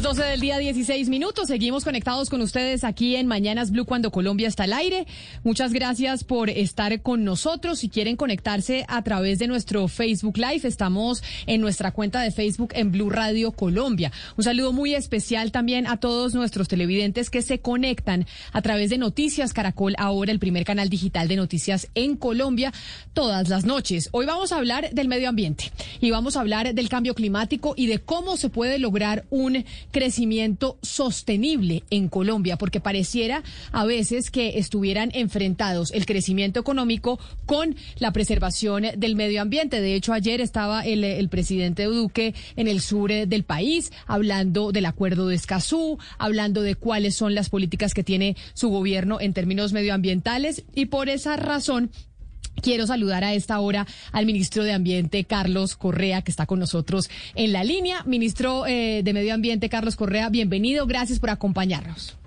Las 0.00 0.16
12 0.16 0.30
del 0.30 0.40
día, 0.40 0.56
16 0.56 1.10
minutos. 1.10 1.48
Seguimos 1.48 1.84
conectados 1.84 2.30
con 2.30 2.40
ustedes 2.40 2.84
aquí 2.84 3.16
en 3.16 3.26
Mañanas 3.26 3.70
Blue 3.70 3.84
cuando 3.84 4.10
Colombia 4.10 4.48
está 4.48 4.62
al 4.62 4.72
aire. 4.72 5.06
Muchas 5.44 5.74
gracias 5.74 6.24
por 6.24 6.48
estar 6.48 7.02
con 7.02 7.22
nosotros. 7.22 7.80
Si 7.80 7.90
quieren 7.90 8.16
conectarse 8.16 8.86
a 8.88 9.02
través 9.02 9.38
de 9.38 9.46
nuestro 9.46 9.88
Facebook 9.88 10.38
Live, 10.38 10.66
estamos 10.66 11.22
en 11.46 11.60
nuestra 11.60 11.92
cuenta 11.92 12.22
de 12.22 12.30
Facebook 12.30 12.70
en 12.74 12.92
Blue 12.92 13.10
Radio 13.10 13.52
Colombia. 13.52 14.10
Un 14.38 14.44
saludo 14.44 14.72
muy 14.72 14.94
especial 14.94 15.52
también 15.52 15.86
a 15.86 15.98
todos 15.98 16.34
nuestros 16.34 16.68
televidentes 16.68 17.28
que 17.28 17.42
se 17.42 17.58
conectan 17.58 18.26
a 18.52 18.62
través 18.62 18.88
de 18.88 18.96
Noticias 18.96 19.52
Caracol, 19.52 19.96
ahora 19.98 20.32
el 20.32 20.38
primer 20.38 20.64
canal 20.64 20.88
digital 20.88 21.28
de 21.28 21.36
noticias 21.36 21.88
en 21.94 22.16
Colombia, 22.16 22.72
todas 23.12 23.50
las 23.50 23.66
noches. 23.66 24.08
Hoy 24.12 24.24
vamos 24.24 24.52
a 24.52 24.56
hablar 24.56 24.88
del 24.92 25.08
medio 25.08 25.28
ambiente 25.28 25.72
y 26.00 26.10
vamos 26.10 26.36
a 26.36 26.40
hablar 26.40 26.72
del 26.72 26.88
cambio 26.88 27.14
climático 27.14 27.74
y 27.76 27.86
de 27.86 27.98
cómo 27.98 28.38
se 28.38 28.48
puede 28.48 28.78
lograr 28.78 29.26
un 29.28 29.64
crecimiento 29.90 30.78
sostenible 30.82 31.84
en 31.90 32.08
Colombia, 32.08 32.56
porque 32.56 32.80
pareciera 32.80 33.42
a 33.72 33.84
veces 33.84 34.30
que 34.30 34.58
estuvieran 34.58 35.10
enfrentados 35.14 35.90
el 35.92 36.06
crecimiento 36.06 36.60
económico 36.60 37.18
con 37.46 37.76
la 37.98 38.12
preservación 38.12 38.84
del 38.96 39.16
medio 39.16 39.42
ambiente. 39.42 39.80
De 39.80 39.94
hecho, 39.94 40.12
ayer 40.12 40.40
estaba 40.40 40.82
el, 40.82 41.28
presidente 41.28 41.84
Duque 41.84 42.34
en 42.56 42.68
el 42.68 42.80
sur 42.80 43.12
eh, 43.12 43.26
del 43.26 43.44
país 43.44 43.92
hablando 44.06 44.72
del 44.72 44.86
acuerdo 44.86 45.28
de 45.28 45.36
Escazú, 45.36 45.98
hablando 46.18 46.62
de 46.62 46.74
cuáles 46.74 47.14
son 47.16 47.34
las 47.34 47.50
políticas 47.50 47.94
que 47.94 48.04
tiene 48.04 48.36
su 48.54 48.68
gobierno 48.68 49.20
en 49.20 49.32
términos 49.32 49.72
medioambientales 49.72 50.64
y 50.74 50.86
por 50.86 51.08
esa 51.08 51.36
razón 51.36 51.90
Quiero 52.62 52.86
saludar 52.86 53.24
a 53.24 53.32
esta 53.32 53.58
hora 53.60 53.86
al 54.12 54.26
ministro 54.26 54.64
de 54.64 54.72
Ambiente, 54.72 55.24
Carlos 55.24 55.76
Correa, 55.76 56.22
que 56.22 56.30
está 56.30 56.46
con 56.46 56.58
nosotros 56.58 57.08
en 57.34 57.52
la 57.52 57.64
línea. 57.64 58.02
Ministro 58.04 58.66
eh, 58.66 59.02
de 59.02 59.12
Medio 59.12 59.34
Ambiente, 59.34 59.68
Carlos 59.68 59.96
Correa, 59.96 60.28
bienvenido. 60.28 60.86
Gracias 60.86 61.20
por 61.20 61.30
acompañarnos. 61.30 62.18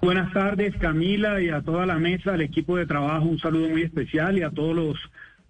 Buenas 0.00 0.32
tardes, 0.32 0.74
Camila, 0.80 1.40
y 1.40 1.48
a 1.48 1.62
toda 1.62 1.86
la 1.86 1.96
mesa, 1.96 2.34
al 2.34 2.42
equipo 2.42 2.76
de 2.76 2.86
trabajo, 2.86 3.24
un 3.24 3.38
saludo 3.38 3.68
muy 3.68 3.82
especial 3.82 4.36
y 4.36 4.42
a 4.42 4.50
todos 4.50 4.74
los 4.74 4.96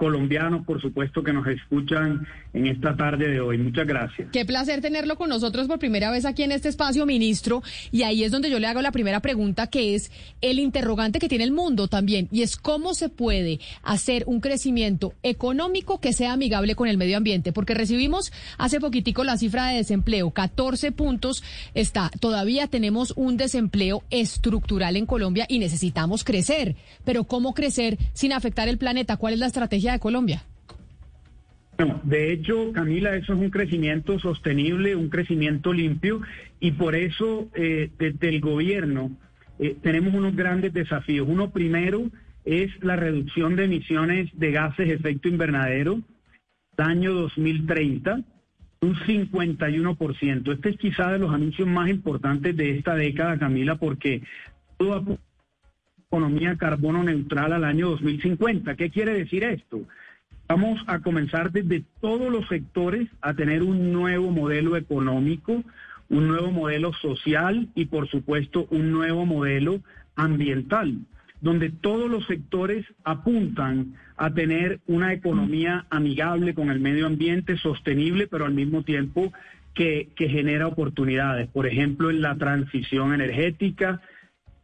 colombianos, 0.02 0.66
por 0.66 0.82
supuesto, 0.82 1.22
que 1.22 1.32
nos 1.32 1.46
escuchan 1.46 2.26
en 2.52 2.66
esta 2.66 2.96
tarde 2.96 3.28
de 3.28 3.40
hoy. 3.40 3.56
Muchas 3.56 3.86
gracias. 3.86 4.30
Qué 4.32 4.44
placer 4.44 4.80
tenerlo 4.80 5.14
con 5.14 5.28
nosotros 5.28 5.68
por 5.68 5.78
primera 5.78 6.10
vez 6.10 6.24
aquí 6.24 6.42
en 6.42 6.50
este 6.50 6.68
espacio, 6.68 7.06
ministro. 7.06 7.62
Y 7.92 8.02
ahí 8.02 8.24
es 8.24 8.32
donde 8.32 8.50
yo 8.50 8.58
le 8.58 8.66
hago 8.66 8.82
la 8.82 8.90
primera 8.90 9.20
pregunta, 9.20 9.68
que 9.68 9.94
es 9.94 10.10
el 10.40 10.58
interrogante 10.58 11.20
que 11.20 11.28
tiene 11.28 11.44
el 11.44 11.52
mundo 11.52 11.86
también, 11.86 12.26
y 12.32 12.42
es 12.42 12.56
cómo 12.56 12.94
se 12.94 13.10
puede 13.10 13.60
hacer 13.84 14.24
un 14.26 14.40
crecimiento 14.40 15.14
económico 15.22 16.00
que 16.00 16.12
sea 16.12 16.32
amigable 16.32 16.74
con 16.74 16.88
el 16.88 16.98
medio 16.98 17.16
ambiente, 17.16 17.52
porque 17.52 17.72
recibimos 17.72 18.32
hace 18.58 18.80
poquitico 18.80 19.22
la 19.22 19.36
cifra 19.36 19.68
de 19.68 19.76
desempleo, 19.76 20.32
14 20.32 20.90
puntos 20.90 21.44
está. 21.74 22.10
Todavía 22.18 22.66
tenemos 22.66 23.12
un 23.14 23.36
desempleo 23.36 24.02
estructural 24.10 24.96
en 24.96 25.06
Colombia 25.06 25.46
y 25.48 25.60
necesitamos 25.60 26.24
crecer. 26.24 26.74
Pero 27.04 27.22
¿cómo 27.22 27.54
crecer 27.54 27.98
sin 28.14 28.32
afectar 28.32 28.66
el 28.66 28.78
planeta? 28.78 29.16
¿Cuál 29.16 29.34
es 29.34 29.38
la 29.38 29.46
estrategia 29.46 29.91
de 29.92 30.00
Colombia? 30.00 30.42
de 32.04 32.32
hecho, 32.32 32.72
Camila, 32.72 33.16
eso 33.16 33.32
es 33.32 33.40
un 33.40 33.50
crecimiento 33.50 34.18
sostenible, 34.20 34.94
un 34.94 35.08
crecimiento 35.08 35.72
limpio, 35.72 36.20
y 36.60 36.72
por 36.72 36.94
eso 36.94 37.48
eh, 37.54 37.90
desde 37.98 38.28
el 38.28 38.40
gobierno 38.40 39.10
eh, 39.58 39.76
tenemos 39.82 40.14
unos 40.14 40.36
grandes 40.36 40.72
desafíos. 40.72 41.26
Uno 41.28 41.50
primero 41.50 42.10
es 42.44 42.70
la 42.82 42.96
reducción 42.96 43.56
de 43.56 43.64
emisiones 43.64 44.30
de 44.34 44.52
gases 44.52 44.88
de 44.88 44.94
efecto 44.94 45.28
invernadero, 45.28 46.00
año 46.76 47.12
2030, 47.14 48.20
un 48.80 48.94
51%. 48.96 50.52
Este 50.52 50.68
es 50.70 50.76
quizá 50.76 51.12
de 51.12 51.18
los 51.18 51.32
anuncios 51.32 51.68
más 51.68 51.88
importantes 51.88 52.56
de 52.56 52.76
esta 52.76 52.94
década, 52.94 53.38
Camila, 53.38 53.76
porque 53.76 54.22
toda 54.78 55.02
economía 56.12 56.56
carbono 56.58 57.02
neutral 57.02 57.54
al 57.54 57.64
año 57.64 57.88
2050. 57.88 58.76
¿Qué 58.76 58.90
quiere 58.90 59.14
decir 59.14 59.44
esto? 59.44 59.80
Vamos 60.46 60.78
a 60.86 60.98
comenzar 60.98 61.52
desde 61.52 61.84
todos 62.02 62.30
los 62.30 62.46
sectores 62.48 63.08
a 63.22 63.32
tener 63.32 63.62
un 63.62 63.94
nuevo 63.94 64.30
modelo 64.30 64.76
económico, 64.76 65.64
un 66.10 66.28
nuevo 66.28 66.50
modelo 66.50 66.92
social 66.92 67.68
y 67.74 67.86
por 67.86 68.08
supuesto 68.08 68.66
un 68.68 68.92
nuevo 68.92 69.24
modelo 69.24 69.80
ambiental, 70.14 70.98
donde 71.40 71.70
todos 71.70 72.10
los 72.10 72.26
sectores 72.26 72.84
apuntan 73.04 73.94
a 74.18 74.34
tener 74.34 74.80
una 74.86 75.14
economía 75.14 75.86
amigable 75.88 76.52
con 76.52 76.68
el 76.68 76.78
medio 76.78 77.06
ambiente, 77.06 77.56
sostenible, 77.56 78.26
pero 78.26 78.44
al 78.44 78.52
mismo 78.52 78.82
tiempo 78.82 79.32
que, 79.72 80.10
que 80.14 80.28
genera 80.28 80.66
oportunidades. 80.66 81.48
Por 81.48 81.66
ejemplo, 81.66 82.10
en 82.10 82.20
la 82.20 82.36
transición 82.36 83.14
energética, 83.14 84.02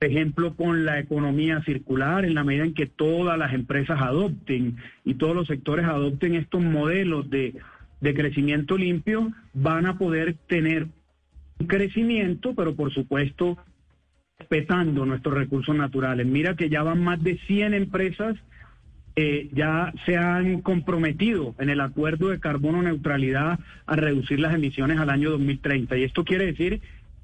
ejemplo, 0.01 0.55
con 0.55 0.85
la 0.85 0.99
economía 0.99 1.63
circular, 1.63 2.25
en 2.25 2.35
la 2.35 2.45
medida 2.45 2.65
en 2.65 2.75
que 2.75 2.87
todas 2.87 3.39
las 3.39 3.53
empresas 3.53 4.01
adopten 4.01 4.77
y 5.05 5.15
todos 5.15 5.35
los 5.35 5.47
sectores 5.47 5.87
adopten 5.87 6.35
estos 6.35 6.63
modelos 6.63 7.29
de, 7.31 7.55
de 8.01 8.15
crecimiento 8.15 8.77
limpio, 8.77 9.33
van 9.55 9.87
a 9.87 9.99
poder 9.99 10.35
tener 10.47 10.87
un 11.59 11.67
crecimiento, 11.67 12.55
pero 12.55 12.75
por 12.77 12.93
supuesto 12.93 13.59
respetando 14.39 15.05
nuestros 15.05 15.35
recursos 15.35 15.75
naturales. 15.75 16.27
Mira 16.27 16.55
que 16.55 16.69
ya 16.69 16.83
van 16.83 17.03
más 17.03 17.23
de 17.23 17.39
100 17.47 17.75
empresas 17.75 18.37
eh, 19.21 19.49
ya 19.53 19.93
se 20.07 20.17
han 20.17 20.63
comprometido 20.63 21.57
en 21.59 21.71
el 21.71 21.81
acuerdo 21.81 22.29
de 22.29 22.39
carbono 22.39 22.83
neutralidad 22.83 23.59
a 23.85 23.97
reducir 23.97 24.39
las 24.39 24.55
emisiones 24.55 25.01
al 25.01 25.11
año 25.11 25.31
2030. 25.31 25.97
Y 25.97 26.05
esto 26.05 26.25
quiere 26.25 26.47
decir 26.47 26.81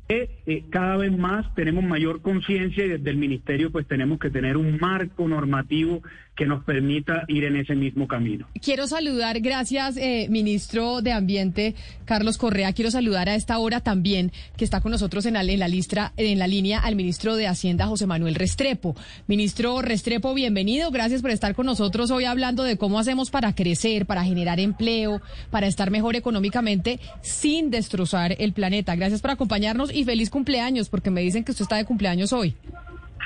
eh, 0.09 0.65
cada 0.71 0.99
vez 0.99 1.17
más 1.17 1.55
tenemos 1.55 1.83
mayor 1.83 2.21
conciencia 2.21 2.85
y 2.85 2.89
desde 2.89 3.11
el 3.11 3.17
ministerio 3.17 3.73
pues 3.73 3.87
tenemos 3.87 4.19
que 4.19 4.31
tener 4.31 4.57
un 4.57 4.79
marco 4.79 5.27
normativo 5.27 6.03
que 6.37 6.47
nos 6.47 6.65
permita 6.65 7.25
ir 7.29 7.45
en 7.45 7.57
ese 7.57 7.75
mismo 7.75 8.09
camino. 8.09 8.47
Quiero 8.61 8.87
saludar, 8.87 9.41
gracias 9.41 9.97
eh, 9.97 10.27
ministro 10.31 11.01
de 11.01 11.13
Ambiente 11.13 11.75
Carlos 12.05 12.39
Correa, 12.39 12.73
quiero 12.73 12.91
saludar 12.91 13.29
a 13.29 13.35
esta 13.35 13.59
hora 13.59 13.81
también 13.81 14.33
que 14.57 14.65
está 14.65 14.81
con 14.81 14.93
nosotros 14.93 15.27
en 15.27 15.35
la, 15.35 15.43
en 15.43 15.59
la, 15.59 15.69
listra, 15.69 16.13
en 16.17 16.39
la 16.39 16.47
línea 16.47 16.81
al 16.81 16.97
ministro 16.97 17.37
de 17.37 17.47
Hacienda 17.47 17.87
José 17.87 18.07
Manuel 18.07 18.35
Restrepo. 18.35 18.95
Ministro 19.27 19.81
Restrepo, 19.81 20.35
bienvenido, 20.35 20.91
gracias 20.91 21.23
por 21.23 21.31
estar 21.31 21.55
con 21.55 21.67
nosotros 21.67 22.11
hoy 22.11 22.25
hablando 22.25 22.63
de 22.63 22.77
cómo 22.77 22.99
hacemos 22.99 23.31
para 23.31 23.55
crecer, 23.55 24.07
para 24.07 24.25
generar 24.25 24.61
empleo, 24.61 25.23
para 25.51 25.67
estar 25.67 25.91
mejor 25.91 26.17
económicamente 26.17 27.01
sin 27.23 27.71
destrozar 27.71 28.37
el 28.39 28.53
planeta. 28.53 28.97
Gracias 28.97 29.23
por 29.23 29.31
acompañarnos 29.31 29.95
y 29.95 30.05
feliz 30.05 30.31
cumpleaños, 30.31 30.89
porque 30.89 31.11
me 31.11 31.23
dicen 31.23 31.45
que 31.45 31.53
usted 31.53 31.63
está 31.63 31.77
de 31.77 31.85
cumpleaños 31.85 32.33
hoy. 32.33 32.55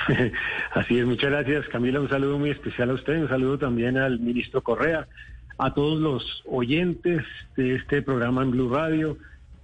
Así 0.75 0.99
es, 0.99 1.07
muchas 1.07 1.31
gracias 1.31 1.69
Camila, 1.69 2.01
un 2.01 2.09
saludo 2.09 2.39
muy 2.39 2.51
especial 2.51 2.91
a 2.91 2.95
usted, 2.95 3.21
un 3.21 3.29
saludo 3.29 3.59
también 3.59 3.97
al 3.99 4.21
ministro 4.21 4.63
Correa, 4.63 5.07
a 5.59 5.75
todos 5.75 6.01
los 6.01 6.43
oyentes 6.47 7.25
de 7.57 7.75
este 7.75 8.03
programa 8.03 8.43
en 8.43 8.53
Blue 8.53 8.73
Radio. 8.73 9.17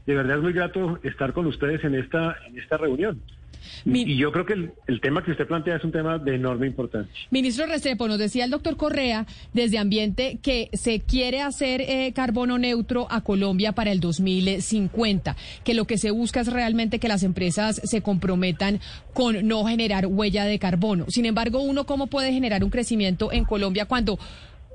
De 0.07 0.15
verdad 0.15 0.39
es 0.39 0.43
muy 0.43 0.53
grato 0.53 0.99
estar 1.03 1.33
con 1.33 1.47
ustedes 1.47 1.85
en 1.85 1.95
esta, 1.95 2.37
en 2.47 2.59
esta 2.59 2.77
reunión. 2.77 3.23
Y 3.85 4.17
yo 4.17 4.33
creo 4.33 4.47
que 4.47 4.55
el, 4.87 5.01
tema 5.01 5.25
que 5.25 5.33
usted 5.33 5.47
plantea 5.47 5.77
es 5.77 5.85
un 5.85 5.93
tema 5.93 6.19
de 6.19 6.35
enorme 6.35 6.67
importancia. 6.67 7.13
Ministro 7.31 7.67
Restrepo, 7.67 8.09
nos 8.09 8.19
decía 8.19 8.45
el 8.45 8.51
doctor 8.51 8.77
Correa 8.77 9.27
desde 9.53 9.79
Ambiente 9.79 10.39
que 10.43 10.71
se 10.73 11.01
quiere 11.01 11.43
hacer 11.43 11.81
eh, 11.83 12.13
carbono 12.15 12.59
neutro 12.59 13.07
a 13.11 13.23
Colombia 13.23 13.73
para 13.73 13.93
el 13.93 14.01
2050, 14.01 15.37
que 15.65 15.75
lo 15.75 15.87
que 15.87 15.99
se 15.99 16.11
busca 16.11 16.41
es 16.41 16.53
realmente 16.53 16.99
que 16.99 17.09
las 17.09 17.23
empresas 17.23 17.81
se 17.85 18.03
comprometan 18.03 18.81
con 19.13 19.47
no 19.47 19.65
generar 19.65 20.07
huella 20.07 20.45
de 20.45 20.59
carbono. 20.59 21.07
Sin 21.09 21.27
embargo, 21.27 21.61
uno 21.61 21.85
cómo 21.85 22.07
puede 22.07 22.33
generar 22.33 22.65
un 22.65 22.71
crecimiento 22.71 23.33
en 23.33 23.45
Colombia 23.45 23.87
cuando 23.87 24.19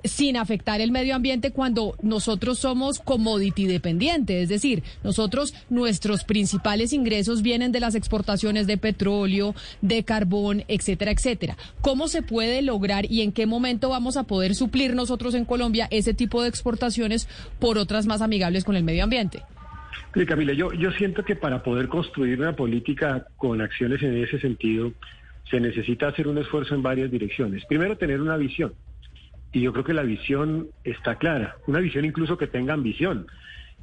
sin 0.04 0.38
afectar 0.38 0.82
el 0.82 0.92
medio 0.92 1.16
ambiente 1.16 1.52
cuando 1.52 1.96
nosotros 2.02 2.60
somos 2.60 3.00
commodity 3.00 3.68
dependiente, 3.68 4.42
es 4.42 4.50
decir, 4.50 4.84
nosotros 5.04 5.54
nuestros 5.70 6.24
principales 6.24 6.94
ingresos 6.94 7.42
vienen 7.42 7.72
de 7.72 7.80
las 7.80 7.96
exportaciones 7.96 8.68
de 8.68 8.78
petróleo, 8.78 9.56
de 9.82 10.04
carbón, 10.04 10.64
etcétera, 10.68 11.12
etcétera. 11.12 11.58
¿Cómo 11.82 12.08
se 12.08 12.22
puede 12.22 12.62
lograr 12.62 13.06
y 13.10 13.22
en 13.22 13.32
qué 13.32 13.46
momento 13.46 13.90
vamos 13.90 14.18
a 14.18 14.24
poder 14.24 14.56
suplir 14.56 14.96
nosotros 14.96 15.34
en 15.34 15.46
Colombia 15.46 15.88
ese 15.92 16.14
tipo 16.14 16.42
de 16.42 16.50
exportaciones 16.50 17.28
por 17.60 17.78
otras 17.78 18.06
más 18.06 18.22
amigables 18.22 18.64
con 18.64 18.76
el 18.76 18.84
medio 18.84 19.04
ambiente? 19.04 19.44
Camila, 20.28 20.54
yo, 20.54 20.74
yo 20.74 20.92
siento 20.92 21.24
que 21.24 21.36
para 21.36 21.62
poder 21.62 21.88
construir 21.88 22.40
una 22.42 22.56
política 22.56 23.28
con 23.38 23.62
acciones 23.62 24.02
en 24.02 24.18
ese 24.18 24.40
sentido, 24.40 24.92
se 25.50 25.60
necesita 25.60 26.08
hacer 26.08 26.28
un 26.28 26.38
esfuerzo 26.38 26.76
en 26.76 26.82
varias 26.82 27.12
direcciones. 27.12 27.64
Primero, 27.66 27.98
tener 27.98 28.22
una 28.22 28.38
visión. 28.38 28.74
Y 29.52 29.62
yo 29.62 29.72
creo 29.74 29.84
que 29.84 29.94
la 29.94 30.04
visión 30.04 30.68
está 30.84 31.16
clara, 31.16 31.56
una 31.68 31.80
visión 31.80 32.06
incluso 32.06 32.38
que 32.38 32.48
tenga 32.48 32.74
ambición. 32.74 33.28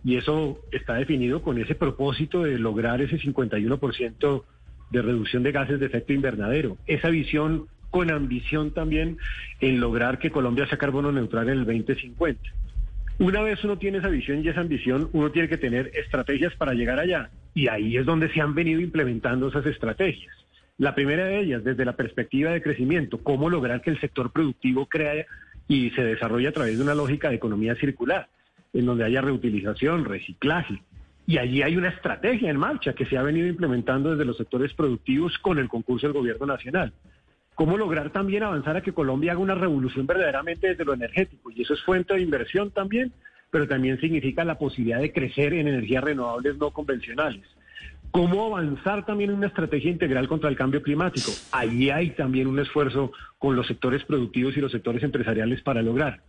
Y 0.04 0.16
eso 0.16 0.60
está 0.70 0.94
definido 0.94 1.42
con 1.42 1.58
ese 1.58 1.74
propósito 1.74 2.44
de 2.44 2.58
lograr 2.58 3.00
ese 3.00 3.18
51% 3.18 4.44
de 4.90 5.02
reducción 5.02 5.42
de 5.42 5.52
gases 5.52 5.80
de 5.80 5.86
efecto 5.86 6.12
invernadero. 6.12 6.76
Esa 6.86 7.08
visión 7.08 7.66
con 7.90 8.10
ambición 8.10 8.72
también 8.72 9.18
en 9.60 9.80
lograr 9.80 10.18
que 10.18 10.30
Colombia 10.30 10.66
sea 10.68 10.78
carbono 10.78 11.10
neutral 11.10 11.48
en 11.48 11.58
el 11.60 11.64
2050. 11.64 12.40
Una 13.18 13.40
vez 13.40 13.64
uno 13.64 13.78
tiene 13.78 13.98
esa 13.98 14.08
visión 14.08 14.44
y 14.44 14.48
esa 14.48 14.60
ambición, 14.60 15.08
uno 15.12 15.30
tiene 15.30 15.48
que 15.48 15.56
tener 15.56 15.90
estrategias 15.94 16.54
para 16.56 16.74
llegar 16.74 17.00
allá. 17.00 17.30
Y 17.54 17.68
ahí 17.68 17.96
es 17.96 18.04
donde 18.04 18.30
se 18.32 18.40
han 18.40 18.54
venido 18.54 18.80
implementando 18.80 19.48
esas 19.48 19.64
estrategias. 19.64 20.34
La 20.76 20.94
primera 20.94 21.24
de 21.24 21.40
ellas, 21.40 21.64
desde 21.64 21.86
la 21.86 21.96
perspectiva 21.96 22.50
de 22.50 22.60
crecimiento, 22.60 23.18
cómo 23.22 23.48
lograr 23.48 23.80
que 23.80 23.88
el 23.88 23.98
sector 23.98 24.30
productivo 24.30 24.86
crea 24.86 25.24
y 25.68 25.90
se 25.90 26.02
desarrolle 26.02 26.48
a 26.48 26.52
través 26.52 26.76
de 26.76 26.82
una 26.82 26.94
lógica 26.94 27.28
de 27.28 27.36
economía 27.36 27.74
circular, 27.76 28.28
en 28.72 28.86
donde 28.86 29.04
haya 29.04 29.20
reutilización, 29.20 30.04
reciclaje. 30.04 30.82
Y 31.26 31.38
allí 31.38 31.62
hay 31.62 31.76
una 31.76 31.88
estrategia 31.88 32.50
en 32.50 32.56
marcha 32.56 32.92
que 32.92 33.06
se 33.06 33.18
ha 33.18 33.22
venido 33.22 33.48
implementando 33.48 34.10
desde 34.10 34.24
los 34.24 34.36
sectores 34.36 34.72
productivos 34.74 35.36
con 35.38 35.58
el 35.58 35.68
concurso 35.68 36.06
del 36.06 36.14
gobierno 36.14 36.46
nacional. 36.46 36.92
Cómo 37.56 37.76
lograr 37.76 38.10
también 38.10 38.42
avanzar 38.42 38.76
a 38.76 38.82
que 38.82 38.92
Colombia 38.92 39.32
haga 39.32 39.40
una 39.40 39.54
revolución 39.54 40.06
verdaderamente 40.06 40.68
desde 40.68 40.84
lo 40.84 40.94
energético. 40.94 41.50
Y 41.50 41.62
eso 41.62 41.74
es 41.74 41.82
fuente 41.82 42.14
de 42.14 42.20
inversión 42.20 42.70
también, 42.70 43.12
pero 43.50 43.66
también 43.66 43.98
significa 43.98 44.44
la 44.44 44.58
posibilidad 44.58 45.00
de 45.00 45.12
crecer 45.12 45.54
en 45.54 45.66
energías 45.66 46.04
renovables 46.04 46.58
no 46.58 46.70
convencionales. 46.70 47.44
¿Cómo 48.10 48.46
avanzar 48.46 49.04
también 49.04 49.30
en 49.30 49.36
una 49.36 49.48
estrategia 49.48 49.90
integral 49.90 50.28
contra 50.28 50.48
el 50.48 50.56
cambio 50.56 50.82
climático? 50.82 51.30
Ahí 51.52 51.90
hay 51.90 52.10
también 52.10 52.46
un 52.46 52.58
esfuerzo 52.58 53.12
con 53.38 53.56
los 53.56 53.66
sectores 53.66 54.04
productivos 54.04 54.56
y 54.56 54.60
los 54.60 54.72
sectores 54.72 55.02
empresariales 55.02 55.62
para 55.62 55.82
lograr. 55.82 56.22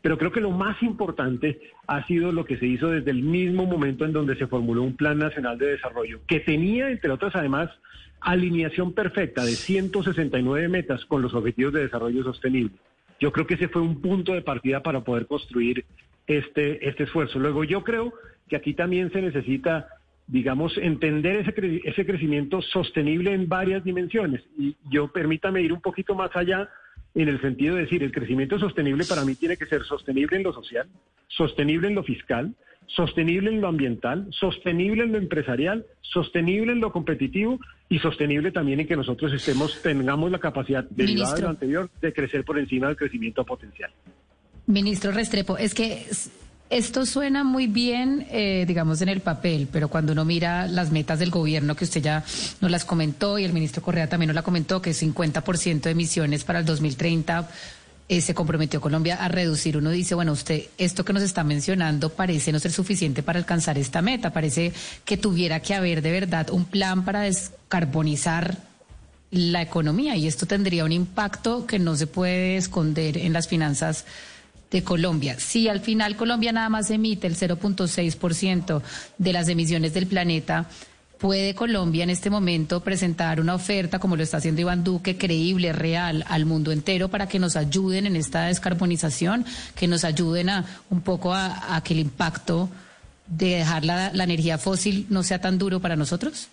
Pero 0.00 0.18
creo 0.18 0.32
que 0.32 0.40
lo 0.40 0.50
más 0.50 0.82
importante 0.82 1.60
ha 1.86 2.04
sido 2.06 2.32
lo 2.32 2.44
que 2.44 2.58
se 2.58 2.66
hizo 2.66 2.90
desde 2.90 3.10
el 3.10 3.22
mismo 3.22 3.66
momento 3.66 4.04
en 4.04 4.12
donde 4.12 4.36
se 4.36 4.46
formuló 4.46 4.82
un 4.82 4.96
Plan 4.96 5.18
Nacional 5.18 5.58
de 5.58 5.66
Desarrollo, 5.66 6.20
que 6.26 6.40
tenía, 6.40 6.90
entre 6.90 7.10
otras, 7.10 7.36
además, 7.36 7.70
alineación 8.20 8.92
perfecta 8.92 9.44
de 9.44 9.52
169 9.52 10.68
metas 10.68 11.04
con 11.04 11.22
los 11.22 11.34
Objetivos 11.34 11.72
de 11.72 11.82
Desarrollo 11.82 12.24
Sostenible. 12.24 12.76
Yo 13.20 13.32
creo 13.32 13.46
que 13.46 13.54
ese 13.54 13.68
fue 13.68 13.82
un 13.82 14.00
punto 14.00 14.32
de 14.32 14.42
partida 14.42 14.82
para 14.82 15.02
poder 15.02 15.26
construir 15.26 15.84
este, 16.26 16.88
este 16.88 17.04
esfuerzo. 17.04 17.38
Luego, 17.38 17.62
yo 17.64 17.84
creo 17.84 18.12
que 18.48 18.56
aquí 18.56 18.74
también 18.74 19.12
se 19.12 19.22
necesita 19.22 19.88
digamos, 20.26 20.76
entender 20.78 21.36
ese, 21.36 21.80
ese 21.84 22.06
crecimiento 22.06 22.62
sostenible 22.62 23.32
en 23.32 23.48
varias 23.48 23.84
dimensiones. 23.84 24.42
Y 24.58 24.76
yo 24.90 25.08
permítame 25.08 25.62
ir 25.62 25.72
un 25.72 25.80
poquito 25.80 26.14
más 26.14 26.30
allá 26.34 26.68
en 27.14 27.28
el 27.28 27.40
sentido 27.40 27.76
de 27.76 27.82
decir, 27.82 28.02
el 28.02 28.12
crecimiento 28.12 28.58
sostenible 28.58 29.04
para 29.04 29.24
mí 29.24 29.34
tiene 29.34 29.56
que 29.56 29.66
ser 29.66 29.84
sostenible 29.84 30.36
en 30.36 30.42
lo 30.42 30.52
social, 30.52 30.88
sostenible 31.28 31.88
en 31.88 31.94
lo 31.94 32.02
fiscal, 32.02 32.54
sostenible 32.86 33.50
en 33.50 33.60
lo 33.60 33.68
ambiental, 33.68 34.26
sostenible 34.30 35.04
en 35.04 35.12
lo 35.12 35.18
empresarial, 35.18 35.86
sostenible 36.00 36.72
en 36.72 36.80
lo 36.80 36.92
competitivo 36.92 37.60
y 37.88 37.98
sostenible 37.98 38.50
también 38.50 38.80
en 38.80 38.86
que 38.86 38.96
nosotros 38.96 39.32
estemos, 39.32 39.80
tengamos 39.82 40.30
la 40.30 40.38
capacidad 40.38 40.84
derivada 40.84 41.34
de 41.34 41.42
lo 41.42 41.48
anterior 41.50 41.90
de 42.00 42.12
crecer 42.12 42.44
por 42.44 42.58
encima 42.58 42.88
del 42.88 42.96
crecimiento 42.96 43.44
potencial. 43.44 43.90
Ministro 44.66 45.10
Restrepo, 45.12 45.58
es 45.58 45.74
que 45.74 46.06
esto 46.72 47.04
suena 47.04 47.44
muy 47.44 47.66
bien, 47.66 48.26
eh, 48.30 48.64
digamos, 48.66 49.02
en 49.02 49.10
el 49.10 49.20
papel, 49.20 49.68
pero 49.70 49.88
cuando 49.88 50.12
uno 50.12 50.24
mira 50.24 50.66
las 50.66 50.90
metas 50.90 51.18
del 51.18 51.30
gobierno, 51.30 51.76
que 51.76 51.84
usted 51.84 52.00
ya 52.00 52.24
nos 52.62 52.70
las 52.70 52.86
comentó 52.86 53.38
y 53.38 53.44
el 53.44 53.52
ministro 53.52 53.82
Correa 53.82 54.08
también 54.08 54.28
nos 54.28 54.34
la 54.34 54.42
comentó, 54.42 54.80
que 54.80 54.90
es 54.90 55.02
50% 55.02 55.82
de 55.82 55.90
emisiones 55.90 56.44
para 56.44 56.60
el 56.60 56.64
2030, 56.64 57.46
eh, 58.08 58.20
se 58.22 58.34
comprometió 58.34 58.80
Colombia 58.80 59.22
a 59.22 59.28
reducir. 59.28 59.76
Uno 59.76 59.90
dice, 59.90 60.14
bueno, 60.14 60.32
usted, 60.32 60.62
esto 60.78 61.04
que 61.04 61.12
nos 61.12 61.22
está 61.22 61.44
mencionando 61.44 62.08
parece 62.08 62.52
no 62.52 62.58
ser 62.58 62.72
suficiente 62.72 63.22
para 63.22 63.38
alcanzar 63.38 63.76
esta 63.76 64.00
meta, 64.00 64.32
parece 64.32 64.72
que 65.04 65.18
tuviera 65.18 65.60
que 65.60 65.74
haber 65.74 66.00
de 66.00 66.10
verdad 66.10 66.48
un 66.50 66.64
plan 66.64 67.04
para 67.04 67.20
descarbonizar 67.20 68.56
la 69.30 69.60
economía 69.60 70.16
y 70.16 70.26
esto 70.26 70.46
tendría 70.46 70.84
un 70.84 70.92
impacto 70.92 71.66
que 71.66 71.78
no 71.78 71.96
se 71.96 72.06
puede 72.06 72.56
esconder 72.56 73.18
en 73.18 73.34
las 73.34 73.48
finanzas 73.48 74.06
de 74.72 74.82
Colombia. 74.82 75.38
Si 75.38 75.68
al 75.68 75.80
final 75.80 76.16
Colombia 76.16 76.50
nada 76.50 76.68
más 76.70 76.90
emite 76.90 77.26
el 77.26 77.36
0.6% 77.36 78.82
de 79.18 79.32
las 79.32 79.48
emisiones 79.48 79.92
del 79.92 80.06
planeta, 80.06 80.66
¿puede 81.18 81.54
Colombia 81.54 82.02
en 82.02 82.10
este 82.10 82.30
momento 82.30 82.80
presentar 82.80 83.38
una 83.38 83.54
oferta, 83.54 83.98
como 83.98 84.16
lo 84.16 84.22
está 84.22 84.38
haciendo 84.38 84.62
Iván 84.62 84.82
Duque, 84.82 85.18
creíble, 85.18 85.72
real, 85.72 86.24
al 86.26 86.46
mundo 86.46 86.72
entero 86.72 87.08
para 87.08 87.28
que 87.28 87.38
nos 87.38 87.54
ayuden 87.54 88.06
en 88.06 88.16
esta 88.16 88.46
descarbonización, 88.46 89.44
que 89.76 89.86
nos 89.86 90.04
ayuden 90.04 90.48
a 90.48 90.64
un 90.90 91.02
poco 91.02 91.34
a, 91.34 91.80
que 91.84 91.92
el 91.92 92.00
impacto 92.00 92.70
de 93.26 93.56
dejar 93.56 93.84
la, 93.84 94.10
la 94.12 94.24
energía 94.24 94.56
fósil 94.56 95.06
no 95.10 95.22
sea 95.22 95.40
tan 95.40 95.58
duro 95.58 95.80
para 95.80 95.96
nosotros? 95.96 96.48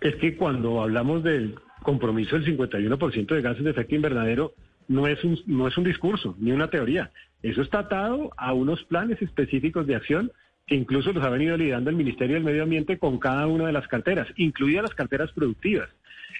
Es 0.00 0.16
que 0.16 0.36
cuando 0.36 0.82
hablamos 0.82 1.22
del 1.22 1.54
compromiso 1.84 2.36
del 2.36 2.58
51% 2.58 3.34
de 3.34 3.40
gases 3.40 3.64
de 3.64 3.70
efecto 3.70 3.94
invernadero, 3.94 4.52
no 4.92 5.06
es 5.06 5.24
un, 5.24 5.38
no 5.46 5.66
es 5.66 5.76
un 5.76 5.84
discurso 5.84 6.36
ni 6.38 6.52
una 6.52 6.68
teoría. 6.68 7.10
Eso 7.42 7.62
está 7.62 7.80
atado 7.80 8.30
a 8.36 8.52
unos 8.52 8.84
planes 8.84 9.20
específicos 9.22 9.86
de 9.86 9.96
acción 9.96 10.30
que 10.66 10.76
incluso 10.76 11.12
los 11.12 11.24
ha 11.24 11.30
venido 11.30 11.56
liderando 11.56 11.90
el 11.90 11.96
Ministerio 11.96 12.34
del 12.34 12.44
Medio 12.44 12.62
Ambiente 12.62 12.98
con 12.98 13.18
cada 13.18 13.46
una 13.46 13.66
de 13.66 13.72
las 13.72 13.88
carteras, 13.88 14.28
incluidas 14.36 14.84
las 14.84 14.94
carteras 14.94 15.32
productivas. 15.32 15.88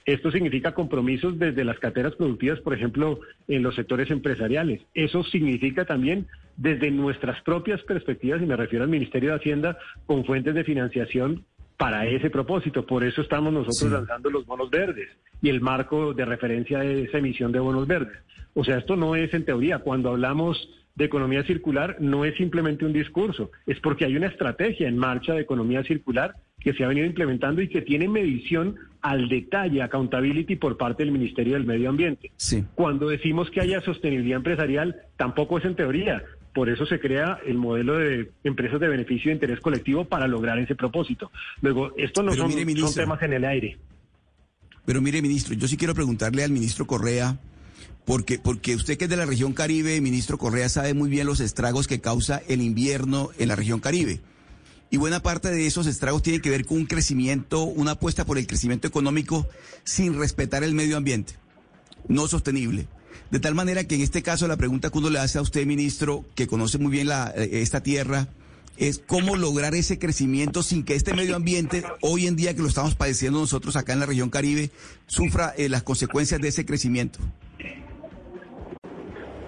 Esto 0.05 0.31
significa 0.31 0.73
compromisos 0.75 1.39
desde 1.39 1.65
las 1.65 1.79
carteras 1.79 2.15
productivas, 2.15 2.61
por 2.61 2.75
ejemplo, 2.75 3.21
en 3.49 3.63
los 3.63 3.75
sectores 3.75 4.11
empresariales. 4.11 4.83
Eso 4.95 5.23
significa 5.25 5.85
también 5.85 6.27
desde 6.57 6.91
nuestras 6.91 7.41
propias 7.43 7.83
perspectivas, 7.83 8.43
y 8.43 8.47
me 8.47 8.57
refiero 8.57 8.85
al 8.85 8.91
Ministerio 8.91 9.31
de 9.31 9.37
Hacienda, 9.37 9.79
con 10.07 10.25
fuentes 10.25 10.55
de 10.55 10.65
financiación 10.65 11.45
para 11.77 12.07
ese 12.07 12.31
propósito. 12.31 12.85
Por 12.85 13.05
eso 13.05 13.23
estamos 13.23 13.53
nosotros 13.53 13.91
lanzando 13.91 14.31
los 14.31 14.45
bonos 14.47 14.71
verdes 14.71 15.09
y 15.41 15.49
el 15.49 15.61
marco 15.61 16.15
de 16.15 16.25
referencia 16.25 16.81
de 16.81 17.03
esa 17.05 17.19
emisión 17.19 17.53
de 17.53 17.61
bonos 17.61 17.87
verdes. 17.87 18.19
O 18.55 18.65
sea, 18.65 18.79
esto 18.79 18.97
no 18.97 19.17
es 19.17 19.33
en 19.35 19.45
teoría. 19.45 19.79
Cuando 19.79 20.11
hablamos 20.11 20.69
de 20.95 21.05
economía 21.07 21.43
circular, 21.45 21.97
no 22.01 22.25
es 22.25 22.37
simplemente 22.37 22.85
un 22.85 22.93
discurso, 22.93 23.51
es 23.67 23.81
porque 23.81 24.05
hay 24.05 24.17
una 24.17 24.27
estrategia 24.27 24.89
en 24.89 24.99
marcha 24.99 25.33
de 25.35 25.41
economía 25.41 25.83
circular 25.85 26.35
que 26.61 26.75
se 26.75 26.85
ha 26.85 26.89
venido 26.89 27.07
implementando 27.07 27.61
y 27.61 27.69
que 27.69 27.83
tiene 27.83 28.09
medición 28.09 28.77
al 29.01 29.29
detalle, 29.29 29.83
accountability 29.83 30.57
por 30.57 30.77
parte 30.77 31.03
del 31.03 31.13
Ministerio 31.13 31.55
del 31.55 31.65
Medio 31.65 31.89
Ambiente. 31.89 32.31
Cuando 32.75 33.09
decimos 33.09 33.51
que 33.51 33.61
haya 33.61 33.81
sostenibilidad 33.81 34.37
empresarial, 34.37 34.97
tampoco 35.17 35.59
es 35.59 35.65
en 35.65 35.75
teoría. 35.75 36.23
Por 36.55 36.69
eso 36.69 36.87
se 36.87 37.01
crea 37.01 37.39
el 37.47 37.57
modelo 37.57 37.97
de 37.97 38.31
empresas 38.45 38.79
de 38.79 38.87
beneficio 38.87 39.31
de 39.31 39.35
interés 39.35 39.61
colectivo 39.61 40.05
para 40.05 40.29
lograr 40.29 40.59
ese 40.59 40.77
propósito. 40.77 41.33
Luego, 41.63 41.95
esto 41.97 42.23
no 42.23 42.33
son, 42.33 42.53
son 42.53 42.95
temas 42.95 43.23
en 43.23 43.33
el 43.33 43.45
aire. 43.45 43.79
Pero 44.85 45.01
mire, 45.01 45.23
ministro, 45.23 45.55
yo 45.55 45.67
sí 45.67 45.77
quiero 45.77 45.95
preguntarle 45.95 46.45
al 46.45 46.51
ministro 46.51 46.87
Correa, 46.87 47.39
porque, 48.05 48.39
porque 48.39 48.75
usted 48.75 48.99
que 48.99 49.05
es 49.05 49.11
de 49.11 49.17
la 49.17 49.27
región 49.27 49.53
Caribe, 49.53 50.01
ministro 50.01 50.39
Correa, 50.39 50.69
sabe 50.69 50.95
muy 50.95 51.09
bien 51.09 51.27
los 51.27 51.41
estragos 51.41 51.87
que 51.87 52.01
causa 52.01 52.43
el 52.49 52.61
invierno 52.63 53.31
en 53.39 53.49
la 53.49 53.57
región 53.57 53.81
Caribe. 53.81 54.21
Y 54.91 54.99
buena 54.99 55.23
parte 55.23 55.51
de 55.51 55.67
esos 55.67 55.87
estragos 55.87 56.23
tiene 56.23 56.41
que 56.41 56.51
ver 56.51 56.67
con 56.67 56.79
un 56.79 56.87
crecimiento, 56.87 57.63
una 57.63 57.93
apuesta 57.93 58.27
por 58.27 58.37
el 58.37 58.47
crecimiento 58.47 58.87
económico 58.87 59.49
sin 59.85 60.19
respetar 60.19 60.65
el 60.65 60.75
medio 60.75 60.97
ambiente, 60.97 61.35
no 62.09 62.29
sostenible. 62.29 62.89
De 63.31 63.41
tal 63.41 63.55
manera 63.55 63.85
que 63.85 63.95
en 63.95 64.03
este 64.03 64.23
caso 64.23 64.47
la 64.47 64.59
pregunta 64.59 64.91
que 64.91 64.99
uno 64.99 65.09
le 65.09 65.19
hace 65.19 65.39
a 65.39 65.43
usted, 65.43 65.65
ministro, 65.65 66.27
que 66.35 66.47
conoce 66.47 66.77
muy 66.77 66.93
bien 66.93 67.09
eh, 67.11 67.49
esta 67.63 67.83
tierra, 67.83 68.29
es 68.77 68.99
cómo 68.99 69.37
lograr 69.37 69.75
ese 69.75 69.99
crecimiento 69.99 70.63
sin 70.63 70.83
que 70.85 70.95
este 70.95 71.15
medio 71.15 71.37
ambiente, 71.37 71.85
hoy 72.03 72.27
en 72.27 72.37
día 72.37 72.55
que 72.55 72.63
lo 72.63 72.69
estamos 72.69 72.95
padeciendo 72.95 73.41
nosotros 73.41 73.77
acá 73.77 73.95
en 73.95 74.01
la 74.01 74.07
región 74.07 74.29
Caribe, 74.29 74.71
sufra 75.07 75.55
eh, 75.57 75.69
las 75.69 75.83
consecuencias 75.83 76.41
de 76.41 76.49
ese 76.49 76.67
crecimiento. 76.67 77.19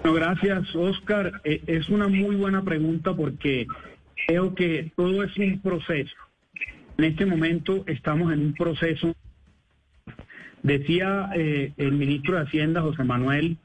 Bueno, 0.05 0.19
gracias, 0.19 0.75
Oscar. 0.75 1.41
Eh, 1.43 1.63
es 1.65 1.89
una 1.89 2.07
muy 2.07 2.35
buena 2.35 2.61
pregunta 2.63 3.15
porque 3.15 3.65
creo 4.27 4.53
que 4.53 4.91
todo 4.95 5.23
es 5.23 5.35
un 5.35 5.59
proceso. 5.61 6.15
En 6.99 7.05
este 7.05 7.25
momento 7.25 7.83
estamos 7.87 8.31
en 8.31 8.41
un 8.41 8.53
proceso. 8.53 9.15
Decía 10.61 11.31
el 11.33 11.91
ministro 11.93 12.35
de 12.35 12.43
Hacienda, 12.43 12.83
José 12.83 13.03
Manuel, 13.03 13.57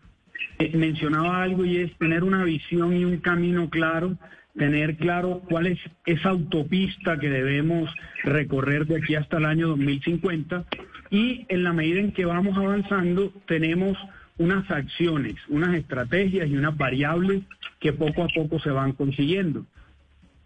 mencionaba 0.73 1.43
algo 1.43 1.67
y 1.67 1.77
es 1.77 1.95
tener 1.99 2.25
una 2.25 2.43
visión 2.45 2.97
y 2.97 3.05
un 3.05 3.19
camino 3.19 3.69
claro 3.69 4.17
tener 4.57 4.97
claro 4.97 5.43
cuál 5.49 5.67
es 5.67 5.79
esa 6.07 6.31
autopista 6.31 7.19
que 7.19 7.29
debemos 7.29 7.89
recorrer 8.25 8.87
de 8.87 8.97
aquí 8.97 9.15
hasta 9.15 9.37
el 9.37 9.45
año 9.45 9.69
2050 9.69 10.65
y 11.11 11.47
en 11.49 11.65
la 11.65 11.73
medida 11.73 12.01
en 12.01 12.13
que 12.13 12.25
vamos 12.25 12.57
avanzando 12.57 13.31
tenemos 13.47 13.97
unas 14.41 14.71
acciones, 14.71 15.37
unas 15.49 15.75
estrategias 15.75 16.49
y 16.49 16.57
unas 16.57 16.75
variables 16.75 17.43
que 17.79 17.93
poco 17.93 18.25
a 18.25 18.29
poco 18.29 18.59
se 18.59 18.71
van 18.71 18.93
consiguiendo. 18.93 19.67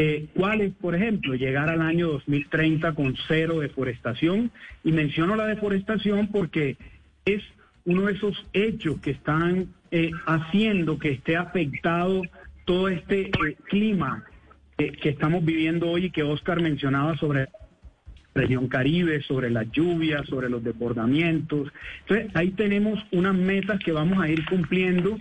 Eh, 0.01 0.27
¿Cuáles, 0.35 0.73
por 0.75 0.97
ejemplo? 0.97 1.35
Llegar 1.35 1.71
al 1.71 1.81
año 1.81 2.09
2030 2.09 2.93
con 2.95 3.17
cero 3.29 3.61
deforestación. 3.61 4.51
Y 4.83 4.91
menciono 4.91 5.37
la 5.37 5.47
deforestación 5.47 6.27
porque 6.33 6.77
es 7.25 7.41
uno 7.85 8.07
de 8.07 8.15
esos 8.15 8.45
hechos 8.53 8.99
que 8.99 9.13
están 9.13 9.69
eh, 9.93 10.11
haciendo 10.27 10.99
que 10.99 11.13
esté 11.13 11.37
afectado 11.37 12.23
todo 12.65 12.89
este 12.89 13.29
eh, 13.29 13.57
clima 13.69 14.25
que 14.77 15.09
estamos 15.09 15.45
viviendo 15.45 15.89
hoy 15.89 16.07
y 16.07 16.11
que 16.11 16.25
Oscar 16.25 16.61
mencionaba 16.61 17.17
sobre 17.17 17.47
región 18.35 18.69
Caribe, 18.69 19.23
sobre 19.23 19.51
las 19.51 19.71
lluvias, 19.71 20.27
sobre 20.27 20.49
los 20.49 20.63
desbordamientos. 20.63 21.73
Entonces, 22.01 22.31
ahí 22.35 22.51
tenemos 22.51 22.99
unas 23.13 23.35
metas 23.35 23.79
que 23.83 23.93
vamos 23.93 24.23
a 24.23 24.29
ir 24.29 24.45
cumpliendo 24.47 25.19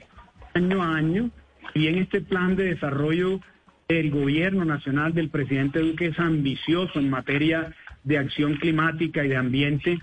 año 0.54 0.84
a 0.84 0.96
año 0.96 1.30
y 1.74 1.88
en 1.88 2.00
este 2.00 2.22
plan 2.22 2.56
de 2.56 2.66
desarrollo 2.66 3.40
el 3.88 4.12
gobierno 4.12 4.66
nacional 4.66 5.14
del 5.14 5.30
presidente 5.30 5.80
Duque 5.80 6.08
es 6.08 6.20
ambicioso 6.20 7.00
en 7.00 7.10
materia 7.10 7.74
de 8.04 8.18
acción 8.18 8.56
climática 8.56 9.24
y 9.26 9.30
de 9.30 9.38
ambiente. 9.38 10.00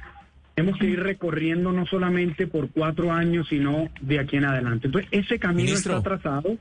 Tenemos 0.55 0.79
que 0.79 0.87
ir 0.87 1.00
recorriendo 1.00 1.73
no 1.73 1.87
solamente 1.87 2.47
por 2.47 2.71
cuatro 2.71 3.12
años, 3.12 3.49
sino 3.49 3.88
de 4.00 4.19
aquí 4.19 4.37
en 4.37 4.45
adelante. 4.45 4.87
Entonces, 4.88 5.09
ese 5.12 5.38
camino 5.38 5.73
está 5.73 6.02
trazado. 6.02 6.57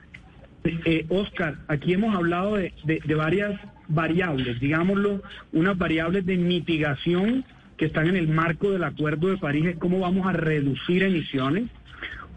Eh, 0.64 1.06
Oscar, 1.10 1.56
aquí 1.68 1.94
hemos 1.94 2.14
hablado 2.16 2.56
de, 2.56 2.74
varias 3.16 3.60
variables, 3.88 4.60
digámoslo, 4.60 5.22
unas 5.54 5.78
variables 5.78 6.26
de 6.26 6.38
mitigación 6.38 7.46
que 7.78 7.86
están 7.86 8.08
en 8.08 8.18
el 8.18 8.28
marco 8.28 8.72
del 8.72 8.84
Acuerdo 8.84 9.30
de 9.30 9.38
París, 9.38 9.66
es 9.68 9.78
cómo 9.78 10.00
vamos 10.00 10.28
a 10.28 10.34
reducir 10.34 11.04
emisiones 11.04 11.66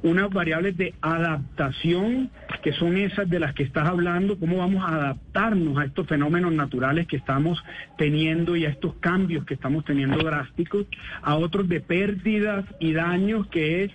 unas 0.04 0.30
variables 0.30 0.76
de 0.76 0.94
adaptación, 1.00 2.30
que 2.64 2.72
son 2.72 2.96
esas 2.96 3.30
de 3.30 3.38
las 3.38 3.54
que 3.54 3.62
estás 3.62 3.88
hablando, 3.88 4.36
cómo 4.36 4.58
vamos 4.58 4.84
a 4.84 4.96
adaptarnos 4.96 5.78
a 5.78 5.84
estos 5.84 6.08
fenómenos 6.08 6.52
naturales 6.52 7.06
que 7.06 7.16
estamos 7.16 7.62
teniendo 7.98 8.56
y 8.56 8.66
a 8.66 8.70
estos 8.70 8.94
cambios 8.94 9.44
que 9.44 9.54
estamos 9.54 9.84
teniendo 9.84 10.18
drásticos, 10.18 10.86
a 11.22 11.36
otros 11.36 11.68
de 11.68 11.80
pérdidas 11.80 12.64
y 12.80 12.92
daños, 12.94 13.46
que 13.46 13.84
es 13.84 13.92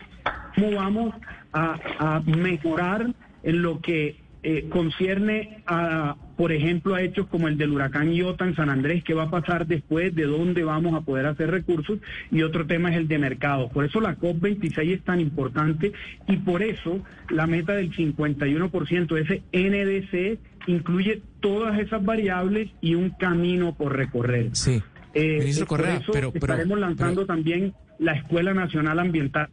cómo 0.55 0.77
vamos 0.77 1.13
a 1.51 2.21
mejorar 2.25 3.07
en 3.47 3.61
lo 3.61 3.79
que 3.79 4.17
eh, 4.43 4.67
concierne 4.69 5.63
a, 5.65 6.17
por 6.35 6.51
ejemplo, 6.51 6.95
a 6.95 7.01
hechos 7.01 7.27
como 7.27 7.47
el 7.47 7.57
del 7.57 7.71
huracán 7.71 8.11
Iota 8.11 8.43
en 8.43 8.57
San 8.57 8.69
Andrés, 8.69 9.05
qué 9.05 9.13
va 9.13 9.23
a 9.23 9.29
pasar 9.29 9.67
después, 9.67 10.13
de 10.13 10.25
dónde 10.25 10.65
vamos 10.65 10.93
a 10.95 11.01
poder 11.01 11.27
hacer 11.27 11.49
recursos, 11.49 11.99
y 12.29 12.41
otro 12.41 12.67
tema 12.67 12.91
es 12.91 12.97
el 12.97 13.07
de 13.07 13.19
mercado. 13.19 13.69
Por 13.69 13.85
eso 13.85 14.01
la 14.01 14.17
COP26 14.17 14.93
es 14.93 15.01
tan 15.03 15.21
importante 15.21 15.93
y 16.27 16.37
por 16.37 16.61
eso 16.61 16.99
la 17.29 17.47
meta 17.47 17.71
del 17.73 17.89
51%, 17.93 19.17
ese 19.17 19.43
NDC, 19.53 20.39
incluye 20.67 21.21
todas 21.39 21.79
esas 21.79 22.03
variables 22.03 22.69
y 22.81 22.95
un 22.95 23.11
camino 23.11 23.75
por 23.75 23.95
recorrer. 23.95 24.49
Sí. 24.51 24.83
Eh, 25.13 25.39
Ministro 25.39 25.67
Correa, 25.67 26.01
pero, 26.11 26.33
estaremos 26.35 26.77
lanzando 26.77 27.25
también 27.25 27.73
la 27.97 28.11
Escuela 28.11 28.53
Nacional 28.53 28.99
Ambiental. 28.99 29.47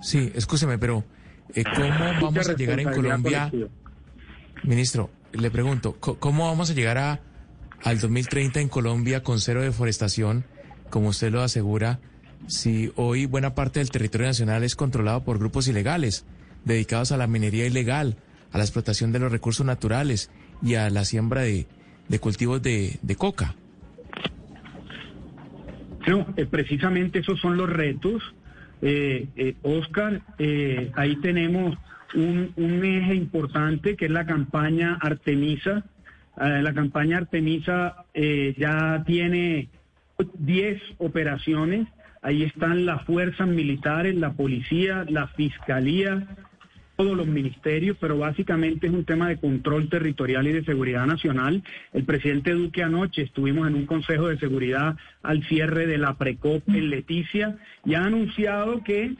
Sí, 0.00 0.32
escúcheme, 0.34 0.78
pero 0.78 0.98
eh, 0.98 1.04
¿Cómo 1.74 2.04
vamos 2.20 2.48
a 2.48 2.54
llegar 2.54 2.80
en 2.80 2.92
Colombia? 2.92 3.50
Ministro, 4.62 5.10
le 5.32 5.50
pregunto, 5.50 5.96
¿cómo 5.98 6.46
vamos 6.46 6.70
a 6.70 6.74
llegar 6.74 6.98
a, 6.98 7.20
al 7.82 8.00
2030 8.00 8.60
en 8.60 8.68
Colombia 8.68 9.22
con 9.22 9.40
cero 9.40 9.62
deforestación, 9.62 10.44
como 10.90 11.08
usted 11.08 11.32
lo 11.32 11.42
asegura, 11.42 12.00
si 12.46 12.92
hoy 12.96 13.26
buena 13.26 13.54
parte 13.54 13.80
del 13.80 13.90
territorio 13.90 14.26
nacional 14.28 14.64
es 14.64 14.76
controlado 14.76 15.24
por 15.24 15.38
grupos 15.38 15.68
ilegales, 15.68 16.26
dedicados 16.64 17.12
a 17.12 17.16
la 17.16 17.26
minería 17.26 17.66
ilegal, 17.66 18.16
a 18.52 18.58
la 18.58 18.64
explotación 18.64 19.12
de 19.12 19.18
los 19.18 19.32
recursos 19.32 19.64
naturales 19.66 20.30
y 20.62 20.74
a 20.74 20.90
la 20.90 21.04
siembra 21.04 21.42
de, 21.42 21.66
cultivos 22.20 22.62
de, 22.62 23.16
coca? 23.16 23.54
No, 26.06 26.26
eh, 26.36 26.46
precisamente 26.46 27.20
esos 27.20 27.40
son 27.40 27.56
los 27.56 27.70
retos 27.70 28.22
eh, 28.84 29.28
eh, 29.36 29.54
Oscar, 29.62 30.22
eh, 30.40 30.90
ahí 30.96 31.14
tenemos 31.16 31.78
un, 32.14 32.52
eje 32.84 33.14
importante 33.14 33.96
que 33.96 34.06
es 34.06 34.10
la 34.10 34.26
campaña 34.26 34.98
Artemisa. 35.00 35.84
la 36.36 36.74
campaña 36.74 37.18
Artemisa 37.18 38.04
ya 38.14 39.02
tiene 39.06 39.68
10 40.34 40.82
operaciones. 40.98 41.86
Ahí 42.22 42.42
están 42.42 42.84
las 42.84 43.04
fuerzas 43.04 43.46
militares, 43.46 44.16
la 44.16 44.32
policía, 44.32 45.06
la 45.08 45.28
fiscalía, 45.28 46.26
todos 46.96 47.16
los 47.16 47.26
ministerios, 47.26 47.96
pero 48.00 48.18
básicamente 48.18 48.86
es 48.86 48.92
un 48.92 49.04
tema 49.04 49.28
de 49.28 49.38
control 49.38 49.88
territorial 49.88 50.46
y 50.46 50.52
de 50.52 50.64
seguridad 50.64 51.06
nacional. 51.06 51.62
El 51.92 52.04
presidente 52.04 52.52
Duque 52.52 52.82
anoche 52.82 53.22
estuvimos 53.22 53.68
en 53.68 53.74
un 53.74 53.86
consejo 53.86 54.28
de 54.28 54.38
seguridad 54.38 54.96
al 55.22 55.42
cierre 55.44 55.86
de 55.86 55.98
la 55.98 56.14
PRECOP 56.14 56.68
en 56.68 56.90
Leticia 56.90 57.56
y 57.84 57.94
ha 57.94 58.04
anunciado 58.04 58.82
que 58.84 59.16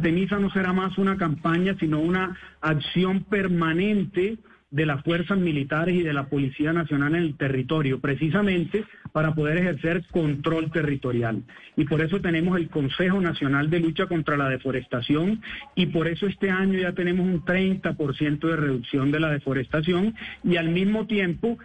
Temisa 0.00 0.38
no 0.38 0.50
será 0.50 0.72
más 0.72 0.98
una 0.98 1.16
campaña, 1.16 1.74
sino 1.80 2.00
una 2.00 2.36
acción 2.60 3.24
permanente 3.24 4.36
de 4.76 4.84
las 4.84 5.02
fuerzas 5.02 5.38
militares 5.38 5.94
y 5.94 6.02
de 6.02 6.12
la 6.12 6.26
Policía 6.26 6.70
Nacional 6.70 7.14
en 7.14 7.22
el 7.22 7.36
territorio, 7.38 7.98
precisamente 7.98 8.84
para 9.10 9.34
poder 9.34 9.56
ejercer 9.56 10.04
control 10.10 10.70
territorial. 10.70 11.44
Y 11.78 11.86
por 11.86 12.02
eso 12.02 12.20
tenemos 12.20 12.58
el 12.58 12.68
Consejo 12.68 13.18
Nacional 13.18 13.70
de 13.70 13.80
Lucha 13.80 14.04
contra 14.04 14.36
la 14.36 14.50
Deforestación 14.50 15.40
y 15.74 15.86
por 15.86 16.08
eso 16.08 16.26
este 16.26 16.50
año 16.50 16.78
ya 16.78 16.92
tenemos 16.92 17.26
un 17.26 17.42
30% 17.42 18.38
de 18.38 18.56
reducción 18.56 19.10
de 19.10 19.20
la 19.20 19.30
deforestación 19.30 20.14
y 20.44 20.56
al 20.56 20.68
mismo 20.68 21.06
tiempo 21.06 21.56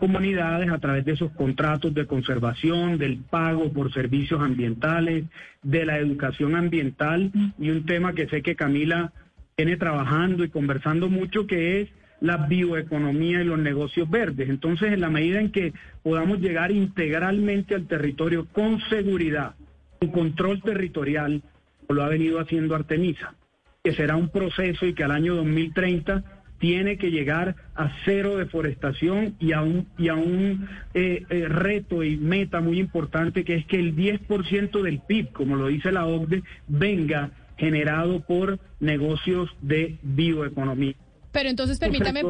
comunidades 0.00 0.72
a 0.72 0.78
través 0.78 1.04
de 1.04 1.12
esos 1.12 1.30
contratos 1.30 1.94
de 1.94 2.06
conservación, 2.06 2.98
del 2.98 3.18
pago 3.18 3.72
por 3.72 3.92
servicios 3.92 4.40
ambientales, 4.40 5.26
de 5.62 5.86
la 5.86 5.98
educación 5.98 6.56
ambiental 6.56 7.30
y 7.56 7.70
un 7.70 7.86
tema 7.86 8.14
que 8.14 8.26
sé 8.26 8.42
que 8.42 8.56
Camila 8.56 9.12
viene 9.58 9.76
trabajando 9.76 10.44
y 10.44 10.50
conversando 10.50 11.08
mucho, 11.08 11.48
que 11.48 11.80
es 11.80 11.88
la 12.20 12.36
bioeconomía 12.36 13.42
y 13.42 13.44
los 13.44 13.58
negocios 13.58 14.08
verdes. 14.08 14.48
Entonces, 14.48 14.92
en 14.92 15.00
la 15.00 15.10
medida 15.10 15.40
en 15.40 15.50
que 15.50 15.72
podamos 16.04 16.38
llegar 16.38 16.70
integralmente 16.70 17.74
al 17.74 17.88
territorio 17.88 18.46
con 18.52 18.80
seguridad, 18.88 19.56
con 19.98 20.10
control 20.12 20.62
territorial, 20.62 21.42
lo 21.88 22.02
ha 22.04 22.08
venido 22.08 22.38
haciendo 22.38 22.76
Artemisa, 22.76 23.34
que 23.82 23.94
será 23.94 24.14
un 24.14 24.28
proceso 24.28 24.86
y 24.86 24.94
que 24.94 25.02
al 25.02 25.10
año 25.10 25.34
2030 25.34 26.22
tiene 26.58 26.96
que 26.96 27.10
llegar 27.10 27.56
a 27.74 27.90
cero 28.04 28.36
deforestación 28.36 29.34
y 29.40 29.52
a 29.52 29.62
un, 29.62 29.88
y 29.98 30.08
a 30.08 30.14
un 30.14 30.68
eh, 30.94 31.24
eh, 31.30 31.48
reto 31.48 32.04
y 32.04 32.16
meta 32.16 32.60
muy 32.60 32.78
importante 32.78 33.44
que 33.44 33.56
es 33.56 33.66
que 33.66 33.80
el 33.80 33.96
10% 33.96 34.82
del 34.82 35.00
PIB, 35.00 35.32
como 35.32 35.56
lo 35.56 35.66
dice 35.66 35.90
la 35.90 36.06
OCDE, 36.06 36.42
venga 36.68 37.30
generado 37.58 38.20
por 38.20 38.58
negocios 38.80 39.50
de 39.60 39.98
bioeconomía. 40.02 40.94
Pero 41.32 41.50
entonces 41.50 41.78
permítame... 41.78 42.22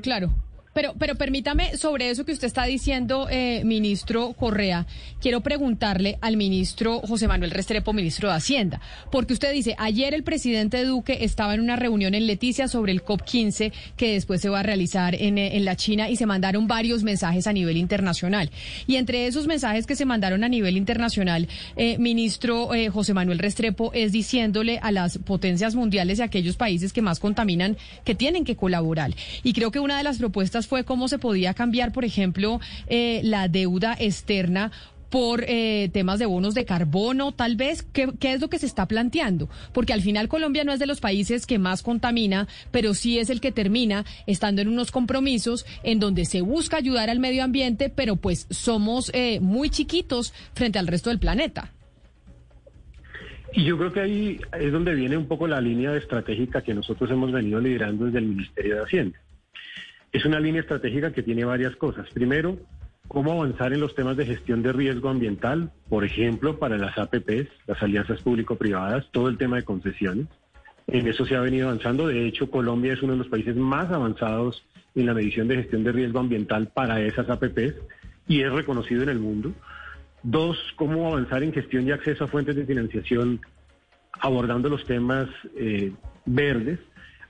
Claro. 0.00 0.32
Pero, 0.74 0.94
pero 0.98 1.14
permítame, 1.14 1.76
sobre 1.76 2.10
eso 2.10 2.24
que 2.24 2.32
usted 2.32 2.46
está 2.46 2.64
diciendo, 2.64 3.28
eh, 3.30 3.62
ministro 3.64 4.32
Correa, 4.32 4.86
quiero 5.20 5.40
preguntarle 5.40 6.18
al 6.20 6.36
ministro 6.36 7.00
José 7.00 7.28
Manuel 7.28 7.52
Restrepo, 7.52 7.92
ministro 7.92 8.28
de 8.28 8.34
Hacienda, 8.34 8.80
porque 9.10 9.32
usted 9.32 9.52
dice, 9.52 9.74
ayer 9.78 10.12
el 10.14 10.24
presidente 10.24 10.84
Duque 10.84 11.18
estaba 11.24 11.54
en 11.54 11.60
una 11.60 11.76
reunión 11.76 12.14
en 12.14 12.26
Leticia 12.26 12.68
sobre 12.68 12.92
el 12.92 13.04
COP15 13.04 13.72
que 13.96 14.12
después 14.12 14.40
se 14.40 14.48
va 14.48 14.60
a 14.60 14.62
realizar 14.62 15.14
en, 15.14 15.38
eh, 15.38 15.56
en 15.56 15.64
la 15.64 15.76
China 15.76 16.10
y 16.10 16.16
se 16.16 16.26
mandaron 16.26 16.66
varios 16.66 17.02
mensajes 17.02 17.46
a 17.46 17.52
nivel 17.52 17.76
internacional. 17.76 18.50
Y 18.86 18.96
entre 18.96 19.26
esos 19.26 19.46
mensajes 19.46 19.86
que 19.86 19.96
se 19.96 20.04
mandaron 20.04 20.44
a 20.44 20.48
nivel 20.48 20.76
internacional, 20.76 21.48
eh, 21.76 21.98
ministro 21.98 22.74
eh, 22.74 22.88
José 22.88 23.14
Manuel 23.14 23.38
Restrepo 23.38 23.92
es 23.94 24.12
diciéndole 24.12 24.78
a 24.82 24.90
las 24.90 25.18
potencias 25.18 25.74
mundiales 25.74 26.18
y 26.18 26.22
a 26.22 26.26
aquellos 26.26 26.56
países 26.56 26.92
que 26.92 27.02
más 27.02 27.20
contaminan 27.20 27.76
que 28.04 28.14
tienen 28.14 28.44
que 28.44 28.56
colaborar. 28.56 29.12
Y 29.42 29.52
creo 29.52 29.70
que 29.70 29.80
una 29.80 29.98
de 29.98 30.04
las 30.04 30.18
propuestas 30.18 30.63
fue 30.66 30.84
cómo 30.84 31.08
se 31.08 31.18
podía 31.18 31.54
cambiar, 31.54 31.92
por 31.92 32.04
ejemplo, 32.04 32.60
eh, 32.86 33.20
la 33.24 33.48
deuda 33.48 33.96
externa 33.98 34.70
por 35.14 35.44
eh, 35.46 35.90
temas 35.92 36.18
de 36.18 36.26
bonos 36.26 36.54
de 36.54 36.64
carbono, 36.64 37.30
tal 37.30 37.54
vez? 37.54 37.84
¿Qué, 37.84 38.08
es 38.20 38.40
lo 38.40 38.48
que 38.48 38.58
se 38.58 38.66
está 38.66 38.86
planteando? 38.88 39.48
Porque 39.72 39.92
al 39.92 40.02
final 40.02 40.26
Colombia 40.26 40.64
no 40.64 40.72
es 40.72 40.80
de 40.80 40.86
los 40.86 40.98
países 40.98 41.46
que 41.46 41.60
más 41.60 41.84
contamina, 41.84 42.48
pero 42.72 42.94
sí 42.94 43.20
es 43.20 43.30
el 43.30 43.40
que 43.40 43.52
termina 43.52 44.04
estando 44.26 44.60
en 44.60 44.66
unos 44.66 44.90
compromisos 44.90 45.66
en 45.84 46.00
donde 46.00 46.24
se 46.24 46.40
busca 46.40 46.78
ayudar 46.78 47.10
al 47.10 47.20
medio 47.20 47.44
ambiente, 47.44 47.90
pero 47.94 48.16
pues 48.16 48.48
somos 48.50 49.12
eh, 49.14 49.38
muy 49.38 49.70
chiquitos 49.70 50.32
frente 50.52 50.80
al 50.80 50.88
resto 50.88 51.10
del 51.10 51.20
planeta. 51.20 51.70
Y 53.52 53.62
yo 53.62 53.78
creo 53.78 53.92
que 53.92 54.00
ahí 54.00 54.40
es 54.58 54.72
donde 54.72 54.96
viene 54.96 55.16
un 55.16 55.26
poco 55.26 55.46
la 55.46 55.60
línea 55.60 55.94
estratégica 55.94 56.62
que 56.62 56.74
nosotros 56.74 57.08
hemos 57.12 57.30
venido 57.30 57.60
liderando 57.60 58.06
desde 58.06 58.18
el 58.18 58.26
Ministerio 58.26 58.74
de 58.74 58.82
Hacienda. 58.82 59.18
Es 60.14 60.24
una 60.24 60.38
línea 60.38 60.60
estratégica 60.60 61.12
que 61.12 61.24
tiene 61.24 61.44
varias 61.44 61.74
cosas. 61.74 62.08
Primero, 62.14 62.56
cómo 63.08 63.32
avanzar 63.32 63.72
en 63.72 63.80
los 63.80 63.96
temas 63.96 64.16
de 64.16 64.24
gestión 64.24 64.62
de 64.62 64.72
riesgo 64.72 65.08
ambiental, 65.08 65.72
por 65.88 66.04
ejemplo, 66.04 66.56
para 66.56 66.78
las 66.78 66.96
APPs, 66.96 67.48
las 67.66 67.82
alianzas 67.82 68.22
público-privadas, 68.22 69.10
todo 69.10 69.28
el 69.28 69.36
tema 69.36 69.56
de 69.56 69.64
concesiones. 69.64 70.28
En 70.86 71.08
eso 71.08 71.26
se 71.26 71.34
ha 71.34 71.40
venido 71.40 71.66
avanzando. 71.66 72.06
De 72.06 72.28
hecho, 72.28 72.48
Colombia 72.48 72.92
es 72.92 73.02
uno 73.02 73.14
de 73.14 73.18
los 73.18 73.26
países 73.26 73.56
más 73.56 73.90
avanzados 73.90 74.64
en 74.94 75.06
la 75.06 75.14
medición 75.14 75.48
de 75.48 75.56
gestión 75.56 75.82
de 75.82 75.90
riesgo 75.90 76.20
ambiental 76.20 76.68
para 76.68 77.00
esas 77.00 77.28
APPs 77.28 77.74
y 78.28 78.42
es 78.42 78.52
reconocido 78.52 79.02
en 79.02 79.08
el 79.08 79.18
mundo. 79.18 79.52
Dos, 80.22 80.56
cómo 80.76 81.08
avanzar 81.08 81.42
en 81.42 81.52
gestión 81.52 81.88
y 81.88 81.90
acceso 81.90 82.22
a 82.22 82.28
fuentes 82.28 82.54
de 82.54 82.64
financiación 82.64 83.40
abordando 84.20 84.68
los 84.68 84.84
temas 84.84 85.28
eh, 85.56 85.92
verdes. 86.24 86.78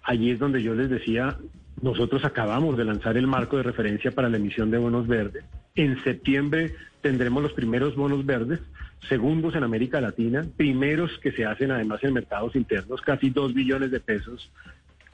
Allí 0.02 0.32
es 0.32 0.38
donde 0.38 0.62
yo 0.62 0.74
les 0.74 0.90
decía, 0.90 1.38
nosotros 1.80 2.24
acabamos 2.24 2.76
de 2.76 2.84
lanzar 2.84 3.16
el 3.16 3.26
marco 3.26 3.56
de 3.56 3.62
referencia 3.62 4.10
para 4.10 4.28
la 4.28 4.36
emisión 4.36 4.70
de 4.70 4.78
bonos 4.78 5.06
verdes. 5.06 5.44
En 5.74 6.02
septiembre 6.04 6.74
tendremos 7.00 7.42
los 7.42 7.52
primeros 7.52 7.96
bonos 7.96 8.24
verdes, 8.24 8.60
segundos 9.08 9.54
en 9.54 9.64
América 9.64 10.00
Latina, 10.00 10.46
primeros 10.56 11.18
que 11.18 11.32
se 11.32 11.44
hacen 11.44 11.70
además 11.70 12.02
en 12.04 12.14
mercados 12.14 12.56
internos, 12.56 13.00
casi 13.02 13.30
dos 13.30 13.52
billones 13.52 13.90
de 13.90 14.00
pesos, 14.00 14.50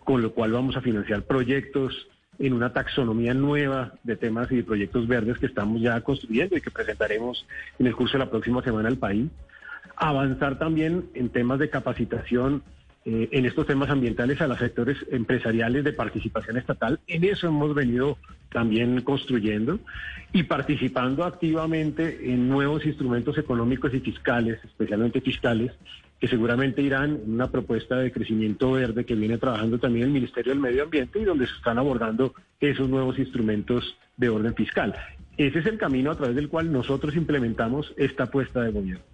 con 0.05 0.23
lo 0.23 0.33
cual 0.33 0.53
vamos 0.53 0.77
a 0.77 0.81
financiar 0.81 1.23
proyectos 1.23 2.09
en 2.39 2.55
una 2.55 2.73
taxonomía 2.73 3.35
nueva 3.35 3.93
de 4.03 4.17
temas 4.17 4.51
y 4.51 4.57
de 4.57 4.65
proyectos 4.65 5.07
verdes 5.07 5.39
que 5.39 5.47
estamos 5.47 5.81
ya 5.81 6.01
construyendo 6.01 6.57
y 6.57 6.61
que 6.61 6.71
presentaremos 6.71 7.47
en 7.79 7.87
el 7.87 7.95
curso 7.95 8.15
de 8.15 8.25
la 8.25 8.31
próxima 8.31 8.63
semana 8.63 8.89
al 8.89 8.97
país. 8.97 9.31
Avanzar 9.97 10.59
también 10.59 11.11
en 11.15 11.29
temas 11.29 11.59
de 11.59 11.69
capacitación 11.69 12.63
eh, 13.07 13.29
en 13.33 13.47
estos 13.47 13.67
temas 13.67 13.89
ambientales 13.89 14.41
a 14.41 14.47
los 14.47 14.59
sectores 14.59 14.99
empresariales 15.11 15.85
de 15.85 15.93
participación 15.95 16.59
estatal. 16.59 17.01
En 17.07 17.25
eso 17.25 17.49
hemos 17.49 17.75
venido 17.75 18.19
también 18.53 19.01
construyendo 19.01 19.81
y 20.33 20.43
participando 20.43 21.25
activamente 21.25 22.33
en 22.33 22.49
nuevos 22.49 22.85
instrumentos 22.85 23.39
económicos 23.39 23.95
y 23.95 24.01
fiscales, 24.01 24.59
especialmente 24.65 25.21
fiscales, 25.21 25.73
que 26.21 26.29
seguramente 26.29 26.83
irán 26.83 27.21
en 27.25 27.33
una 27.33 27.51
propuesta 27.51 27.97
de 27.97 28.13
crecimiento 28.13 28.73
verde 28.73 29.07
que 29.07 29.15
viene 29.15 29.39
trabajando 29.39 29.79
también 29.79 30.05
el 30.07 30.13
Ministerio 30.13 30.53
del 30.53 30.61
Medio 30.61 30.83
Ambiente 30.83 31.19
y 31.19 31.25
donde 31.25 31.47
se 31.47 31.55
están 31.55 31.79
abordando 31.79 32.35
esos 32.61 32.89
nuevos 32.89 33.19
instrumentos 33.19 33.97
de 34.19 34.29
orden 34.29 34.55
fiscal. 34.55 34.95
Ese 35.39 35.61
es 35.61 35.67
el 35.67 35.79
camino 35.79 36.11
a 36.11 36.17
través 36.17 36.37
del 36.37 36.51
cual 36.51 36.71
nosotros 36.71 37.17
implementamos 37.17 37.95
esta 37.97 38.25
apuesta 38.25 38.61
de 38.61 38.73
gobierno. 38.73 39.05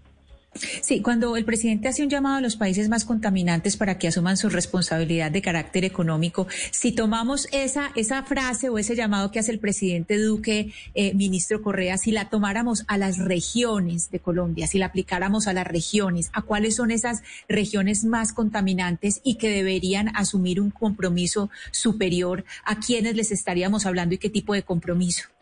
Sí, 0.80 1.02
cuando 1.02 1.36
el 1.36 1.44
presidente 1.44 1.88
hace 1.88 2.02
un 2.02 2.08
llamado 2.08 2.36
a 2.36 2.40
los 2.40 2.56
países 2.56 2.88
más 2.88 3.04
contaminantes 3.04 3.76
para 3.76 3.98
que 3.98 4.08
asuman 4.08 4.36
su 4.36 4.48
responsabilidad 4.48 5.30
de 5.30 5.42
carácter 5.42 5.84
económico, 5.84 6.46
si 6.70 6.92
tomamos 6.92 7.46
esa, 7.52 7.92
esa 7.94 8.22
frase 8.22 8.68
o 8.68 8.78
ese 8.78 8.96
llamado 8.96 9.30
que 9.30 9.38
hace 9.38 9.52
el 9.52 9.58
presidente 9.58 10.18
Duque, 10.18 10.72
eh, 10.94 11.14
ministro 11.14 11.62
Correa, 11.62 11.98
si 11.98 12.10
la 12.10 12.30
tomáramos 12.30 12.84
a 12.88 12.96
las 12.96 13.18
regiones 13.18 14.10
de 14.10 14.20
Colombia, 14.20 14.66
si 14.66 14.78
la 14.78 14.86
aplicáramos 14.86 15.46
a 15.46 15.52
las 15.52 15.66
regiones, 15.66 16.30
¿a 16.32 16.42
cuáles 16.42 16.76
son 16.76 16.90
esas 16.90 17.22
regiones 17.48 18.04
más 18.04 18.32
contaminantes 18.32 19.20
y 19.22 19.34
que 19.36 19.50
deberían 19.50 20.14
asumir 20.16 20.60
un 20.60 20.70
compromiso 20.70 21.50
superior? 21.70 22.44
¿A 22.64 22.78
quiénes 22.80 23.14
les 23.16 23.30
estaríamos 23.30 23.86
hablando 23.86 24.14
y 24.14 24.18
qué 24.18 24.30
tipo 24.30 24.54
de 24.54 24.62
compromiso? 24.62 25.35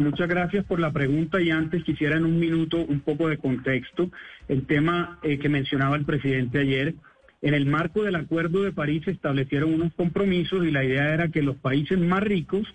Muchas 0.00 0.28
gracias 0.28 0.64
por 0.64 0.78
la 0.78 0.92
pregunta 0.92 1.40
y 1.40 1.50
antes 1.50 1.82
quisiera 1.84 2.16
en 2.16 2.24
un 2.24 2.38
minuto 2.38 2.78
un 2.78 3.00
poco 3.00 3.28
de 3.28 3.38
contexto. 3.38 4.10
El 4.48 4.66
tema 4.66 5.18
eh, 5.22 5.38
que 5.38 5.48
mencionaba 5.48 5.96
el 5.96 6.04
presidente 6.04 6.58
ayer, 6.58 6.94
en 7.42 7.54
el 7.54 7.66
marco 7.66 8.02
del 8.02 8.16
Acuerdo 8.16 8.62
de 8.62 8.72
París 8.72 9.02
se 9.04 9.12
establecieron 9.12 9.72
unos 9.72 9.94
compromisos 9.94 10.66
y 10.66 10.70
la 10.70 10.84
idea 10.84 11.14
era 11.14 11.28
que 11.28 11.42
los 11.42 11.56
países 11.56 11.98
más 11.98 12.22
ricos 12.22 12.66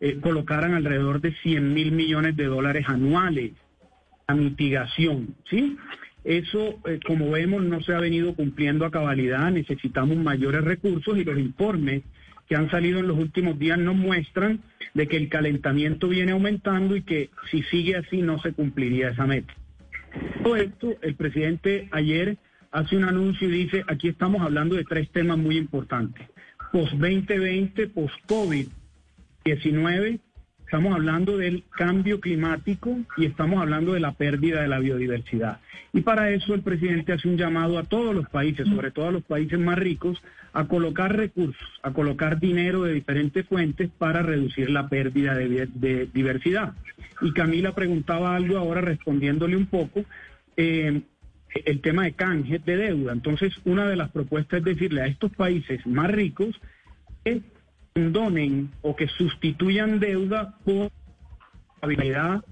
eh, 0.00 0.18
colocaran 0.20 0.74
alrededor 0.74 1.20
de 1.20 1.32
100 1.42 1.74
mil 1.74 1.92
millones 1.92 2.36
de 2.36 2.44
dólares 2.44 2.86
anuales 2.88 3.52
a 4.26 4.34
mitigación, 4.34 5.34
¿sí? 5.48 5.76
Eso, 6.24 6.78
eh, 6.86 7.00
como 7.04 7.30
vemos, 7.30 7.62
no 7.64 7.80
se 7.82 7.94
ha 7.94 8.00
venido 8.00 8.34
cumpliendo 8.34 8.86
a 8.86 8.90
cabalidad, 8.90 9.50
necesitamos 9.50 10.16
mayores 10.16 10.62
recursos 10.62 11.18
y 11.18 11.24
los 11.24 11.38
informes 11.38 12.02
que 12.48 12.56
han 12.56 12.70
salido 12.70 13.00
en 13.00 13.08
los 13.08 13.18
últimos 13.18 13.58
días 13.58 13.78
nos 13.78 13.96
muestran 13.96 14.60
de 14.94 15.08
que 15.08 15.16
el 15.16 15.28
calentamiento 15.28 16.08
viene 16.08 16.32
aumentando 16.32 16.96
y 16.96 17.02
que 17.02 17.28
si 17.50 17.62
sigue 17.64 17.96
así 17.96 18.22
no 18.22 18.40
se 18.40 18.52
cumpliría 18.52 19.10
esa 19.10 19.26
meta. 19.26 19.52
Todo 20.42 20.56
esto, 20.56 20.96
el 21.00 21.14
presidente 21.14 21.88
ayer 21.92 22.36
hace 22.70 22.96
un 22.96 23.04
anuncio 23.04 23.48
y 23.48 23.52
dice, 23.52 23.84
aquí 23.86 24.08
estamos 24.08 24.42
hablando 24.42 24.74
de 24.76 24.84
tres 24.84 25.10
temas 25.10 25.38
muy 25.38 25.56
importantes. 25.56 26.28
Post-2020, 26.72 27.92
post-COVID-19 27.92 30.20
Estamos 30.72 30.94
hablando 30.94 31.36
del 31.36 31.64
cambio 31.68 32.18
climático 32.18 32.96
y 33.18 33.26
estamos 33.26 33.60
hablando 33.60 33.92
de 33.92 34.00
la 34.00 34.12
pérdida 34.12 34.62
de 34.62 34.68
la 34.68 34.78
biodiversidad. 34.78 35.60
Y 35.92 36.00
para 36.00 36.30
eso 36.30 36.54
el 36.54 36.62
presidente 36.62 37.12
hace 37.12 37.28
un 37.28 37.36
llamado 37.36 37.76
a 37.76 37.82
todos 37.82 38.14
los 38.14 38.26
países, 38.30 38.66
sobre 38.66 38.90
todo 38.90 39.08
a 39.08 39.12
los 39.12 39.22
países 39.22 39.58
más 39.58 39.78
ricos, 39.78 40.22
a 40.54 40.64
colocar 40.64 41.14
recursos, 41.14 41.68
a 41.82 41.90
colocar 41.90 42.40
dinero 42.40 42.84
de 42.84 42.94
diferentes 42.94 43.46
fuentes 43.46 43.90
para 43.98 44.22
reducir 44.22 44.70
la 44.70 44.88
pérdida 44.88 45.34
de, 45.34 46.08
diversidad. 46.14 46.72
Y 47.20 47.34
Camila 47.34 47.74
preguntaba 47.74 48.34
algo 48.34 48.56
ahora 48.56 48.80
respondiéndole 48.80 49.58
un 49.58 49.66
poco. 49.66 50.06
Eh, 50.56 51.02
el 51.66 51.82
tema 51.82 52.04
de 52.04 52.12
canje 52.14 52.60
de 52.60 52.78
deuda. 52.78 53.12
Entonces, 53.12 53.52
una 53.66 53.86
de 53.86 53.96
las 53.96 54.10
propuestas 54.10 54.60
es 54.60 54.64
decirle 54.64 55.02
a 55.02 55.06
estos 55.06 55.32
países 55.32 55.86
más 55.86 56.10
ricos 56.10 56.58
que 57.26 57.42
condonen 57.94 58.70
o 58.82 58.96
que 58.96 59.08
sustituyan 59.08 60.00
deuda 60.00 60.54
por 60.64 60.90
habilidad 61.80 62.44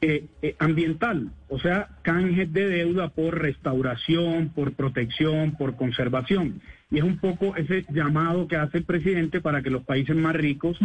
eh, 0.00 0.26
eh, 0.42 0.54
ambiental, 0.58 1.30
o 1.48 1.58
sea, 1.58 1.88
canjes 2.02 2.52
de 2.52 2.68
deuda 2.68 3.08
por 3.08 3.40
restauración, 3.40 4.50
por 4.50 4.74
protección, 4.74 5.52
por 5.52 5.76
conservación. 5.76 6.60
Y 6.90 6.98
es 6.98 7.04
un 7.04 7.18
poco 7.18 7.56
ese 7.56 7.86
llamado 7.88 8.46
que 8.46 8.56
hace 8.56 8.78
el 8.78 8.84
presidente 8.84 9.40
para 9.40 9.62
que 9.62 9.70
los 9.70 9.84
países 9.84 10.14
más 10.14 10.36
ricos 10.36 10.78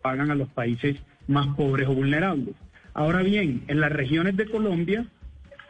pagan 0.00 0.30
a 0.30 0.34
los 0.34 0.48
países 0.48 0.96
más 1.26 1.48
pobres 1.54 1.86
o 1.88 1.94
vulnerables. 1.94 2.54
Ahora 2.94 3.22
bien, 3.22 3.62
en 3.68 3.80
las 3.80 3.92
regiones 3.92 4.36
de 4.36 4.46
Colombia, 4.46 5.06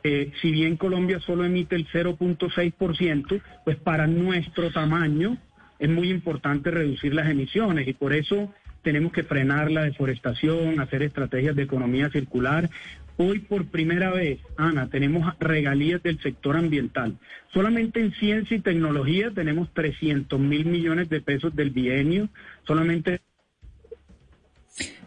eh, 0.04 0.30
si 0.40 0.52
bien 0.52 0.76
Colombia 0.76 1.18
solo 1.20 1.44
emite 1.44 1.74
el 1.74 1.88
0.6%, 1.88 3.40
pues 3.64 3.76
para 3.78 4.06
nuestro 4.06 4.70
tamaño, 4.70 5.38
es 5.82 5.90
muy 5.90 6.10
importante 6.10 6.70
reducir 6.70 7.12
las 7.12 7.28
emisiones 7.28 7.88
y 7.88 7.92
por 7.92 8.14
eso 8.14 8.54
tenemos 8.82 9.12
que 9.12 9.24
frenar 9.24 9.68
la 9.68 9.82
deforestación, 9.82 10.78
hacer 10.78 11.02
estrategias 11.02 11.56
de 11.56 11.64
economía 11.64 12.08
circular. 12.08 12.70
Hoy 13.16 13.40
por 13.40 13.66
primera 13.66 14.12
vez, 14.12 14.38
Ana, 14.56 14.88
tenemos 14.90 15.34
regalías 15.40 16.00
del 16.00 16.20
sector 16.20 16.56
ambiental. 16.56 17.18
Solamente 17.52 17.98
en 17.98 18.12
ciencia 18.12 18.56
y 18.56 18.60
tecnología 18.60 19.32
tenemos 19.34 19.74
300 19.74 20.38
mil 20.38 20.66
millones 20.66 21.08
de 21.08 21.20
pesos 21.20 21.54
del 21.56 21.70
bienio. 21.70 22.28
Solamente. 22.64 23.20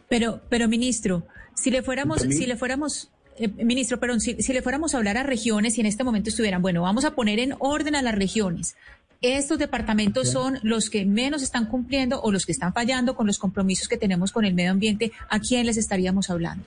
Pero, 0.10 0.42
pero 0.50 0.68
ministro, 0.68 1.26
si 1.54 1.72
le 1.72 1.84
fuéramos, 1.84 2.22
si 2.22 2.46
le 2.46 2.58
fuéramos 2.58 3.14
eh, 3.38 3.48
ministro, 3.48 4.02
pero 4.02 4.20
si, 4.20 4.42
si, 4.42 4.52
le 4.52 4.62
fuéramos 4.62 4.94
a 4.94 4.98
hablar 4.98 5.18
a 5.18 5.24
regiones 5.24 5.78
y 5.78 5.82
en 5.82 5.88
este 5.88 6.04
momento 6.04 6.30
estuvieran, 6.30 6.62
bueno, 6.62 6.82
vamos 6.82 7.06
a 7.06 7.16
poner 7.16 7.40
en 7.40 7.54
orden 7.60 7.96
a 7.96 8.02
las 8.02 8.16
regiones, 8.16 8.76
estos 9.22 9.58
departamentos 9.58 10.32
son 10.32 10.58
los 10.64 10.90
que 10.90 11.06
menos 11.06 11.44
están 11.44 11.66
cumpliendo 11.66 12.22
o 12.22 12.32
los 12.32 12.46
que 12.46 12.52
están 12.52 12.74
fallando 12.74 13.16
con 13.16 13.28
los 13.28 13.40
compromisos 13.40 13.88
que 13.88 13.98
tenemos 13.98 14.32
con 14.32 14.46
el 14.46 14.54
medio 14.54 14.72
ambiente. 14.72 15.12
¿A 15.30 15.40
quién 15.40 15.66
les 15.66 15.78
estaríamos 15.78 16.30
hablando? 16.30 16.66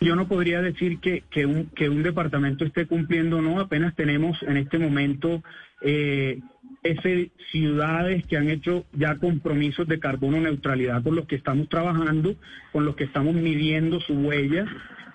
Yo 0.00 0.16
no 0.16 0.28
podría 0.28 0.62
decir 0.62 0.98
que, 0.98 1.24
que, 1.30 1.44
un, 1.44 1.66
que 1.66 1.90
un 1.90 2.02
departamento 2.02 2.64
esté 2.64 2.86
cumpliendo 2.86 3.38
o 3.38 3.42
no. 3.42 3.60
Apenas 3.60 3.94
tenemos 3.94 4.42
en 4.42 4.56
este 4.56 4.78
momento 4.78 5.42
eh, 5.82 6.40
ese, 6.82 7.30
ciudades 7.50 8.26
que 8.26 8.38
han 8.38 8.48
hecho 8.48 8.86
ya 8.92 9.16
compromisos 9.16 9.86
de 9.86 10.00
carbono 10.00 10.40
neutralidad 10.40 11.02
con 11.02 11.16
los 11.16 11.26
que 11.26 11.36
estamos 11.36 11.68
trabajando, 11.68 12.36
con 12.72 12.86
los 12.86 12.96
que 12.96 13.04
estamos 13.04 13.34
midiendo 13.34 14.00
su 14.00 14.14
huella, 14.14 14.64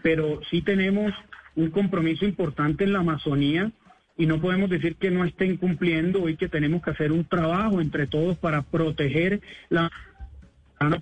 pero 0.03 0.39
sí 0.51 0.61
tenemos 0.61 1.13
un 1.55 1.71
compromiso 1.71 2.25
importante 2.25 2.83
en 2.83 2.93
la 2.93 2.99
Amazonía 2.99 3.71
y 4.17 4.25
no 4.25 4.39
podemos 4.39 4.69
decir 4.69 4.95
que 4.95 5.11
no 5.11 5.25
estén 5.25 5.57
cumpliendo 5.57 6.23
hoy 6.23 6.37
que 6.37 6.47
tenemos 6.47 6.81
que 6.81 6.91
hacer 6.91 7.11
un 7.11 7.25
trabajo 7.25 7.81
entre 7.81 8.07
todos 8.07 8.37
para 8.37 8.61
proteger 8.61 9.41
la 9.69 9.91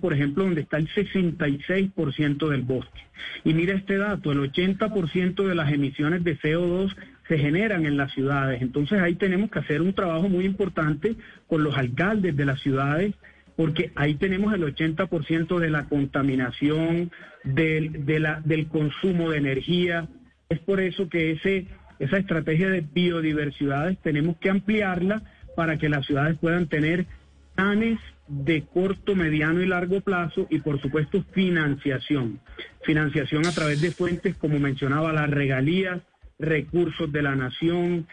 por 0.00 0.12
ejemplo, 0.12 0.44
donde 0.44 0.62
está 0.62 0.78
el 0.78 0.88
66% 0.88 2.48
del 2.48 2.62
bosque. 2.62 3.00
Y 3.44 3.54
mira 3.54 3.74
este 3.74 3.96
dato, 3.96 4.32
el 4.32 4.38
80% 4.38 5.46
de 5.46 5.54
las 5.54 5.72
emisiones 5.72 6.24
de 6.24 6.38
CO2 6.38 6.94
se 7.28 7.38
generan 7.38 7.86
en 7.86 7.96
las 7.96 8.12
ciudades. 8.12 8.62
Entonces 8.62 9.00
ahí 9.00 9.14
tenemos 9.14 9.50
que 9.50 9.58
hacer 9.58 9.82
un 9.82 9.94
trabajo 9.94 10.28
muy 10.28 10.44
importante 10.44 11.16
con 11.46 11.64
los 11.64 11.76
alcaldes 11.76 12.36
de 12.36 12.44
las 12.44 12.60
ciudades, 12.60 13.14
porque 13.56 13.92
ahí 13.94 14.14
tenemos 14.14 14.52
el 14.54 14.62
80% 14.62 15.58
de 15.58 15.70
la 15.70 15.84
contaminación, 15.84 17.10
del, 17.44 18.04
del 18.06 18.66
consumo 18.68 19.30
de 19.30 19.38
energía. 19.38 20.08
Es 20.48 20.58
por 20.60 20.80
eso 20.80 21.08
que 21.08 21.32
ese 21.32 21.66
esa 21.98 22.18
estrategia 22.18 22.68
de 22.68 22.80
biodiversidades 22.80 23.98
tenemos 23.98 24.36
que 24.38 24.50
ampliarla 24.50 25.22
para 25.56 25.76
que 25.76 25.88
las 25.88 26.06
ciudades 26.06 26.36
puedan 26.38 26.68
tener 26.68 27.06
planes 27.54 27.98
de 28.26 28.62
corto, 28.62 29.14
mediano 29.14 29.62
y 29.62 29.66
largo 29.66 30.00
plazo 30.00 30.46
y 30.50 30.60
por 30.60 30.80
supuesto 30.80 31.22
financiación. 31.32 32.40
Financiación 32.82 33.46
a 33.46 33.52
través 33.52 33.80
de 33.80 33.90
fuentes 33.90 34.36
como 34.36 34.58
mencionaba 34.58 35.12
las 35.12 35.30
regalías, 35.30 36.00
recursos 36.38 37.12
de 37.12 37.22
la 37.22 37.36
nación, 37.36 38.06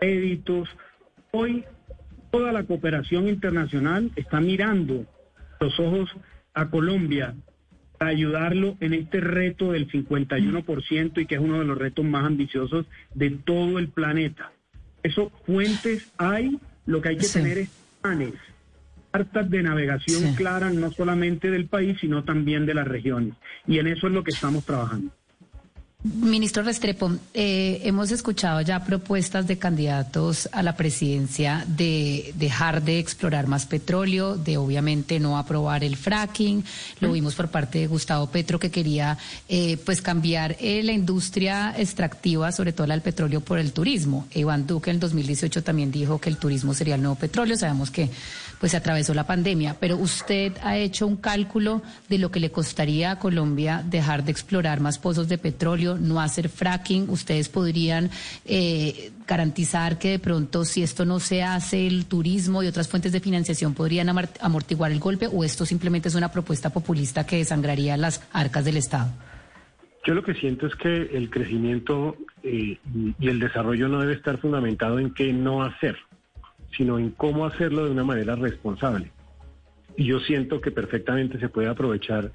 créditos. 0.00 0.68
Hoy 1.32 1.64
toda 2.30 2.52
la 2.52 2.64
cooperación 2.64 3.28
internacional 3.28 4.10
está 4.16 4.40
mirando 4.40 5.06
los 5.60 5.78
ojos 5.78 6.10
a 6.54 6.70
Colombia 6.70 7.34
para 7.98 8.12
ayudarlo 8.12 8.76
en 8.80 8.94
este 8.94 9.20
reto 9.20 9.72
del 9.72 9.90
51% 9.90 11.20
y 11.20 11.26
que 11.26 11.34
es 11.34 11.40
uno 11.40 11.58
de 11.58 11.64
los 11.64 11.76
retos 11.76 12.04
más 12.04 12.24
ambiciosos 12.24 12.86
de 13.14 13.30
todo 13.30 13.78
el 13.78 13.88
planeta. 13.88 14.52
Eso 15.02 15.30
fuentes 15.44 16.10
hay, 16.16 16.58
lo 16.86 17.02
que 17.02 17.10
hay 17.10 17.18
que 17.18 17.26
tener 17.26 17.58
es 17.58 17.70
planes, 18.00 18.34
cartas 19.10 19.50
de 19.50 19.62
navegación 19.62 20.34
claras 20.34 20.74
no 20.74 20.90
solamente 20.92 21.50
del 21.50 21.66
país, 21.66 21.98
sino 22.00 22.24
también 22.24 22.66
de 22.66 22.74
las 22.74 22.86
regiones. 22.86 23.34
Y 23.66 23.78
en 23.78 23.88
eso 23.88 24.06
es 24.06 24.12
lo 24.12 24.22
que 24.22 24.30
estamos 24.30 24.64
trabajando. 24.64 25.12
Ministro 26.04 26.62
Restrepo, 26.62 27.10
eh, 27.34 27.80
hemos 27.82 28.12
escuchado 28.12 28.60
ya 28.60 28.84
propuestas 28.84 29.48
de 29.48 29.58
candidatos 29.58 30.48
a 30.52 30.62
la 30.62 30.76
presidencia 30.76 31.64
de 31.66 32.32
dejar 32.36 32.84
de 32.84 33.00
explorar 33.00 33.48
más 33.48 33.66
petróleo, 33.66 34.36
de 34.36 34.58
obviamente 34.58 35.18
no 35.18 35.36
aprobar 35.38 35.82
el 35.82 35.96
fracking. 35.96 36.64
Lo 37.00 37.10
vimos 37.10 37.34
por 37.34 37.48
parte 37.48 37.80
de 37.80 37.88
Gustavo 37.88 38.28
Petro 38.28 38.60
que 38.60 38.70
quería 38.70 39.18
eh, 39.48 39.76
pues 39.84 40.00
cambiar 40.00 40.54
eh, 40.60 40.84
la 40.84 40.92
industria 40.92 41.74
extractiva, 41.76 42.52
sobre 42.52 42.72
todo 42.72 42.86
la 42.86 42.94
del 42.94 43.02
petróleo, 43.02 43.40
por 43.40 43.58
el 43.58 43.72
turismo. 43.72 44.28
Iván 44.34 44.68
Duque 44.68 44.90
en 44.90 44.98
el 44.98 45.00
2018 45.00 45.64
también 45.64 45.90
dijo 45.90 46.20
que 46.20 46.30
el 46.30 46.36
turismo 46.36 46.74
sería 46.74 46.94
el 46.94 47.02
nuevo 47.02 47.16
petróleo. 47.16 47.56
Sabemos 47.56 47.90
que 47.90 48.08
pues 48.60 48.74
atravesó 48.74 49.14
la 49.14 49.26
pandemia, 49.26 49.76
pero 49.78 49.96
usted 49.96 50.52
ha 50.62 50.76
hecho 50.76 51.06
un 51.06 51.16
cálculo 51.16 51.82
de 52.08 52.18
lo 52.18 52.30
que 52.30 52.40
le 52.40 52.50
costaría 52.50 53.12
a 53.12 53.18
Colombia 53.18 53.84
dejar 53.84 54.24
de 54.24 54.32
explorar 54.32 54.80
más 54.80 54.98
pozos 54.98 55.28
de 55.28 55.38
petróleo, 55.38 55.96
no 55.96 56.20
hacer 56.20 56.48
fracking. 56.48 57.08
Ustedes 57.08 57.48
podrían 57.48 58.10
eh, 58.44 59.12
garantizar 59.26 59.98
que 59.98 60.10
de 60.10 60.18
pronto, 60.18 60.64
si 60.64 60.82
esto 60.82 61.04
no 61.04 61.20
se 61.20 61.42
hace, 61.42 61.86
el 61.86 62.06
turismo 62.06 62.62
y 62.62 62.66
otras 62.66 62.88
fuentes 62.88 63.12
de 63.12 63.20
financiación 63.20 63.74
podrían 63.74 64.08
amortiguar 64.40 64.90
el 64.90 64.98
golpe, 64.98 65.28
o 65.28 65.44
esto 65.44 65.64
simplemente 65.64 66.08
es 66.08 66.14
una 66.14 66.32
propuesta 66.32 66.70
populista 66.70 67.24
que 67.24 67.36
desangraría 67.36 67.96
las 67.96 68.22
arcas 68.32 68.64
del 68.64 68.76
Estado. 68.76 69.10
Yo 70.04 70.14
lo 70.14 70.22
que 70.22 70.34
siento 70.34 70.66
es 70.66 70.74
que 70.74 71.10
el 71.12 71.28
crecimiento 71.28 72.16
eh, 72.42 72.78
y 73.20 73.28
el 73.28 73.38
desarrollo 73.38 73.88
no 73.88 74.00
debe 74.00 74.14
estar 74.14 74.38
fundamentado 74.38 74.98
en 74.98 75.12
qué 75.12 75.32
no 75.32 75.62
hacer 75.62 75.96
sino 76.78 76.98
en 76.98 77.10
cómo 77.10 77.44
hacerlo 77.44 77.84
de 77.84 77.90
una 77.90 78.04
manera 78.04 78.36
responsable. 78.36 79.10
Y 79.96 80.04
yo 80.04 80.20
siento 80.20 80.60
que 80.60 80.70
perfectamente 80.70 81.40
se 81.40 81.48
puede 81.48 81.68
aprovechar, 81.68 82.30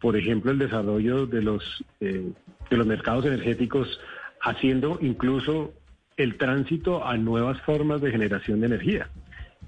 por 0.00 0.16
ejemplo, 0.16 0.50
el 0.50 0.58
desarrollo 0.58 1.26
de 1.26 1.40
los, 1.40 1.84
eh, 2.00 2.32
de 2.68 2.76
los 2.76 2.86
mercados 2.86 3.24
energéticos, 3.24 4.00
haciendo 4.42 4.98
incluso 5.00 5.72
el 6.16 6.36
tránsito 6.36 7.06
a 7.06 7.16
nuevas 7.16 7.60
formas 7.62 8.00
de 8.00 8.10
generación 8.10 8.60
de 8.60 8.66
energía. 8.66 9.08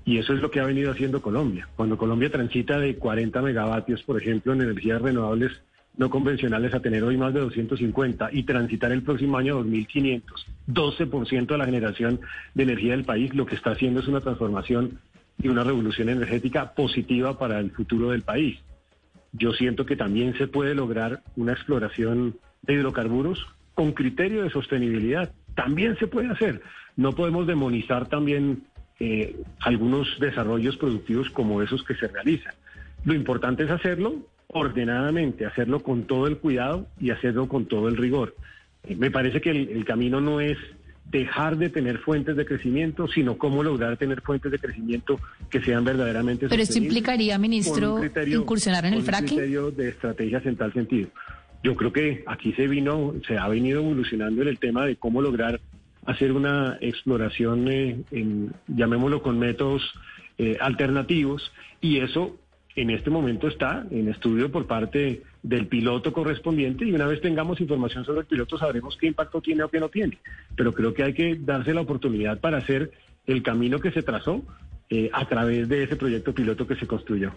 Y 0.05 0.19
eso 0.19 0.35
es 0.35 0.41
lo 0.41 0.51
que 0.51 0.59
ha 0.59 0.67
venido 0.67 0.91
haciendo 0.91 1.23
Colombia. 1.23 1.69
Cuando 1.77 1.97
Colombia 1.97 2.31
transita 2.31 2.79
de 2.81 2.97
40 2.97 3.41
megavatios, 3.41 4.03
por 4.03 4.21
ejemplo, 4.21 4.53
en 4.53 4.63
energías 4.63 5.01
renovables 5.01 5.53
no 5.99 6.11
convencionales 6.11 6.73
a 6.73 6.81
tener 6.81 7.03
hoy 7.03 7.17
más 7.17 7.35
de 7.35 7.41
250 7.41 8.31
y 8.33 8.45
transitar 8.45 8.93
el 8.93 9.03
próximo 9.03 9.37
año 9.37 9.57
2500, 9.57 10.47
12% 10.69 11.47
de 11.47 11.59
la 11.59 11.65
generación 11.65 12.21
de 12.55 12.63
energía 12.63 12.93
del 12.93 13.05
país, 13.05 13.35
lo 13.35 13.47
que 13.47 13.57
está 13.57 13.73
haciendo 13.73 14.01
es 14.01 14.07
una 14.07 14.21
transformación 14.21 15.01
y 15.43 15.49
una 15.49 15.65
revolución 15.65 16.09
energética 16.09 16.73
positiva 16.75 17.37
para 17.37 17.59
el 17.59 17.73
futuro 17.73 18.11
del 18.11 18.23
país. 18.23 18.59
Yo 19.33 19.53
siento 19.53 19.85
que 19.87 19.97
también 19.97 20.39
se 20.39 20.47
puede 20.47 20.75
lograr 20.75 21.23
una 21.37 21.53
exploración 21.53 22.37
de 22.63 22.75
hidrocarburos 22.75 23.45
con 23.75 23.93
criterio 23.93 24.45
de 24.45 24.51
sostenibilidad. 24.51 25.33
También 25.55 25.97
se 25.99 26.07
puede 26.07 26.29
hacer. 26.29 26.63
No 26.97 27.13
podemos 27.13 27.47
demonizar 27.47 28.09
también 28.09 28.63
eh, 29.01 29.37
algunos 29.61 30.09
desarrollos 30.21 30.77
productivos 30.77 31.29
como 31.31 31.61
esos 31.61 31.83
que 31.83 31.95
se 31.95 32.07
realizan. 32.07 32.55
Lo 33.05 33.15
importante 33.15 33.65
es 33.65 33.71
hacerlo 33.71 34.17
ordenadamente, 34.49 35.47
hacerlo 35.47 35.83
con 35.83 36.05
todo 36.05 36.27
el 36.27 36.39
cuidado 36.39 36.87
y 37.01 37.11
hacerlo 37.11 37.49
con 37.49 37.67
todo 37.67 37.89
el 37.89 37.97
rigor. 37.97 38.35
Eh, 38.85 38.97
me 38.97 39.11
parece 39.11 39.41
que 39.41 39.51
el, 39.51 39.85
camino 39.85 40.21
no 40.21 40.41
es 40.41 40.57
dejar 41.11 41.57
de 41.57 41.71
tener 41.71 41.99
fuentes 41.99 42.37
de 42.37 42.45
crecimiento, 42.45 43.09
sino 43.09 43.39
cómo 43.39 43.63
lograr 43.63 43.97
tener 43.97 44.21
fuentes 44.21 44.51
de 44.53 44.59
crecimiento 44.59 45.19
que 45.51 45.63
sean 45.63 45.85
verdaderamente 45.85 46.49
Pero 46.49 46.63
esto 46.63 46.79
implicaría, 46.79 47.39
ministro, 47.39 48.01
incursionar 48.27 48.85
en 48.87 48.95
el 48.95 49.03
fracking. 49.03 49.39
Criterio 49.39 49.71
de 49.71 49.89
estrategias 49.91 50.45
en 50.47 50.57
tal 50.57 50.73
sentido. 50.73 51.09
Yo 51.63 51.77
creo 51.77 51.93
que 51.93 52.25
aquí 52.27 52.53
se 52.53 52.69
vino, 52.69 53.15
se 53.27 53.37
ha 53.37 53.49
venido 53.49 53.81
evolucionando 53.81 54.43
en 54.43 54.49
el 54.49 54.59
tema 54.59 54.87
de 54.87 54.97
cómo 54.97 55.23
lograr 55.23 55.61
hacer 56.07 56.33
una 56.33 56.79
exploración, 56.81 57.69
eh, 57.71 58.01
en, 58.13 58.53
llamémoslo 58.67 59.23
con 59.23 59.39
métodos 59.39 59.83
eh, 60.39 60.57
alternativos, 60.61 61.53
y 61.81 61.99
eso 61.99 62.39
en 62.81 62.91
este 62.91 63.11
momento 63.11 63.49
está 63.49 63.85
en 63.91 64.09
estudio 64.09 64.53
por 64.53 64.67
parte 64.67 65.23
del 65.43 65.67
piloto 65.67 66.13
correspondiente 66.13 66.85
y 66.85 66.93
una 66.93 67.07
vez 67.07 67.21
tengamos 67.21 67.61
información 67.61 68.05
sobre 68.05 68.21
el 68.21 68.27
piloto 68.27 68.57
sabremos 68.57 68.97
qué 68.97 69.09
impacto 69.09 69.41
tiene 69.41 69.65
o 69.65 69.69
qué 69.69 69.81
no 69.81 69.89
tiene. 69.89 70.19
Pero 70.57 70.73
creo 70.73 70.95
que 70.95 71.03
hay 71.03 71.13
que 71.13 71.37
darse 71.41 71.75
la 71.75 71.81
oportunidad 71.81 72.39
para 72.39 72.59
hacer 72.59 72.93
el 73.27 73.43
camino 73.43 73.81
que 73.81 73.91
se 73.91 74.03
trazó 74.03 74.45
eh, 74.91 75.11
a 75.13 75.27
través 75.27 75.69
de 75.69 75.83
ese 75.83 75.97
proyecto 75.97 76.33
piloto 76.33 76.67
que 76.67 76.77
se 76.77 76.87
construyó. 76.87 77.33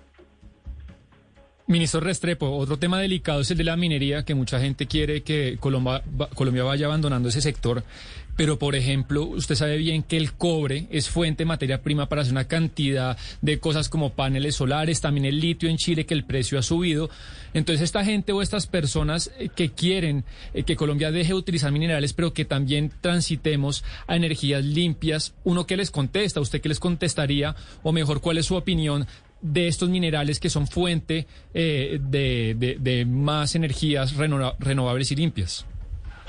Ministro 1.71 2.01
Restrepo, 2.01 2.51
otro 2.57 2.77
tema 2.77 2.99
delicado 2.99 3.39
es 3.39 3.51
el 3.51 3.57
de 3.57 3.63
la 3.63 3.77
minería, 3.77 4.25
que 4.25 4.35
mucha 4.35 4.59
gente 4.59 4.87
quiere 4.87 5.23
que 5.23 5.57
Colombia, 5.57 6.63
vaya 6.65 6.85
abandonando 6.85 7.29
ese 7.29 7.39
sector. 7.39 7.85
Pero, 8.35 8.59
por 8.59 8.75
ejemplo, 8.75 9.23
usted 9.23 9.55
sabe 9.55 9.77
bien 9.77 10.03
que 10.03 10.17
el 10.17 10.33
cobre 10.33 10.87
es 10.89 11.09
fuente 11.09 11.43
de 11.43 11.47
materia 11.47 11.81
prima 11.81 12.09
para 12.09 12.23
hacer 12.23 12.33
una 12.33 12.47
cantidad 12.47 13.17
de 13.41 13.59
cosas 13.59 13.87
como 13.87 14.13
paneles 14.13 14.55
solares, 14.55 14.99
también 14.99 15.25
el 15.25 15.39
litio 15.39 15.69
en 15.69 15.77
Chile, 15.77 16.05
que 16.05 16.13
el 16.13 16.25
precio 16.25 16.59
ha 16.59 16.61
subido. 16.61 17.09
Entonces, 17.53 17.83
esta 17.83 18.03
gente 18.03 18.33
o 18.33 18.41
estas 18.41 18.67
personas 18.67 19.31
eh, 19.37 19.49
que 19.55 19.69
quieren 19.69 20.25
eh, 20.53 20.63
que 20.63 20.75
Colombia 20.75 21.11
deje 21.11 21.29
de 21.29 21.39
utilizar 21.39 21.71
minerales, 21.71 22.11
pero 22.11 22.33
que 22.33 22.43
también 22.43 22.91
transitemos 22.99 23.85
a 24.07 24.17
energías 24.17 24.65
limpias, 24.65 25.35
uno 25.45 25.65
que 25.65 25.77
les 25.77 25.91
contesta, 25.91 26.41
usted 26.41 26.59
qué 26.59 26.69
les 26.69 26.79
contestaría, 26.79 27.55
o 27.83 27.93
mejor, 27.93 28.19
cuál 28.19 28.39
es 28.39 28.45
su 28.45 28.55
opinión 28.55 29.07
de 29.41 29.67
estos 29.67 29.89
minerales 29.89 30.39
que 30.39 30.49
son 30.49 30.67
fuente 30.67 31.27
eh, 31.53 31.99
de, 32.01 33.05
más 33.07 33.55
energías 33.55 34.15
renovables 34.15 35.11
y 35.11 35.15
limpias? 35.15 35.65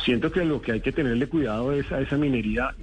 Siento 0.05 0.33
que 0.33 0.45
lo 0.45 0.61
que 0.61 0.73
hay 0.73 0.81
que 0.81 0.93
tenerle 0.93 1.29
cuidado 1.29 1.73
es 1.73 1.91
a 1.93 2.01
esa 2.01 2.17
minería 2.17 2.75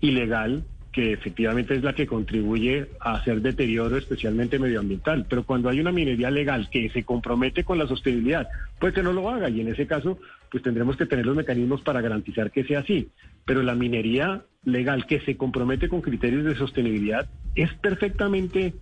ilegal 0.00 0.64
que 0.92 1.12
efectivamente 1.12 1.74
es 1.74 1.82
la 1.82 1.94
que 1.94 2.06
contribuye 2.06 2.86
a 3.00 3.14
hacer 3.14 3.40
deterioro 3.40 3.96
especialmente 3.96 4.58
medioambiental. 4.58 5.24
Pero 5.28 5.44
cuando 5.44 5.70
hay 5.70 5.80
una 5.80 5.90
minería 5.90 6.30
legal 6.30 6.68
que 6.70 6.90
se 6.90 7.02
compromete 7.02 7.64
con 7.64 7.78
la 7.78 7.88
sostenibilidad, 7.88 8.46
pues 8.78 8.92
que 8.92 9.02
no 9.02 9.12
lo 9.12 9.30
haga 9.30 9.48
y 9.48 9.62
en 9.62 9.68
ese 9.68 9.86
caso 9.86 10.18
pues 10.50 10.62
tendremos 10.62 10.98
que 10.98 11.06
tener 11.06 11.24
los 11.24 11.34
mecanismos 11.34 11.80
para 11.80 12.02
garantizar 12.02 12.50
que 12.50 12.64
sea 12.64 12.80
así. 12.80 13.08
Pero 13.46 13.62
la 13.62 13.74
minería 13.74 14.42
legal 14.64 15.06
que 15.06 15.20
se 15.20 15.36
compromete 15.38 15.88
con 15.88 16.02
criterios 16.02 16.44
de 16.44 16.56
sostenibilidad 16.56 17.26
es 17.54 17.72
perfectamente 17.74 18.74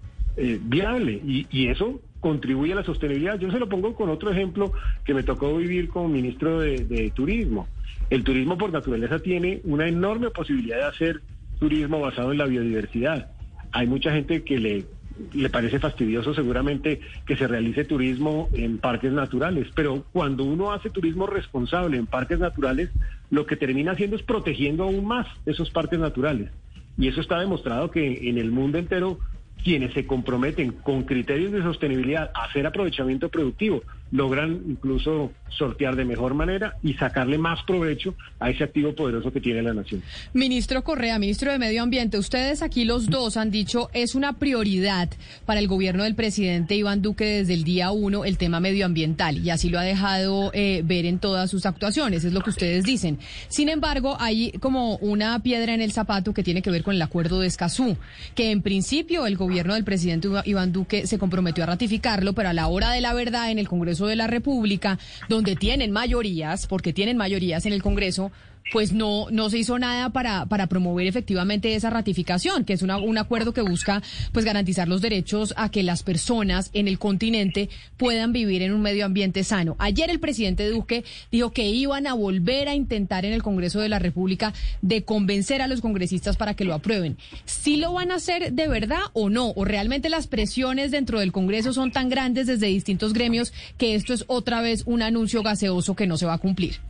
eh, 0.42 0.58
viable 0.58 1.20
y, 1.22 1.66
eso 1.68 2.00
contribuye 2.18 2.72
a 2.72 2.76
la 2.76 2.82
sostenibilidad. 2.84 3.38
Yo 3.38 3.50
se 3.50 3.58
lo 3.58 3.68
pongo 3.68 3.94
con 3.94 4.08
otro 4.08 4.30
ejemplo 4.30 4.72
que 5.04 5.12
me 5.12 5.22
tocó 5.22 5.54
vivir 5.58 5.90
como 5.90 6.08
ministro 6.08 6.60
de, 6.60 7.12
Turismo. 7.14 7.68
El 8.08 8.24
turismo 8.24 8.56
por 8.56 8.72
naturaleza 8.72 9.18
tiene 9.18 9.60
una 9.64 9.86
enorme 9.86 10.30
posibilidad 10.30 10.78
de 10.78 10.84
hacer 10.84 11.20
turismo 11.58 12.00
basado 12.00 12.32
en 12.32 12.38
la 12.38 12.46
biodiversidad. 12.46 13.30
Hay 13.72 13.86
mucha 13.86 14.12
gente 14.12 14.42
que 14.42 14.58
le, 14.58 14.86
le 15.34 15.50
parece 15.50 15.78
fastidioso 15.78 16.32
seguramente 16.32 17.00
que 17.26 17.36
se 17.36 17.46
realice 17.46 17.84
turismo 17.84 18.48
en 18.54 18.78
parques 18.78 19.12
naturales, 19.12 19.68
pero 19.74 20.06
cuando 20.10 20.44
uno 20.44 20.72
hace 20.72 20.88
turismo 20.88 21.26
responsable 21.26 21.98
en 21.98 22.06
parques 22.06 22.38
naturales, 22.38 22.88
lo 23.30 23.44
que 23.44 23.56
termina 23.56 23.92
haciendo 23.92 24.16
es 24.16 24.22
protegiendo 24.22 24.84
aún 24.84 25.04
más 25.04 25.26
esos 25.44 25.70
parques 25.70 25.98
naturales. 25.98 26.50
Y 26.96 27.08
eso 27.08 27.20
está 27.20 27.38
demostrado 27.38 27.90
que 27.90 28.28
en 28.28 28.38
el 28.38 28.50
mundo 28.50 28.78
entero 28.78 29.18
quienes 29.62 29.92
se 29.94 30.06
comprometen 30.06 30.72
con 30.82 31.04
criterios 31.04 31.52
de 31.52 31.62
sostenibilidad 31.62 32.30
a 32.34 32.44
hacer 32.44 32.66
aprovechamiento 32.66 33.28
productivo 33.28 33.82
logran 34.12 34.62
incluso 34.68 35.32
sortear 35.48 35.96
de 35.96 36.04
mejor 36.04 36.34
manera 36.34 36.76
y 36.82 36.94
sacarle 36.94 37.38
más 37.38 37.62
provecho 37.64 38.14
a 38.38 38.50
ese 38.50 38.64
activo 38.64 38.94
poderoso 38.94 39.32
que 39.32 39.40
tiene 39.40 39.62
la 39.62 39.74
nación. 39.74 40.02
Ministro 40.32 40.82
Correa, 40.82 41.18
ministro 41.18 41.52
de 41.52 41.58
Medio 41.58 41.82
Ambiente, 41.82 42.18
ustedes 42.18 42.62
aquí 42.62 42.84
los 42.84 43.08
dos 43.08 43.36
han 43.36 43.50
dicho 43.50 43.90
es 43.92 44.14
una 44.14 44.34
prioridad 44.34 45.08
para 45.46 45.60
el 45.60 45.68
gobierno 45.68 46.04
del 46.04 46.14
presidente 46.14 46.74
Iván 46.74 47.02
Duque 47.02 47.24
desde 47.24 47.54
el 47.54 47.64
día 47.64 47.90
uno 47.90 48.24
el 48.24 48.38
tema 48.38 48.60
medioambiental 48.60 49.38
y 49.38 49.50
así 49.50 49.68
lo 49.68 49.78
ha 49.78 49.82
dejado 49.82 50.50
eh, 50.54 50.82
ver 50.84 51.06
en 51.06 51.18
todas 51.18 51.50
sus 51.50 51.66
actuaciones, 51.66 52.24
es 52.24 52.32
lo 52.32 52.40
que 52.40 52.50
ustedes 52.50 52.84
dicen. 52.84 53.18
Sin 53.48 53.68
embargo, 53.68 54.16
hay 54.18 54.52
como 54.52 54.96
una 54.96 55.40
piedra 55.42 55.74
en 55.74 55.82
el 55.82 55.92
zapato 55.92 56.32
que 56.32 56.42
tiene 56.42 56.62
que 56.62 56.70
ver 56.70 56.82
con 56.82 56.94
el 56.94 57.02
acuerdo 57.02 57.40
de 57.40 57.46
Escazú, 57.46 57.96
que 58.34 58.50
en 58.50 58.62
principio 58.62 59.26
el 59.26 59.36
gobierno 59.36 59.74
del 59.74 59.84
presidente 59.84 60.28
Iván 60.44 60.72
Duque 60.72 61.06
se 61.06 61.18
comprometió 61.18 61.64
a 61.64 61.66
ratificarlo, 61.66 62.32
pero 62.32 62.48
a 62.48 62.52
la 62.52 62.68
hora 62.68 62.92
de 62.92 63.00
la 63.00 63.14
verdad 63.14 63.50
en 63.50 63.58
el 63.58 63.68
Congreso 63.68 63.99
de 64.06 64.16
la 64.16 64.26
República, 64.26 64.98
donde 65.28 65.56
tienen 65.56 65.90
mayorías, 65.90 66.66
porque 66.66 66.92
tienen 66.92 67.16
mayorías 67.16 67.66
en 67.66 67.72
el 67.72 67.82
Congreso, 67.82 68.32
pues 68.72 68.92
no, 68.92 69.26
no 69.30 69.50
se 69.50 69.58
hizo 69.58 69.78
nada 69.78 70.10
para, 70.10 70.46
para 70.46 70.66
promover 70.66 71.06
efectivamente 71.06 71.74
esa 71.74 71.90
ratificación, 71.90 72.64
que 72.64 72.72
es 72.72 72.82
un 72.82 73.18
acuerdo 73.18 73.52
que 73.52 73.62
busca 73.62 74.02
pues 74.32 74.44
garantizar 74.44 74.88
los 74.88 75.00
derechos 75.00 75.54
a 75.56 75.70
que 75.70 75.82
las 75.82 76.02
personas 76.02 76.70
en 76.72 76.88
el 76.88 76.98
continente 76.98 77.68
puedan 77.96 78.32
vivir 78.32 78.62
en 78.62 78.72
un 78.72 78.82
medio 78.82 79.04
ambiente 79.04 79.44
sano. 79.44 79.76
Ayer 79.78 80.10
el 80.10 80.20
presidente 80.20 80.68
Duque 80.68 81.04
dijo 81.32 81.52
que 81.52 81.68
iban 81.68 82.06
a 82.06 82.14
volver 82.14 82.68
a 82.68 82.74
intentar 82.74 83.24
en 83.24 83.32
el 83.32 83.42
Congreso 83.42 83.80
de 83.80 83.88
la 83.88 83.98
República 83.98 84.52
de 84.82 85.02
convencer 85.02 85.62
a 85.62 85.66
los 85.66 85.80
congresistas 85.80 86.36
para 86.36 86.54
que 86.54 86.64
lo 86.64 86.74
aprueben. 86.74 87.16
¿Sí 87.44 87.76
lo 87.76 87.92
van 87.92 88.10
a 88.10 88.16
hacer 88.16 88.52
de 88.52 88.68
verdad 88.68 89.00
o 89.12 89.30
no? 89.30 89.50
¿O 89.50 89.64
realmente 89.64 90.08
las 90.08 90.26
presiones 90.26 90.90
dentro 90.90 91.20
del 91.20 91.32
Congreso 91.32 91.72
son 91.72 91.90
tan 91.92 92.08
grandes 92.08 92.46
desde 92.46 92.66
distintos 92.66 93.12
gremios 93.12 93.52
que 93.78 93.94
esto 93.94 94.12
es 94.14 94.24
otra 94.28 94.60
vez 94.60 94.82
un 94.86 95.02
anuncio 95.02 95.42
gaseoso 95.42 95.96
que 95.96 96.06
no 96.06 96.16
se 96.16 96.26
va 96.26 96.34
a 96.34 96.38
cumplir? 96.38 96.89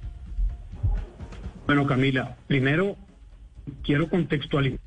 Bueno, 1.71 1.87
Camila, 1.87 2.35
primero 2.49 2.97
quiero 3.85 4.09
contextualizar 4.09 4.81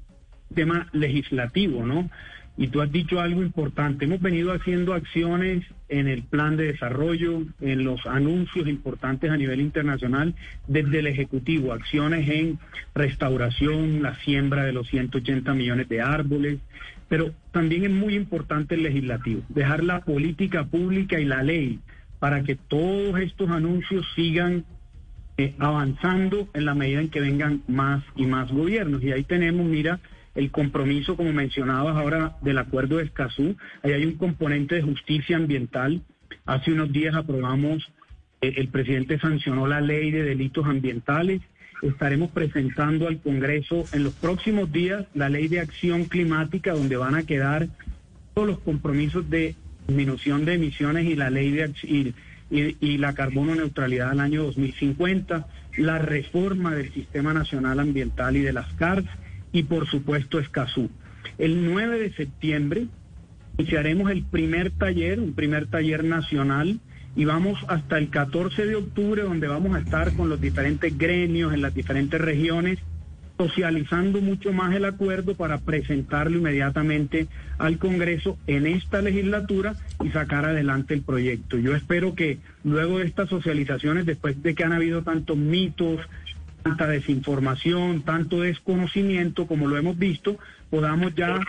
el 0.50 0.56
tema 0.56 0.90
legislativo, 0.92 1.86
¿no? 1.86 2.10
Y 2.58 2.68
tú 2.68 2.82
has 2.82 2.92
dicho 2.92 3.22
algo 3.22 3.42
importante. 3.42 4.04
Hemos 4.04 4.20
venido 4.20 4.52
haciendo 4.52 4.94
acciones 4.94 5.66
en 5.88 6.10
el 6.10 6.24
plan 6.24 6.58
de 6.58 6.74
desarrollo, 6.74 7.44
en 7.62 7.86
los 7.86 8.06
anuncios 8.06 8.68
importantes 8.68 9.32
a 9.32 9.38
nivel 9.38 9.62
internacional 9.62 10.36
desde 10.68 11.00
el 11.00 11.08
Ejecutivo, 11.08 11.72
acciones 11.72 12.28
en 12.28 12.60
restauración, 12.94 14.04
la 14.04 14.16
siembra 14.16 14.66
de 14.66 14.74
los 14.74 14.90
180 14.90 15.54
millones 15.54 15.88
de 15.88 16.02
árboles, 16.02 16.60
pero 17.08 17.32
también 17.54 17.86
es 17.86 17.92
muy 17.92 18.14
importante 18.14 18.76
el 18.76 18.84
legislativo, 18.84 19.42
dejar 19.48 19.86
la 19.86 20.02
política 20.02 20.66
pública 20.66 21.18
y 21.18 21.24
la 21.24 21.44
ley 21.44 21.80
para 22.20 22.44
que 22.44 22.58
todos 22.58 23.22
estos 23.22 23.50
anuncios 23.52 24.06
sigan 24.18 24.66
eh, 25.38 25.56
avanzando 25.58 26.48
en 26.54 26.66
la 26.66 26.76
medida 26.76 27.02
en 27.02 27.10
que 27.10 27.20
vengan 27.20 27.64
más 27.68 28.04
y 28.16 28.26
más 28.26 28.52
gobiernos. 28.52 29.04
Y 29.04 29.12
ahí 29.12 29.24
tenemos, 29.24 29.66
mira, 29.66 30.00
el 30.36 30.52
compromiso, 30.52 31.16
como 31.16 31.34
mencionabas 31.34 31.96
ahora, 31.96 32.38
del 32.42 32.60
acuerdo 32.60 32.98
de 32.98 33.06
Escazú. 33.06 33.56
Ahí 33.82 33.94
hay 33.94 34.06
un 34.06 34.16
componente 34.16 34.76
de 34.76 34.84
justicia 34.84 35.38
ambiental. 35.38 36.02
Hace 36.46 36.72
unos 36.72 36.92
días 36.92 37.16
aprobamos, 37.16 37.92
eh, 38.42 38.54
el 38.58 38.68
presidente 38.68 39.20
sancionó 39.20 39.66
la 39.66 39.82
ley 39.82 40.12
de 40.12 40.24
delitos 40.24 40.66
ambientales. 40.66 41.42
Estaremos 41.82 42.32
presentando 42.32 43.08
al 43.08 43.20
Congreso 43.20 43.86
en 43.92 44.04
los 44.04 44.14
próximos 44.14 44.72
días 44.72 45.06
la 45.16 45.30
ley 45.30 45.48
de 45.48 45.60
acción 45.60 46.06
climática, 46.06 46.74
donde 46.74 46.96
van 46.96 47.16
a 47.16 47.24
quedar 47.24 47.68
todos 48.36 48.48
los 48.48 48.60
compromisos 48.60 49.30
de 49.30 49.56
disminución 49.88 50.46
de 50.46 50.54
emisiones 50.54 51.06
y 51.06 51.16
la 51.16 51.30
ley 51.30 51.52
de 51.52 51.64
acción 51.64 52.14
y, 52.54 52.98
la 52.98 53.14
carbono 53.14 53.56
neutralidad 53.56 54.12
al 54.12 54.20
año 54.20 54.44
2050, 54.44 55.48
la 55.78 55.98
reforma 55.98 56.76
del 56.76 56.94
Sistema 56.94 57.34
Nacional 57.34 57.80
Ambiental 57.80 58.38
y 58.38 58.42
de 58.42 58.54
las 58.54 58.72
CARS 58.74 59.06
y 59.52 59.64
por 59.64 59.88
supuesto 59.88 60.40
Escazú. 60.40 60.90
El 61.40 61.66
9 61.66 62.00
de 62.00 62.14
septiembre 62.14 62.86
iniciaremos 63.58 64.12
el 64.12 64.24
primer 64.24 64.72
taller, 64.72 65.20
un 65.20 65.34
primer 65.34 65.68
taller 65.68 66.04
nacional 66.04 66.80
y 67.16 67.26
vamos 67.26 67.60
hasta 67.68 67.98
el 67.98 68.10
14 68.10 68.68
de 68.68 68.76
octubre 68.76 69.24
donde 69.24 69.48
vamos 69.48 69.76
a 69.76 69.80
estar 69.80 70.14
con 70.14 70.30
los 70.30 70.40
diferentes 70.40 70.96
gremios 70.96 71.54
en 71.54 71.62
las 71.62 71.74
diferentes 71.74 72.22
regiones 72.22 72.80
socializando 73.38 74.22
mucho 74.22 74.54
más 74.54 74.76
el 74.76 74.86
acuerdo 74.86 75.36
para 75.36 75.60
presentarlo 75.60 76.38
inmediatamente 76.38 77.28
al 77.58 77.78
Congreso 77.78 78.38
en 78.48 78.68
esta 78.68 79.02
legislatura 79.02 79.76
y 80.04 80.10
sacar 80.10 80.46
adelante 80.46 80.94
el 80.94 81.02
proyecto. 81.02 81.58
Yo 81.58 81.76
espero 81.76 82.16
que 82.16 82.40
luego 82.64 83.00
de 83.00 83.06
estas 83.06 83.30
socializaciones, 83.30 84.06
después 84.06 84.42
de 84.44 84.54
que 84.54 84.64
han 84.64 84.74
habido 84.74 85.04
tantos 85.04 85.38
mitos, 85.38 86.00
tanta 86.62 86.88
desinformación, 86.88 88.04
tanto 88.04 88.42
desconocimiento 88.42 89.48
como 89.48 89.68
lo 89.68 89.78
hemos 89.78 89.98
visto, 89.98 90.38
podamos 90.70 91.14
ya 91.16 91.40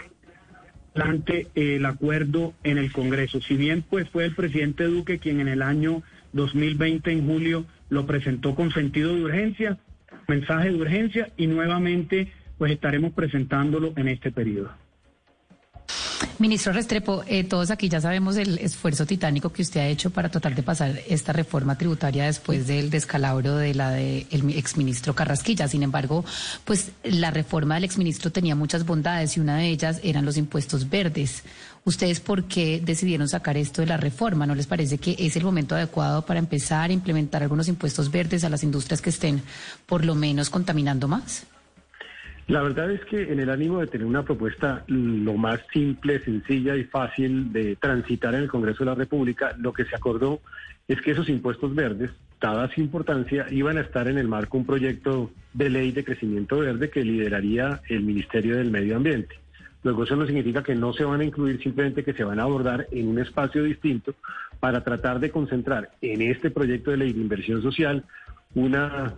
adelante 0.94 1.48
el 1.54 1.84
acuerdo 1.86 2.54
en 2.64 2.78
el 2.78 2.92
Congreso. 2.92 3.40
Si 3.40 3.56
bien 3.56 3.84
pues 3.88 4.08
fue 4.08 4.24
el 4.24 4.34
presidente 4.34 4.84
Duque 4.84 5.18
quien 5.18 5.40
en 5.40 5.48
el 5.48 5.62
año 5.62 6.02
2020 6.32 7.10
en 7.12 7.26
julio 7.26 7.66
lo 7.90 8.06
presentó 8.06 8.54
con 8.54 8.72
sentido 8.72 9.14
de 9.14 9.22
urgencia, 9.22 9.78
mensaje 10.28 10.70
de 10.70 10.76
urgencia 10.76 11.32
y 11.36 11.46
nuevamente 11.46 12.32
pues 12.58 12.72
estaremos 12.72 13.12
presentándolo 13.12 13.92
en 13.96 14.08
este 14.08 14.30
periodo. 14.30 14.70
Ministro 16.38 16.72
Restrepo, 16.72 17.22
eh, 17.28 17.44
todos 17.44 17.70
aquí 17.70 17.88
ya 17.88 18.00
sabemos 18.00 18.36
el 18.36 18.58
esfuerzo 18.58 19.06
titánico 19.06 19.52
que 19.52 19.62
usted 19.62 19.80
ha 19.80 19.86
hecho 19.86 20.10
para 20.10 20.28
tratar 20.28 20.54
de 20.54 20.64
pasar 20.64 21.00
esta 21.08 21.32
reforma 21.32 21.78
tributaria 21.78 22.24
después 22.24 22.66
del 22.66 22.90
descalabro 22.90 23.56
de 23.56 23.72
la 23.74 23.90
del 23.90 24.26
exministro 24.50 25.14
Carrasquilla. 25.14 25.68
Sin 25.68 25.84
embargo, 25.84 26.24
pues 26.64 26.90
la 27.04 27.30
reforma 27.30 27.76
del 27.76 27.84
exministro 27.84 28.32
tenía 28.32 28.56
muchas 28.56 28.84
bondades 28.84 29.36
y 29.36 29.40
una 29.40 29.58
de 29.58 29.68
ellas 29.68 30.00
eran 30.02 30.24
los 30.24 30.36
impuestos 30.36 30.90
verdes. 30.90 31.44
¿Ustedes 31.86 32.18
por 32.20 32.44
qué 32.44 32.80
decidieron 32.82 33.28
sacar 33.28 33.58
esto 33.58 33.82
de 33.82 33.88
la 33.88 33.98
reforma? 33.98 34.46
¿No 34.46 34.54
les 34.54 34.66
parece 34.66 34.96
que 34.96 35.16
es 35.18 35.36
el 35.36 35.44
momento 35.44 35.74
adecuado 35.74 36.22
para 36.24 36.38
empezar 36.38 36.88
a 36.88 36.92
implementar 36.94 37.42
algunos 37.42 37.68
impuestos 37.68 38.10
verdes 38.10 38.42
a 38.42 38.48
las 38.48 38.64
industrias 38.64 39.02
que 39.02 39.10
estén 39.10 39.42
por 39.84 40.02
lo 40.02 40.14
menos 40.14 40.48
contaminando 40.48 41.08
más? 41.08 41.46
La 42.46 42.62
verdad 42.62 42.90
es 42.90 43.04
que 43.04 43.30
en 43.30 43.38
el 43.38 43.50
ánimo 43.50 43.80
de 43.80 43.86
tener 43.86 44.06
una 44.06 44.22
propuesta 44.22 44.82
lo 44.86 45.34
más 45.34 45.60
simple, 45.74 46.22
sencilla 46.24 46.74
y 46.74 46.84
fácil 46.84 47.52
de 47.52 47.76
transitar 47.76 48.34
en 48.34 48.42
el 48.42 48.48
Congreso 48.48 48.80
de 48.80 48.90
la 48.90 48.94
República, 48.94 49.54
lo 49.58 49.74
que 49.74 49.84
se 49.84 49.94
acordó 49.94 50.40
es 50.88 51.00
que 51.02 51.10
esos 51.10 51.28
impuestos 51.28 51.74
verdes, 51.74 52.10
dada 52.40 52.70
su 52.74 52.80
importancia, 52.80 53.46
iban 53.50 53.76
a 53.76 53.82
estar 53.82 54.08
en 54.08 54.16
el 54.16 54.28
marco 54.28 54.56
un 54.56 54.64
proyecto 54.64 55.30
de 55.52 55.68
ley 55.68 55.92
de 55.92 56.04
crecimiento 56.04 56.60
verde 56.60 56.88
que 56.88 57.04
lideraría 57.04 57.82
el 57.90 58.02
Ministerio 58.02 58.56
del 58.56 58.70
Medio 58.70 58.96
Ambiente. 58.96 59.43
Luego 59.84 60.04
eso 60.04 60.16
no 60.16 60.26
significa 60.26 60.62
que 60.62 60.74
no 60.74 60.94
se 60.94 61.04
van 61.04 61.20
a 61.20 61.24
incluir, 61.24 61.62
simplemente 61.62 62.02
que 62.02 62.14
se 62.14 62.24
van 62.24 62.40
a 62.40 62.44
abordar 62.44 62.88
en 62.90 63.06
un 63.06 63.18
espacio 63.18 63.62
distinto 63.62 64.14
para 64.58 64.82
tratar 64.82 65.20
de 65.20 65.30
concentrar 65.30 65.90
en 66.00 66.22
este 66.22 66.50
proyecto 66.50 66.90
de 66.90 66.96
ley 66.96 67.12
de 67.12 67.20
inversión 67.20 67.62
social 67.62 68.02
una, 68.54 69.14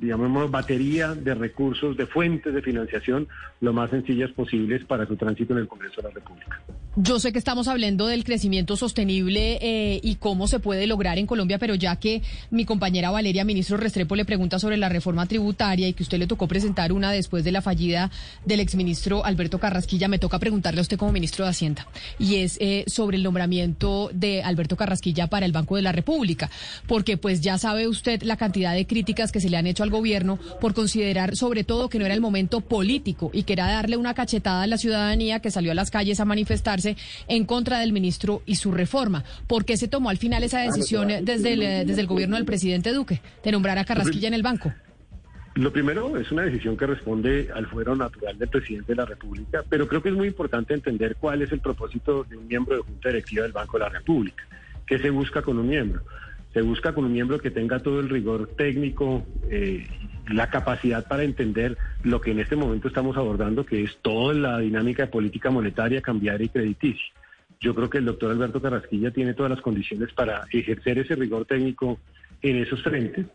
digamos, 0.00 0.50
batería 0.50 1.14
de 1.14 1.34
recursos, 1.34 1.96
de 1.96 2.06
fuentes 2.06 2.52
de 2.52 2.62
financiación 2.62 3.26
lo 3.60 3.72
más 3.72 3.90
sencillas 3.90 4.30
posibles 4.32 4.84
para 4.84 5.06
su 5.06 5.16
tránsito 5.16 5.54
en 5.54 5.60
el 5.60 5.68
Congreso 5.68 6.02
de 6.02 6.08
la 6.08 6.14
República. 6.14 6.60
Yo 6.98 7.18
sé 7.20 7.30
que 7.30 7.38
estamos 7.38 7.68
hablando 7.68 8.06
del 8.06 8.24
crecimiento 8.24 8.74
sostenible 8.74 9.58
eh, 9.60 10.00
y 10.02 10.14
cómo 10.14 10.48
se 10.48 10.60
puede 10.60 10.86
lograr 10.86 11.18
en 11.18 11.26
Colombia, 11.26 11.58
pero 11.58 11.74
ya 11.74 11.96
que 11.96 12.22
mi 12.50 12.64
compañera 12.64 13.10
Valeria, 13.10 13.44
ministro 13.44 13.76
Restrepo, 13.76 14.16
le 14.16 14.24
pregunta 14.24 14.58
sobre 14.58 14.78
la 14.78 14.88
reforma 14.88 15.26
tributaria 15.26 15.88
y 15.88 15.92
que 15.92 16.02
usted 16.02 16.18
le 16.18 16.26
tocó 16.26 16.48
presentar 16.48 16.92
una 16.92 17.12
después 17.12 17.44
de 17.44 17.52
la 17.52 17.60
fallida 17.60 18.10
del 18.46 18.60
exministro 18.60 19.26
Alberto 19.26 19.58
Carrasquilla, 19.58 20.08
me 20.08 20.18
toca 20.18 20.38
preguntarle 20.38 20.80
a 20.80 20.82
usted 20.82 20.96
como 20.96 21.12
ministro 21.12 21.44
de 21.44 21.50
Hacienda, 21.50 21.86
y 22.18 22.36
es 22.36 22.56
eh, 22.62 22.84
sobre 22.86 23.18
el 23.18 23.22
nombramiento 23.22 24.08
de 24.14 24.42
Alberto 24.42 24.76
Carrasquilla 24.76 25.26
para 25.26 25.44
el 25.44 25.52
Banco 25.52 25.76
de 25.76 25.82
la 25.82 25.92
República, 25.92 26.50
porque 26.86 27.18
pues 27.18 27.42
ya 27.42 27.58
sabe 27.58 27.88
usted 27.88 28.22
la 28.22 28.38
cantidad 28.38 28.65
de 28.72 28.86
críticas 28.86 29.32
que 29.32 29.40
se 29.40 29.50
le 29.50 29.56
han 29.56 29.66
hecho 29.66 29.82
al 29.82 29.90
gobierno 29.90 30.38
por 30.60 30.74
considerar 30.74 31.36
sobre 31.36 31.64
todo 31.64 31.88
que 31.88 31.98
no 31.98 32.04
era 32.04 32.14
el 32.14 32.20
momento 32.20 32.60
político 32.60 33.30
y 33.32 33.44
que 33.44 33.52
era 33.52 33.66
darle 33.66 33.96
una 33.96 34.14
cachetada 34.14 34.62
a 34.62 34.66
la 34.66 34.78
ciudadanía 34.78 35.40
que 35.40 35.50
salió 35.50 35.72
a 35.72 35.74
las 35.74 35.90
calles 35.90 36.20
a 36.20 36.24
manifestarse 36.24 36.96
en 37.28 37.44
contra 37.44 37.78
del 37.78 37.92
ministro 37.92 38.42
y 38.46 38.56
su 38.56 38.72
reforma. 38.72 39.24
¿Por 39.46 39.64
qué 39.64 39.76
se 39.76 39.88
tomó 39.88 40.10
al 40.10 40.18
final 40.18 40.42
esa 40.42 40.60
decisión 40.60 41.08
desde 41.22 41.52
el, 41.52 41.62
eh, 41.62 41.84
desde 41.86 42.00
el 42.00 42.06
gobierno 42.06 42.36
del 42.36 42.44
presidente 42.44 42.92
Duque 42.92 43.20
de 43.42 43.52
nombrar 43.52 43.78
a 43.78 43.84
Carrasquilla 43.84 44.28
en 44.28 44.34
el 44.34 44.42
banco? 44.42 44.72
Lo 45.56 45.72
primero 45.72 46.18
es 46.18 46.30
una 46.30 46.42
decisión 46.42 46.76
que 46.76 46.86
responde 46.86 47.48
al 47.54 47.66
fuero 47.66 47.96
natural 47.96 48.38
del 48.38 48.48
presidente 48.48 48.92
de 48.92 48.96
la 48.96 49.06
República, 49.06 49.64
pero 49.66 49.88
creo 49.88 50.02
que 50.02 50.10
es 50.10 50.14
muy 50.14 50.28
importante 50.28 50.74
entender 50.74 51.16
cuál 51.16 51.40
es 51.40 51.50
el 51.50 51.60
propósito 51.60 52.24
de 52.24 52.36
un 52.36 52.46
miembro 52.46 52.76
de 52.76 52.82
Junta 52.82 53.08
Directiva 53.08 53.44
del 53.44 53.52
Banco 53.52 53.78
de 53.78 53.84
la 53.84 53.88
República. 53.88 54.44
¿Qué 54.86 54.98
se 54.98 55.08
busca 55.08 55.40
con 55.40 55.58
un 55.58 55.66
miembro? 55.66 56.02
Se 56.56 56.62
busca 56.62 56.94
con 56.94 57.04
un 57.04 57.12
miembro 57.12 57.38
que 57.38 57.50
tenga 57.50 57.80
todo 57.80 58.00
el 58.00 58.08
rigor 58.08 58.48
técnico, 58.56 59.26
eh, 59.50 59.86
la 60.26 60.48
capacidad 60.48 61.06
para 61.06 61.22
entender 61.22 61.76
lo 62.02 62.22
que 62.22 62.30
en 62.30 62.40
este 62.40 62.56
momento 62.56 62.88
estamos 62.88 63.14
abordando, 63.18 63.66
que 63.66 63.82
es 63.82 63.98
toda 64.00 64.32
la 64.32 64.58
dinámica 64.60 65.02
de 65.02 65.12
política 65.12 65.50
monetaria, 65.50 66.00
cambiaria 66.00 66.46
y 66.46 66.48
crediticia. 66.48 67.12
Yo 67.60 67.74
creo 67.74 67.90
que 67.90 67.98
el 67.98 68.06
doctor 68.06 68.30
Alberto 68.30 68.62
Carrasquilla 68.62 69.10
tiene 69.10 69.34
todas 69.34 69.50
las 69.50 69.60
condiciones 69.60 70.14
para 70.14 70.46
ejercer 70.50 70.98
ese 70.98 71.14
rigor 71.14 71.44
técnico 71.44 71.98
en 72.40 72.56
esos 72.56 72.82
frentes. 72.82 73.26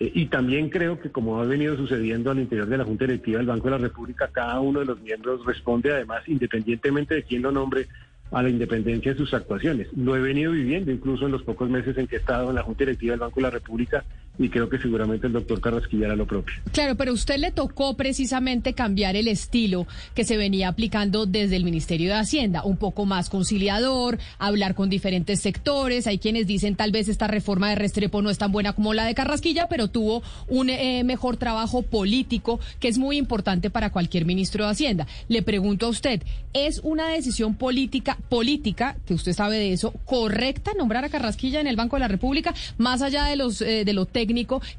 Eh, 0.00 0.10
y 0.12 0.26
también 0.26 0.68
creo 0.68 1.00
que 1.00 1.12
como 1.12 1.40
ha 1.40 1.44
venido 1.44 1.76
sucediendo 1.76 2.32
al 2.32 2.40
interior 2.40 2.66
de 2.66 2.78
la 2.78 2.84
Junta 2.84 3.04
Directiva 3.04 3.38
del 3.38 3.46
Banco 3.46 3.66
de 3.66 3.78
la 3.78 3.78
República, 3.78 4.26
cada 4.32 4.58
uno 4.58 4.80
de 4.80 4.86
los 4.86 5.00
miembros 5.00 5.46
responde 5.46 5.92
además, 5.92 6.24
independientemente 6.26 7.14
de 7.14 7.22
quién 7.22 7.42
lo 7.42 7.52
nombre, 7.52 7.86
a 8.30 8.42
la 8.42 8.48
independencia 8.48 9.12
de 9.12 9.18
sus 9.18 9.34
actuaciones. 9.34 9.88
Lo 9.96 10.16
he 10.16 10.20
venido 10.20 10.52
viviendo 10.52 10.90
incluso 10.90 11.26
en 11.26 11.32
los 11.32 11.42
pocos 11.42 11.68
meses 11.70 11.96
en 11.96 12.06
que 12.06 12.16
he 12.16 12.18
estado 12.18 12.48
en 12.50 12.56
la 12.56 12.62
Junta 12.62 12.84
Directiva 12.84 13.12
del 13.12 13.20
Banco 13.20 13.36
de 13.36 13.42
la 13.42 13.50
República 13.50 14.04
y 14.38 14.48
creo 14.48 14.68
que 14.68 14.78
seguramente 14.78 15.26
el 15.26 15.32
doctor 15.32 15.60
Carrasquilla 15.60 16.06
hará 16.06 16.16
lo 16.16 16.26
propio. 16.26 16.54
Claro, 16.72 16.96
pero 16.96 17.12
usted 17.12 17.38
le 17.38 17.52
tocó 17.52 17.96
precisamente 17.96 18.72
cambiar 18.74 19.16
el 19.16 19.28
estilo 19.28 19.86
que 20.14 20.24
se 20.24 20.36
venía 20.36 20.68
aplicando 20.68 21.26
desde 21.26 21.56
el 21.56 21.64
Ministerio 21.64 22.08
de 22.08 22.18
Hacienda, 22.18 22.62
un 22.64 22.76
poco 22.76 23.06
más 23.06 23.30
conciliador, 23.30 24.18
hablar 24.38 24.74
con 24.74 24.90
diferentes 24.90 25.40
sectores. 25.40 26.06
Hay 26.06 26.18
quienes 26.18 26.46
dicen 26.46 26.76
tal 26.76 26.92
vez 26.92 27.08
esta 27.08 27.26
reforma 27.26 27.70
de 27.70 27.76
Restrepo 27.76 28.22
no 28.22 28.30
es 28.30 28.38
tan 28.38 28.52
buena 28.52 28.72
como 28.72 28.94
la 28.94 29.04
de 29.04 29.14
Carrasquilla, 29.14 29.68
pero 29.68 29.88
tuvo 29.88 30.22
un 30.48 30.70
eh, 30.70 31.02
mejor 31.04 31.36
trabajo 31.36 31.82
político 31.82 32.60
que 32.80 32.88
es 32.88 32.98
muy 32.98 33.16
importante 33.16 33.70
para 33.70 33.90
cualquier 33.90 34.24
ministro 34.24 34.64
de 34.64 34.70
Hacienda. 34.70 35.06
Le 35.28 35.42
pregunto 35.42 35.86
a 35.86 35.90
usted, 35.90 36.22
¿es 36.52 36.80
una 36.82 37.08
decisión 37.08 37.54
política, 37.54 38.18
política, 38.28 38.96
que 39.06 39.14
usted 39.14 39.32
sabe 39.32 39.56
de 39.56 39.72
eso, 39.72 39.92
correcta 40.04 40.72
nombrar 40.76 41.04
a 41.04 41.08
Carrasquilla 41.08 41.60
en 41.60 41.66
el 41.66 41.76
Banco 41.76 41.96
de 41.96 42.00
la 42.00 42.08
República, 42.08 42.54
más 42.78 43.02
allá 43.02 43.24
de 43.24 43.36
los 43.36 43.60
eh, 43.60 43.84
de 43.84 43.92
lo? 43.92 44.06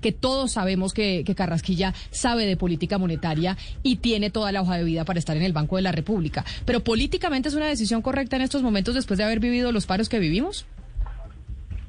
Que 0.01 0.11
todos 0.11 0.51
sabemos 0.51 0.93
que, 0.93 1.23
Carrasquilla 1.35 1.93
sabe 2.09 2.45
de 2.45 2.57
política 2.57 2.97
monetaria 2.97 3.57
y 3.83 3.97
tiene 3.97 4.29
toda 4.29 4.51
la 4.51 4.61
hoja 4.61 4.77
de 4.77 4.83
vida 4.83 5.05
para 5.05 5.19
estar 5.19 5.37
en 5.37 5.43
el 5.43 5.53
Banco 5.53 5.75
de 5.75 5.83
la 5.83 5.91
República. 5.91 6.43
Pero 6.65 6.79
políticamente 6.79 7.49
es 7.49 7.55
una 7.55 7.67
decisión 7.67 8.01
correcta 8.01 8.35
en 8.35 8.41
estos 8.41 8.63
momentos 8.63 8.95
después 8.95 9.17
de 9.17 9.23
haber 9.23 9.39
vivido 9.39 9.71
los 9.71 9.85
paros 9.85 10.09
que 10.09 10.19
vivimos. 10.19 10.65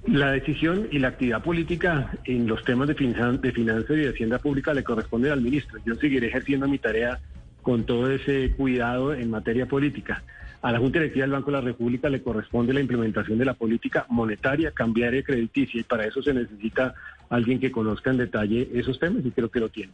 La 0.06 0.32
decisión 0.32 0.88
y 0.90 0.98
la 0.98 1.08
actividad 1.08 1.42
política 1.42 2.10
en 2.24 2.46
los 2.46 2.64
temas 2.64 2.88
de, 2.88 2.94
de 2.94 3.52
finanzas 3.52 3.90
y 3.90 4.00
de 4.00 4.08
hacienda 4.10 4.38
pública 4.38 4.72
le 4.72 4.84
corresponde 4.84 5.30
al 5.30 5.40
ministro. 5.40 5.78
Yo 5.84 5.94
seguiré 5.96 6.28
ejerciendo 6.28 6.68
mi 6.68 6.78
tarea 6.78 7.18
con 7.62 7.84
todo 7.84 8.10
ese 8.10 8.52
cuidado 8.52 9.12
en 9.12 9.30
materia 9.30 9.66
política. 9.66 10.22
A 10.60 10.72
la 10.72 10.78
Junta 10.78 10.98
Directiva 10.98 11.24
del 11.24 11.32
Banco 11.32 11.50
de 11.50 11.58
la 11.58 11.62
República 11.62 12.08
le 12.08 12.22
corresponde 12.22 12.72
la 12.72 12.80
implementación 12.80 13.38
de 13.38 13.44
la 13.44 13.54
política 13.54 14.06
monetaria, 14.08 14.72
cambiaria 14.72 15.20
y 15.20 15.22
crediticia, 15.22 15.80
y 15.80 15.84
para 15.84 16.04
eso 16.06 16.20
se 16.20 16.34
necesita 16.34 16.94
alguien 17.28 17.60
que 17.60 17.70
conozca 17.70 18.10
en 18.10 18.18
detalle 18.18 18.68
esos 18.74 18.98
temas, 18.98 19.24
y 19.24 19.30
creo 19.30 19.50
que 19.50 19.60
lo 19.60 19.68
tiene. 19.68 19.92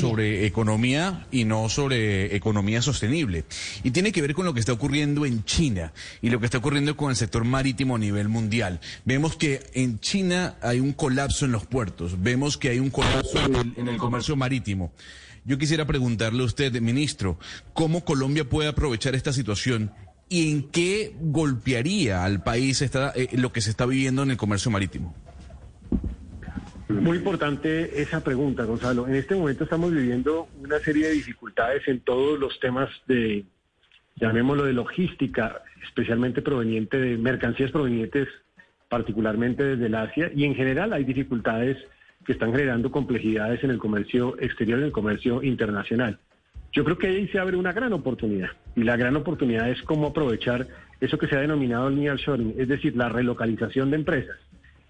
sobre 0.00 0.46
economía 0.46 1.26
y 1.32 1.44
no 1.44 1.68
sobre 1.68 2.36
economía 2.36 2.82
sostenible. 2.82 3.44
Y 3.82 3.90
tiene 3.90 4.12
que 4.12 4.22
ver 4.22 4.32
con 4.32 4.44
lo 4.44 4.54
que 4.54 4.60
está 4.60 4.72
ocurriendo 4.72 5.26
en 5.26 5.44
China 5.44 5.92
y 6.22 6.30
lo 6.30 6.38
que 6.38 6.46
está 6.46 6.58
ocurriendo 6.58 6.96
con 6.96 7.10
el 7.10 7.16
sector 7.16 7.44
marítimo 7.44 7.96
a 7.96 7.98
nivel 7.98 8.28
mundial. 8.28 8.80
Vemos 9.04 9.36
que 9.36 9.60
en 9.74 9.98
China 9.98 10.54
hay 10.62 10.78
un 10.78 10.92
colapso 10.92 11.46
en 11.46 11.52
los 11.52 11.66
puertos, 11.66 12.22
vemos 12.22 12.56
que 12.56 12.68
hay 12.68 12.78
un 12.78 12.90
colapso 12.90 13.38
en 13.76 13.88
el 13.88 13.96
comercio 13.96 14.36
marítimo. 14.36 14.92
Yo 15.44 15.58
quisiera 15.58 15.86
preguntarle 15.86 16.42
a 16.42 16.46
usted, 16.46 16.80
ministro, 16.80 17.38
¿cómo 17.72 18.04
Colombia 18.04 18.48
puede 18.48 18.68
aprovechar 18.68 19.14
esta 19.14 19.32
situación 19.32 19.92
y 20.28 20.52
en 20.52 20.70
qué 20.70 21.14
golpearía 21.20 22.24
al 22.24 22.42
país 22.42 22.82
eh, 22.82 23.28
lo 23.32 23.52
que 23.52 23.60
se 23.60 23.70
está 23.70 23.86
viviendo 23.86 24.22
en 24.22 24.30
el 24.32 24.36
comercio 24.36 24.70
marítimo? 24.70 25.14
Muy 26.88 27.18
importante 27.18 28.00
esa 28.00 28.22
pregunta, 28.22 28.64
Gonzalo. 28.64 29.08
En 29.08 29.16
este 29.16 29.34
momento 29.34 29.64
estamos 29.64 29.92
viviendo 29.92 30.48
una 30.60 30.78
serie 30.78 31.08
de 31.08 31.14
dificultades 31.14 31.86
en 31.88 32.00
todos 32.00 32.38
los 32.38 32.58
temas 32.60 32.88
de, 33.06 33.44
llamémoslo 34.16 34.64
de 34.64 34.72
logística, 34.72 35.62
especialmente 35.84 36.42
proveniente 36.42 36.96
de 36.98 37.18
mercancías 37.18 37.70
provenientes 37.70 38.28
particularmente 38.88 39.64
desde 39.64 39.86
el 39.86 39.94
Asia, 39.96 40.30
y 40.34 40.44
en 40.44 40.54
general 40.54 40.92
hay 40.92 41.04
dificultades 41.04 41.76
que 42.24 42.32
están 42.32 42.52
generando 42.52 42.90
complejidades 42.90 43.62
en 43.64 43.70
el 43.70 43.78
comercio 43.78 44.36
exterior, 44.40 44.78
en 44.78 44.86
el 44.86 44.92
comercio 44.92 45.42
internacional. 45.42 46.18
Yo 46.76 46.84
creo 46.84 46.98
que 46.98 47.06
ahí 47.06 47.26
se 47.28 47.38
abre 47.38 47.56
una 47.56 47.72
gran 47.72 47.94
oportunidad 47.94 48.50
y 48.74 48.82
la 48.84 48.98
gran 48.98 49.16
oportunidad 49.16 49.70
es 49.70 49.80
cómo 49.80 50.08
aprovechar 50.08 50.66
eso 51.00 51.16
que 51.16 51.26
se 51.26 51.34
ha 51.34 51.40
denominado 51.40 51.88
el 51.88 51.98
nearshoring, 51.98 52.54
es 52.58 52.68
decir, 52.68 52.94
la 52.94 53.08
relocalización 53.08 53.90
de 53.90 53.96
empresas 53.96 54.36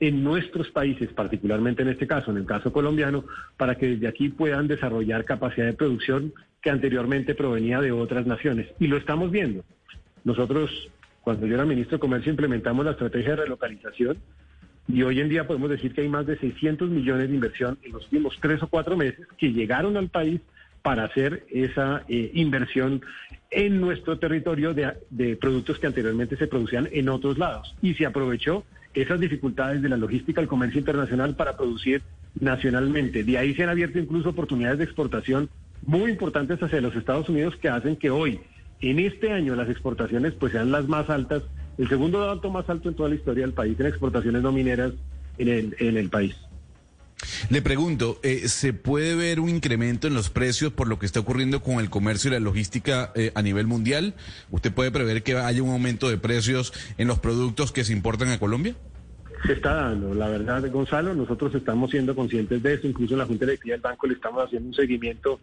en 0.01 0.25
nuestros 0.25 0.69
países, 0.73 1.11
particularmente 1.11 1.83
en 1.83 1.89
este 1.89 2.09
caso, 2.09 2.33
en 2.33 2.39
el 2.39 2.45
caso 2.45 2.73
colombiano, 2.73 3.25
para 3.57 3.77
que 3.77 3.87
desde 3.87 4.09
aquí 4.09 4.31
puedan 4.31 4.67
desarrollar 4.67 5.25
capacidad 5.25 5.67
de 5.67 5.75
producción 5.75 6.35
que 6.61 6.71
anteriormente 6.71 7.37
provenía 7.37 7.81
de 7.81 7.93
otras 7.93 8.27
naciones. 8.27 8.67
Y 8.81 8.89
lo 8.89 8.97
estamos 8.97 9.31
viendo. 9.31 9.65
Nosotros, 10.25 10.91
cuando 11.23 11.47
yo 11.47 11.55
era 11.55 11.65
ministro 11.65 11.99
de 11.99 12.01
Comercio, 12.01 12.31
implementamos 12.31 12.85
la 12.85 12.91
estrategia 12.91 13.31
de 13.31 13.43
relocalización 13.45 14.19
y 14.89 15.05
hoy 15.05 15.21
en 15.21 15.29
día 15.29 15.47
podemos 15.47 15.71
decir 15.71 15.95
que 15.95 16.01
hay 16.01 16.09
más 16.09 16.27
de 16.27 16.37
600 16.37 16.91
millones 16.91 17.29
de 17.29 17.35
inversión 17.37 17.79
en 17.85 17.93
los 17.93 18.03
últimos 18.07 18.37
tres 18.43 18.61
o 18.65 18.67
cuatro 18.67 18.97
meses 18.97 19.25
que 19.39 19.53
llegaron 19.53 19.97
al 19.97 20.09
país 20.09 20.41
para 20.87 21.03
hacer 21.03 21.45
esa 21.51 22.05
eh, 22.09 22.31
inversión 22.35 23.03
en 23.51 23.81
nuestro 23.81 24.21
territorio 24.21 24.73
de, 24.73 25.37
productos 25.37 25.81
que 25.81 25.89
anteriormente 25.89 26.37
se 26.37 26.47
producían 26.47 26.89
en 26.93 27.09
otros 27.09 27.39
lados. 27.39 27.75
Y 27.83 27.95
se 27.95 28.07
aprovechó 28.07 28.63
esas 28.95 29.19
dificultades 29.19 29.83
de 29.83 29.89
la 29.89 29.97
logística 29.97 30.41
del 30.41 30.47
comercio 30.47 30.79
internacional 30.79 31.35
para 31.35 31.57
producir 31.57 32.03
nacionalmente. 32.39 33.25
De 33.25 33.37
ahí 33.37 33.53
se 33.55 33.65
han 33.65 33.71
abierto 33.71 33.99
incluso 33.99 34.29
oportunidades 34.29 34.79
de 34.79 34.85
exportación 34.85 35.49
muy 35.85 36.09
importantes 36.09 36.63
hacia 36.63 36.81
los 36.81 36.95
Estados 36.95 37.29
Unidos 37.29 37.57
que 37.57 37.69
hacen 37.69 37.97
que 37.97 38.11
hoy, 38.11 38.39
en 38.81 39.01
este 39.01 39.33
año, 39.33 39.57
las 39.57 39.69
exportaciones 39.69 40.35
pues 40.35 40.53
sean 40.53 40.71
las 40.71 40.87
más 40.87 41.11
altas 41.11 41.43
el 41.79 41.89
segundo 41.89 42.21
dato 42.21 42.49
más 42.49 42.71
alto 42.71 42.89
en 42.89 42.95
toda 42.95 43.09
la 43.09 43.17
historia 43.17 43.45
del 43.45 43.55
país 43.55 43.79
en 43.81 43.87
exportaciones 43.87 44.41
no 44.41 44.53
mineras 44.53 44.93
en 45.37 45.49
el, 45.49 45.77
en 45.81 45.97
el 45.97 46.11
país. 46.11 46.37
Le 47.51 47.63
pregunto, 47.63 48.21
eh, 48.23 48.49
¿se 48.49 48.73
puede 48.73 49.15
ver 49.15 49.41
un 49.41 49.49
incremento 49.49 50.07
en 50.07 50.15
los 50.15 50.29
precios 50.29 50.73
por 50.73 50.87
lo 50.87 50.99
que 50.99 51.07
está 51.07 51.21
ocurriendo 51.21 51.63
con 51.63 51.81
el 51.81 51.89
comercio 51.89 52.29
y 52.29 52.35
la 52.35 52.41
logística 52.41 53.13
eh, 53.15 53.33
a 53.35 53.43
nivel 53.43 53.67
mundial? 53.67 54.15
¿Usted 54.51 54.73
puede 54.73 54.91
prever 54.91 55.23
que 55.23 55.35
haya 55.35 55.63
un 55.63 55.71
aumento 55.71 56.11
de 56.11 56.19
precios 56.19 56.73
en 56.99 57.09
los 57.09 57.19
productos 57.19 57.73
que 57.73 57.85
se 57.85 57.93
importan 57.93 58.29
a 58.29 58.39
Colombia? 58.39 58.75
Se 59.47 59.53
está 59.53 59.75
dando, 59.75 60.15
la 60.15 60.29
verdad, 60.29 60.69
Gonzalo, 60.71 61.15
nosotros 61.15 61.55
estamos 61.55 61.91
siendo 61.91 62.15
conscientes 62.15 62.63
de 62.63 62.75
eso, 62.75 62.87
incluso 62.87 63.15
en 63.15 63.19
la 63.19 63.27
Junta 63.27 63.47
Directiva 63.47 63.75
del 63.75 63.83
Banco 63.83 64.07
le 64.07 64.15
estamos 64.15 64.45
haciendo 64.45 64.69
un 64.69 64.75
seguimiento 64.75 65.41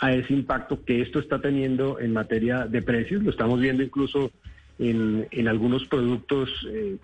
a 0.00 0.12
ese 0.12 0.32
impacto 0.32 0.84
que 0.84 1.02
esto 1.02 1.18
está 1.18 1.40
teniendo 1.40 1.98
en 1.98 2.12
materia 2.12 2.66
de 2.66 2.82
precios, 2.82 3.22
lo 3.22 3.30
estamos 3.30 3.60
viendo 3.60 3.82
incluso 3.82 4.30
en, 4.78 5.48
algunos 5.48 5.84
productos, 5.86 6.48
eh, 6.70 6.96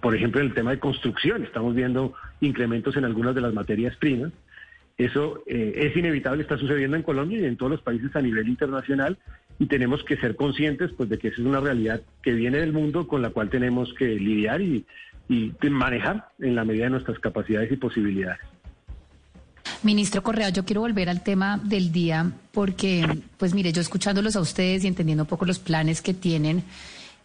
por 0.00 0.14
ejemplo 0.14 0.40
en 0.40 0.48
el 0.48 0.54
tema 0.54 0.70
de 0.70 0.78
construcción, 0.78 1.42
estamos 1.42 1.74
viendo 1.74 2.14
incrementos 2.40 2.96
en 2.96 3.04
algunas 3.04 3.34
de 3.34 3.40
las 3.40 3.54
materias 3.54 3.96
primas. 3.96 4.32
Eso 4.98 5.42
eh, 5.46 5.72
es 5.76 5.96
inevitable, 5.96 6.42
está 6.42 6.58
sucediendo 6.58 6.96
en 6.96 7.02
Colombia 7.02 7.40
y 7.40 7.44
en 7.44 7.56
todos 7.56 7.72
los 7.72 7.82
países 7.82 8.14
a 8.14 8.20
nivel 8.20 8.48
internacional 8.48 9.18
y 9.58 9.66
tenemos 9.66 10.02
que 10.04 10.16
ser 10.16 10.36
conscientes 10.36 10.90
pues, 10.96 11.08
de 11.08 11.18
que 11.18 11.28
esa 11.28 11.40
es 11.40 11.46
una 11.46 11.60
realidad 11.60 12.02
que 12.22 12.32
viene 12.32 12.58
del 12.58 12.72
mundo 12.72 13.06
con 13.06 13.22
la 13.22 13.30
cual 13.30 13.50
tenemos 13.50 13.92
que 13.94 14.06
lidiar 14.06 14.60
y, 14.60 14.84
y 15.28 15.52
manejar 15.70 16.28
en 16.38 16.54
la 16.54 16.64
medida 16.64 16.84
de 16.84 16.90
nuestras 16.90 17.18
capacidades 17.18 17.70
y 17.72 17.76
posibilidades. 17.76 18.40
Ministro 19.82 20.22
Correa, 20.22 20.50
yo 20.50 20.64
quiero 20.64 20.82
volver 20.82 21.08
al 21.08 21.22
tema 21.22 21.58
del 21.62 21.92
día 21.92 22.32
porque, 22.52 23.06
pues 23.38 23.54
mire, 23.54 23.72
yo 23.72 23.80
escuchándolos 23.80 24.36
a 24.36 24.40
ustedes 24.40 24.84
y 24.84 24.88
entendiendo 24.88 25.24
un 25.24 25.28
poco 25.28 25.46
los 25.46 25.58
planes 25.58 26.02
que 26.02 26.12
tienen 26.12 26.62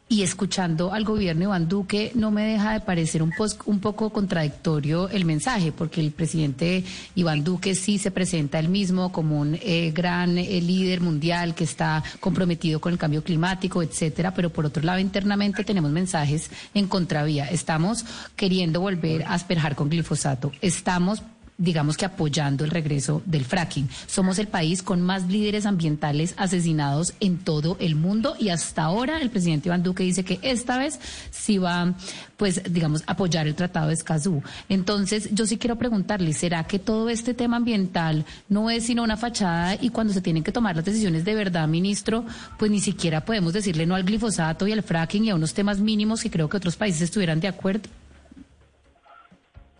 y 0.08 0.22
escuchando 0.22 0.94
al 0.94 1.04
gobierno 1.04 1.46
Iván 1.46 1.68
Duque, 1.68 2.12
no 2.13 2.30
me 2.30 2.44
deja 2.44 2.74
de 2.74 2.80
parecer 2.80 3.24
un, 3.24 3.34
un 3.65 3.80
poco 3.80 4.12
contradictorio 4.12 5.10
el 5.10 5.26
mensaje, 5.26 5.72
porque 5.72 6.00
el 6.00 6.12
presidente 6.12 6.84
Iván 7.15 7.44
Duque 7.44 7.74
sí 7.74 7.98
se 7.98 8.12
presenta 8.12 8.60
él 8.60 8.70
mismo 8.70 9.12
como 9.12 9.39
un 9.39 9.58
eh, 9.62 9.91
gran 9.96 10.38
eh, 10.38 10.62
líder 10.62 11.02
mundial 11.02 11.56
que 11.56 11.63
está 11.63 12.04
comprometido 12.20 12.80
con 12.80 12.94
el 12.94 13.00
cambio 13.00 13.24
climático, 13.24 13.82
etcétera, 13.82 14.32
pero 14.34 14.52
por 14.52 14.68
otro 14.68 14.84
lado 14.84 15.00
internamente 15.00 15.63
tenemos 15.63 15.91
mensajes 15.91 16.52
en 16.76 16.88
contravía. 16.88 17.50
Estamos 17.50 18.06
queriendo 18.36 18.82
volver 18.82 19.24
a 19.24 19.34
asperjar 19.34 19.76
con 19.76 19.89
glifosato. 19.89 20.52
Estamos 20.62 21.24
digamos 21.58 21.96
que 21.96 22.06
apoyando 22.06 22.65
el 22.65 22.72
regreso 22.72 23.22
del 23.26 23.46
fracking. 23.46 23.89
Somos 24.08 24.39
el 24.39 24.48
país 24.48 24.84
con 24.84 25.02
más 25.02 25.28
líderes 25.28 25.65
ambientales 25.65 26.34
asesinados 26.38 27.13
en 27.20 27.38
todo 27.38 27.78
el 27.80 27.96
mundo 27.96 28.36
y 28.39 28.50
hasta 28.50 28.84
ahora 28.84 29.22
el 29.22 29.30
presidente 29.30 29.70
Iván 29.70 29.84
Duque 29.84 30.04
dice 30.04 30.26
que 30.26 30.39
esta 30.41 30.78
vez 30.78 31.00
sí 31.32 31.58
va, 31.58 31.94
pues, 32.38 32.62
digamos, 32.70 33.04
apoyar 33.08 33.48
el 33.48 33.56
Tratado 33.56 33.88
de 33.88 33.94
Escazú. 33.94 34.44
Entonces, 34.68 35.30
yo 35.32 35.46
sí 35.46 35.58
quiero 35.58 35.78
preguntarle, 35.78 36.34
¿será 36.34 36.63
que 36.65 36.80
todo 36.80 37.10
este 37.10 37.34
tema 37.34 37.58
ambiental 37.58 38.26
no 38.50 38.70
es 38.70 38.86
sino 38.86 39.04
una 39.04 39.18
fachada 39.18 39.76
y 39.80 39.89
cuando 39.89 40.13
se 40.13 40.22
tienen 40.22 40.44
que 40.44 40.52
tomar 40.52 40.76
las 40.76 40.86
decisiones 40.86 41.24
de 41.24 41.36
verdad, 41.36 41.68
ministro, 41.68 42.26
pues 42.60 42.70
ni 42.70 42.82
siquiera 42.82 43.24
podemos 43.24 43.54
decirle 43.54 43.86
no 43.86 43.96
al 43.96 44.04
glifosato 44.04 44.68
y 44.68 44.74
al 44.74 44.84
fracking 44.84 45.26
y 45.26 45.30
a 45.30 45.36
unos 45.36 45.54
temas 45.54 45.80
mínimos 45.80 46.22
que 46.22 46.30
creo 46.30 46.50
que 46.50 46.58
otros 46.58 46.76
países 46.76 47.02
estuvieran 47.02 47.39
de 47.39 47.48
acuerdo? 47.48 47.89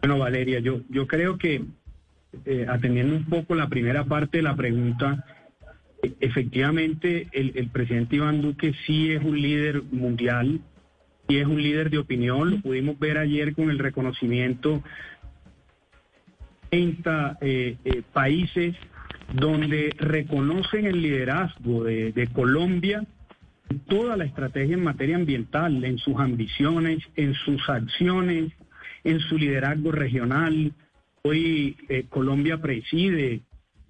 Bueno, 0.06 0.20
Valeria, 0.20 0.60
yo, 0.60 0.82
yo 0.88 1.08
creo 1.08 1.40
que 1.40 1.64
eh, 2.46 2.66
atendiendo 2.70 3.16
un 3.16 3.26
poco 3.26 3.56
la 3.56 3.70
primera 3.70 4.04
parte 4.04 4.38
de 4.38 4.44
la 4.44 4.56
pregunta, 4.56 5.26
e, 6.04 6.14
efectivamente 6.20 7.28
el, 7.32 7.70
presidente 7.70 8.18
Iván 8.18 8.40
Duque 8.40 8.76
sí 8.86 9.14
es 9.14 9.24
un 9.24 9.42
líder 9.42 9.82
mundial, 9.82 10.62
sí 11.28 11.38
es 11.40 11.48
un 11.48 11.60
líder 11.60 11.90
de 11.90 11.98
opinión, 11.98 12.52
lo 12.52 12.62
pudimos 12.62 13.00
ver 13.00 13.18
ayer 13.18 13.56
con 13.56 13.72
el 13.72 13.80
reconocimiento 13.80 14.84
30 16.70 17.40
eh, 17.42 17.78
eh, 17.84 18.04
países 18.14 18.76
donde 19.34 19.90
reconocen 19.98 20.86
el 20.86 21.02
liderazgo 21.02 21.84
de, 21.84 22.12
de 22.12 22.28
Colombia 22.28 23.04
toda 23.88 24.16
la 24.18 24.26
estrategia 24.26 24.76
en 24.76 24.84
materia 24.84 25.16
ambiental, 25.16 25.84
en 25.84 25.98
sus 25.98 26.20
ambiciones, 26.20 27.00
en 27.16 27.34
sus 27.34 27.68
acciones, 27.68 28.54
en 29.06 29.20
su 29.22 29.38
liderazgo 29.38 29.94
regional. 29.94 30.74
Hoy 31.22 31.78
eh, 31.88 32.06
Colombia 32.10 32.62
preside 32.62 33.42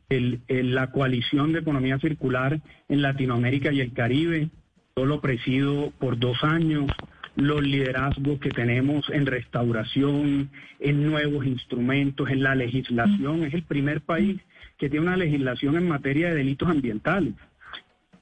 la 0.10 0.92
coalición 0.92 1.52
de 1.52 1.60
economía 1.60 1.98
circular 1.98 2.62
en 2.88 3.02
Latinoamérica 3.02 3.72
y 3.72 3.82
el 3.82 3.94
Caribe. 3.94 4.50
Yo 4.96 5.06
lo 5.06 5.20
presido 5.20 5.92
por 6.00 6.20
dos 6.20 6.44
años. 6.44 6.92
Los 7.36 7.64
liderazgos 7.64 8.40
que 8.40 8.50
tenemos 8.50 9.10
en 9.10 9.26
restauración, 9.26 10.52
en 10.80 11.04
nuevos 11.10 11.46
instrumentos, 11.46 12.30
en 12.30 12.44
la 12.44 12.56
legislación. 12.56 13.44
Es 13.44 13.54
el 13.54 13.64
primer 13.64 14.02
país 14.02 14.40
que 14.78 14.90
tiene 14.90 15.08
una 15.08 15.18
legislación 15.18 15.76
en 15.76 15.88
materia 15.88 16.30
de 16.30 16.36
delitos 16.36 16.70
ambientales. 16.70 17.34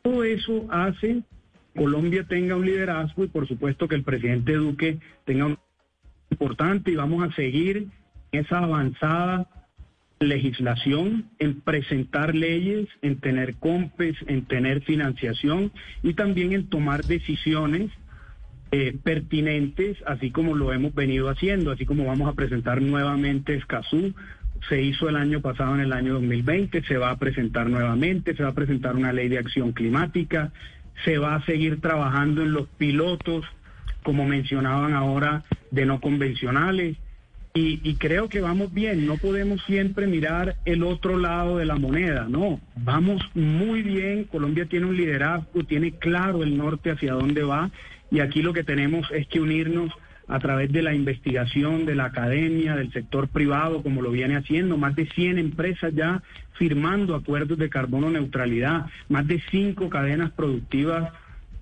Todo 0.01 0.23
eso 0.23 0.67
hace 0.71 1.21
Colombia 1.75 2.25
tenga 2.27 2.55
un 2.55 2.65
liderazgo 2.65 3.23
y 3.23 3.27
por 3.27 3.47
supuesto 3.47 3.87
que 3.87 3.95
el 3.95 4.03
presidente 4.03 4.53
Duque 4.53 4.99
tenga 5.25 5.45
un 5.45 5.57
importante 6.33 6.91
y 6.91 6.95
vamos 6.95 7.27
a 7.27 7.35
seguir 7.35 7.87
esa 8.31 8.59
avanzada 8.59 9.47
legislación, 10.19 11.29
en 11.39 11.61
presentar 11.61 12.33
leyes, 12.33 12.87
en 13.01 13.19
tener 13.19 13.55
compes, 13.55 14.15
en 14.27 14.45
tener 14.45 14.81
financiación 14.81 15.71
y 16.01 16.13
también 16.13 16.53
en 16.53 16.67
tomar 16.67 17.03
decisiones 17.03 17.91
eh, 18.71 18.97
pertinentes, 19.03 19.97
así 20.07 20.31
como 20.31 20.55
lo 20.55 20.73
hemos 20.73 20.95
venido 20.95 21.29
haciendo, 21.29 21.71
así 21.71 21.85
como 21.85 22.05
vamos 22.05 22.27
a 22.27 22.33
presentar 22.33 22.81
nuevamente 22.81 23.55
Escazú. 23.55 24.13
Se 24.69 24.81
hizo 24.81 25.09
el 25.09 25.17
año 25.17 25.41
pasado, 25.41 25.75
en 25.75 25.81
el 25.81 25.93
año 25.93 26.13
2020, 26.13 26.83
se 26.83 26.97
va 26.97 27.11
a 27.11 27.17
presentar 27.17 27.69
nuevamente, 27.69 28.35
se 28.35 28.43
va 28.43 28.49
a 28.49 28.55
presentar 28.55 28.95
una 28.95 29.13
ley 29.13 29.27
de 29.27 29.37
acción 29.37 29.73
climática, 29.73 30.51
se 31.03 31.17
va 31.17 31.35
a 31.35 31.45
seguir 31.45 31.81
trabajando 31.81 32.41
en 32.41 32.53
los 32.53 32.67
pilotos, 32.69 33.45
como 34.03 34.25
mencionaban 34.25 34.93
ahora, 34.93 35.43
de 35.71 35.85
no 35.85 35.99
convencionales. 35.99 36.97
Y, 37.55 37.95
creo 37.95 38.29
que 38.29 38.41
vamos 38.41 38.73
bien, 38.73 39.05
no 39.05 39.17
podemos 39.17 39.63
siempre 39.65 40.07
mirar 40.07 40.55
el 40.65 40.81
otro 40.81 41.19
lado 41.19 41.57
de 41.57 41.65
la 41.65 41.75
moneda, 41.75 42.25
no, 42.27 42.59
vamos 42.75 43.21
muy 43.35 43.83
bien, 43.83 44.23
Colombia 44.23 44.65
tiene 44.65 44.87
un 44.87 44.97
liderazgo, 44.97 45.63
tiene 45.63 45.91
claro 45.91 46.41
el 46.41 46.57
norte 46.57 46.89
hacia 46.89 47.13
dónde 47.13 47.43
va 47.43 47.69
y 48.09 48.21
aquí 48.21 48.41
lo 48.41 48.53
que 48.53 48.63
tenemos 48.63 49.05
es 49.11 49.27
que 49.27 49.39
unirnos 49.39 49.91
a 50.27 50.39
través 50.39 50.71
de 50.71 50.81
la 50.81 50.95
investigación, 50.95 51.85
de 51.85 51.93
la 51.93 52.05
academia, 52.05 52.75
del 52.75 52.91
sector 52.91 53.27
privado, 53.27 53.83
como 53.83 54.01
lo 54.01 54.09
viene 54.09 54.35
haciendo, 54.35 54.77
más 54.77 54.95
de 54.95 55.05
100 55.05 55.37
empresas 55.37 55.93
ya 55.93 56.23
firmando 56.53 57.13
acuerdos 57.13 57.57
de 57.57 57.69
carbono 57.69 58.09
neutralidad, 58.09 58.87
más 59.09 59.27
de 59.27 59.41
cinco 59.51 59.89
cadenas 59.89 60.31
productivas 60.31 61.11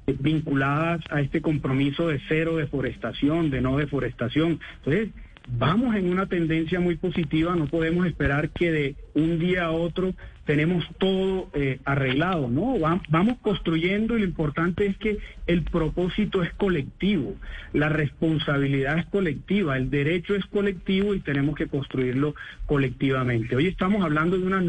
vinculadas 0.07 1.01
a 1.09 1.21
este 1.21 1.41
compromiso 1.41 2.07
de 2.07 2.19
cero 2.27 2.57
deforestación, 2.57 3.49
de 3.49 3.61
no 3.61 3.77
deforestación. 3.77 4.59
Entonces, 4.77 5.09
vamos 5.47 5.95
en 5.95 6.11
una 6.11 6.27
tendencia 6.27 6.79
muy 6.79 6.95
positiva, 6.95 7.55
no 7.55 7.67
podemos 7.67 8.05
esperar 8.05 8.49
que 8.49 8.71
de 8.71 8.95
un 9.13 9.39
día 9.39 9.65
a 9.65 9.71
otro 9.71 10.13
tenemos 10.45 10.85
todo 10.97 11.49
eh, 11.53 11.79
arreglado, 11.85 12.49
¿no? 12.49 12.75
Vamos 13.09 13.37
construyendo 13.41 14.17
y 14.17 14.21
lo 14.21 14.25
importante 14.25 14.85
es 14.85 14.97
que 14.97 15.17
el 15.47 15.63
propósito 15.63 16.41
es 16.43 16.51
colectivo, 16.53 17.35
la 17.73 17.89
responsabilidad 17.89 18.99
es 18.99 19.05
colectiva, 19.05 19.77
el 19.77 19.89
derecho 19.89 20.35
es 20.35 20.45
colectivo 20.45 21.13
y 21.13 21.19
tenemos 21.19 21.55
que 21.55 21.67
construirlo 21.67 22.35
colectivamente. 22.65 23.55
Hoy 23.55 23.67
estamos 23.67 24.03
hablando 24.03 24.37
de 24.37 24.45
una 24.45 24.61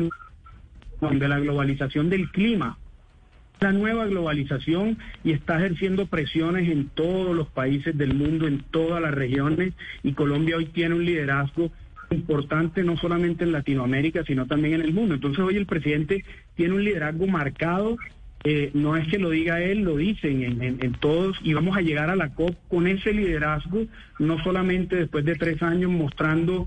de 1.10 1.28
la 1.28 1.40
globalización 1.40 2.10
del 2.10 2.30
clima, 2.30 2.78
la 3.62 3.72
nueva 3.72 4.06
globalización 4.06 4.98
y 5.24 5.32
está 5.32 5.56
ejerciendo 5.58 6.06
presiones 6.06 6.68
en 6.68 6.88
todos 6.88 7.34
los 7.34 7.48
países 7.48 7.96
del 7.96 8.14
mundo, 8.14 8.46
en 8.46 8.62
todas 8.70 9.00
las 9.00 9.14
regiones, 9.14 9.74
y 10.02 10.12
Colombia 10.12 10.56
hoy 10.56 10.66
tiene 10.66 10.94
un 10.94 11.04
liderazgo 11.04 11.70
importante 12.10 12.82
no 12.82 12.96
solamente 12.96 13.44
en 13.44 13.52
Latinoamérica, 13.52 14.24
sino 14.24 14.46
también 14.46 14.74
en 14.74 14.82
el 14.82 14.92
mundo. 14.92 15.14
Entonces 15.14 15.40
hoy 15.40 15.56
el 15.56 15.66
presidente 15.66 16.24
tiene 16.56 16.74
un 16.74 16.84
liderazgo 16.84 17.26
marcado, 17.26 17.96
eh, 18.44 18.70
no 18.74 18.96
es 18.96 19.06
que 19.06 19.18
lo 19.18 19.30
diga 19.30 19.62
él, 19.62 19.82
lo 19.82 19.96
dicen 19.96 20.42
en, 20.42 20.62
en, 20.62 20.92
todos, 20.94 21.38
y 21.42 21.54
vamos 21.54 21.76
a 21.76 21.80
llegar 21.80 22.10
a 22.10 22.16
la 22.16 22.34
COP 22.34 22.56
con 22.68 22.88
ese 22.88 23.12
liderazgo, 23.12 23.86
no 24.18 24.42
solamente 24.42 24.96
después 24.96 25.24
de 25.24 25.36
tres 25.36 25.62
años 25.62 25.90
mostrando 25.90 26.66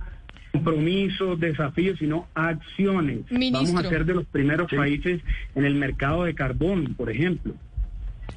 compromisos, 0.56 1.39
desafíos, 1.39 1.99
sino 1.99 2.28
acciones. 2.34 3.22
Vamos 3.30 3.76
a 3.76 3.89
ser 3.89 4.06
de 4.06 4.14
los 4.14 4.26
primeros 4.26 4.72
países 4.72 5.22
en 5.56 5.66
el 5.66 5.76
mercado 5.76 6.24
de 6.24 6.34
carbón, 6.34 6.95
por 6.95 7.10
ejemplo. 7.10 7.53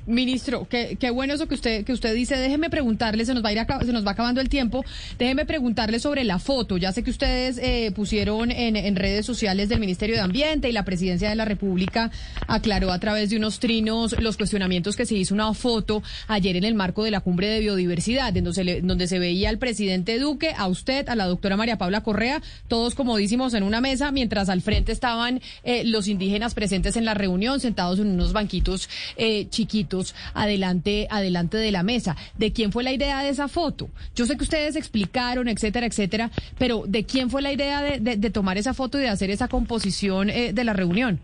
Ministro, 0.09 0.66
qué, 0.68 0.96
qué, 0.98 1.11
bueno 1.11 1.34
eso 1.34 1.46
que 1.46 1.54
usted 1.54 1.84
que 1.84 1.92
usted 1.92 2.14
dice. 2.14 2.36
Déjeme 2.36 2.70
preguntarle, 2.70 3.26
se 3.26 3.34
nos 3.34 3.44
va 3.44 3.50
a 3.50 3.52
ir 3.52 3.59
se 3.84 3.92
nos 3.92 4.06
va 4.06 4.12
acabando 4.12 4.40
el 4.40 4.48
tiempo. 4.48 4.84
Déjeme 5.18 5.44
preguntarle 5.44 6.00
sobre 6.00 6.24
la 6.24 6.38
foto. 6.38 6.78
Ya 6.78 6.92
sé 6.92 7.02
que 7.02 7.11
ustedes 7.11 7.59
eh, 7.59 7.92
pusieron 7.94 8.50
en, 8.50 8.76
en, 8.76 8.96
redes 8.96 9.26
sociales 9.26 9.68
del 9.68 9.80
Ministerio 9.80 10.16
de 10.16 10.22
Ambiente 10.22 10.68
y 10.68 10.72
la 10.72 10.84
Presidencia 10.84 11.28
de 11.28 11.36
la 11.36 11.44
República 11.44 12.11
aclaró 12.46 12.90
a 12.90 12.98
través 12.98 13.28
de 13.28 13.36
unos 13.36 13.61
trinos 13.61 14.18
los 14.18 14.38
cuestionamientos 14.38 14.96
que 14.96 15.04
se 15.04 15.14
hizo 15.14 15.34
una 15.34 15.52
foto 15.52 16.02
ayer 16.26 16.56
en 16.56 16.64
el 16.64 16.74
marco 16.74 17.04
de 17.04 17.11
la 17.11 17.20
cumbre 17.20 17.48
de 17.48 17.61
biodiversidad, 17.61 18.32
donde 18.32 18.54
se, 18.54 18.64
le, 18.64 18.80
donde 18.80 19.09
se 19.09 19.18
veía 19.18 19.50
al 19.50 19.59
presidente 19.59 20.18
Duque, 20.18 20.54
a 20.56 20.68
usted, 20.68 21.06
a 21.09 21.16
la 21.16 21.26
doctora 21.26 21.59
María 21.59 21.76
Paula 21.76 22.02
Correa, 22.02 22.40
todos 22.66 22.94
comodísimos 22.94 23.52
en 23.52 23.62
una 23.62 23.82
mesa, 23.82 24.11
mientras 24.11 24.48
al 24.48 24.62
frente 24.62 24.92
estaban 24.92 25.42
eh, 25.64 25.84
los 25.84 26.09
indígenas 26.09 26.54
presentes 26.54 26.96
en 26.96 27.04
la 27.04 27.12
reunión, 27.14 27.61
sentados 27.61 27.98
en 27.98 28.09
unos 28.09 28.32
banquitos 28.32 28.88
eh, 29.16 29.48
chiquitos 29.50 29.97
adelante, 30.34 31.07
adelante 31.11 31.57
de 31.57 31.72
la 31.72 31.82
mesa. 31.82 32.16
¿De 32.36 32.53
quién 32.53 32.72
fue 32.72 32.84
la 32.84 32.92
idea 32.92 33.22
de 33.22 33.30
esa 33.30 33.49
foto? 33.49 33.88
Yo 34.14 34.26
sé 34.26 34.36
que 34.36 34.44
ustedes 34.44 34.76
explicaron, 34.76 35.49
etcétera, 35.49 35.86
etcétera, 35.86 36.30
pero 36.59 36.84
¿de 36.86 37.05
quién 37.05 37.30
fue 37.30 37.42
la 37.42 37.53
idea 37.53 37.82
de, 37.82 38.30
tomar 38.30 38.59
esa 38.59 38.74
foto 38.74 38.99
y 38.99 39.03
de 39.03 39.09
hacer 39.09 39.30
esa 39.30 39.49
composición 39.49 40.28
eh, 40.30 40.53
de 40.53 40.64
la 40.64 40.72
reunión? 40.72 41.18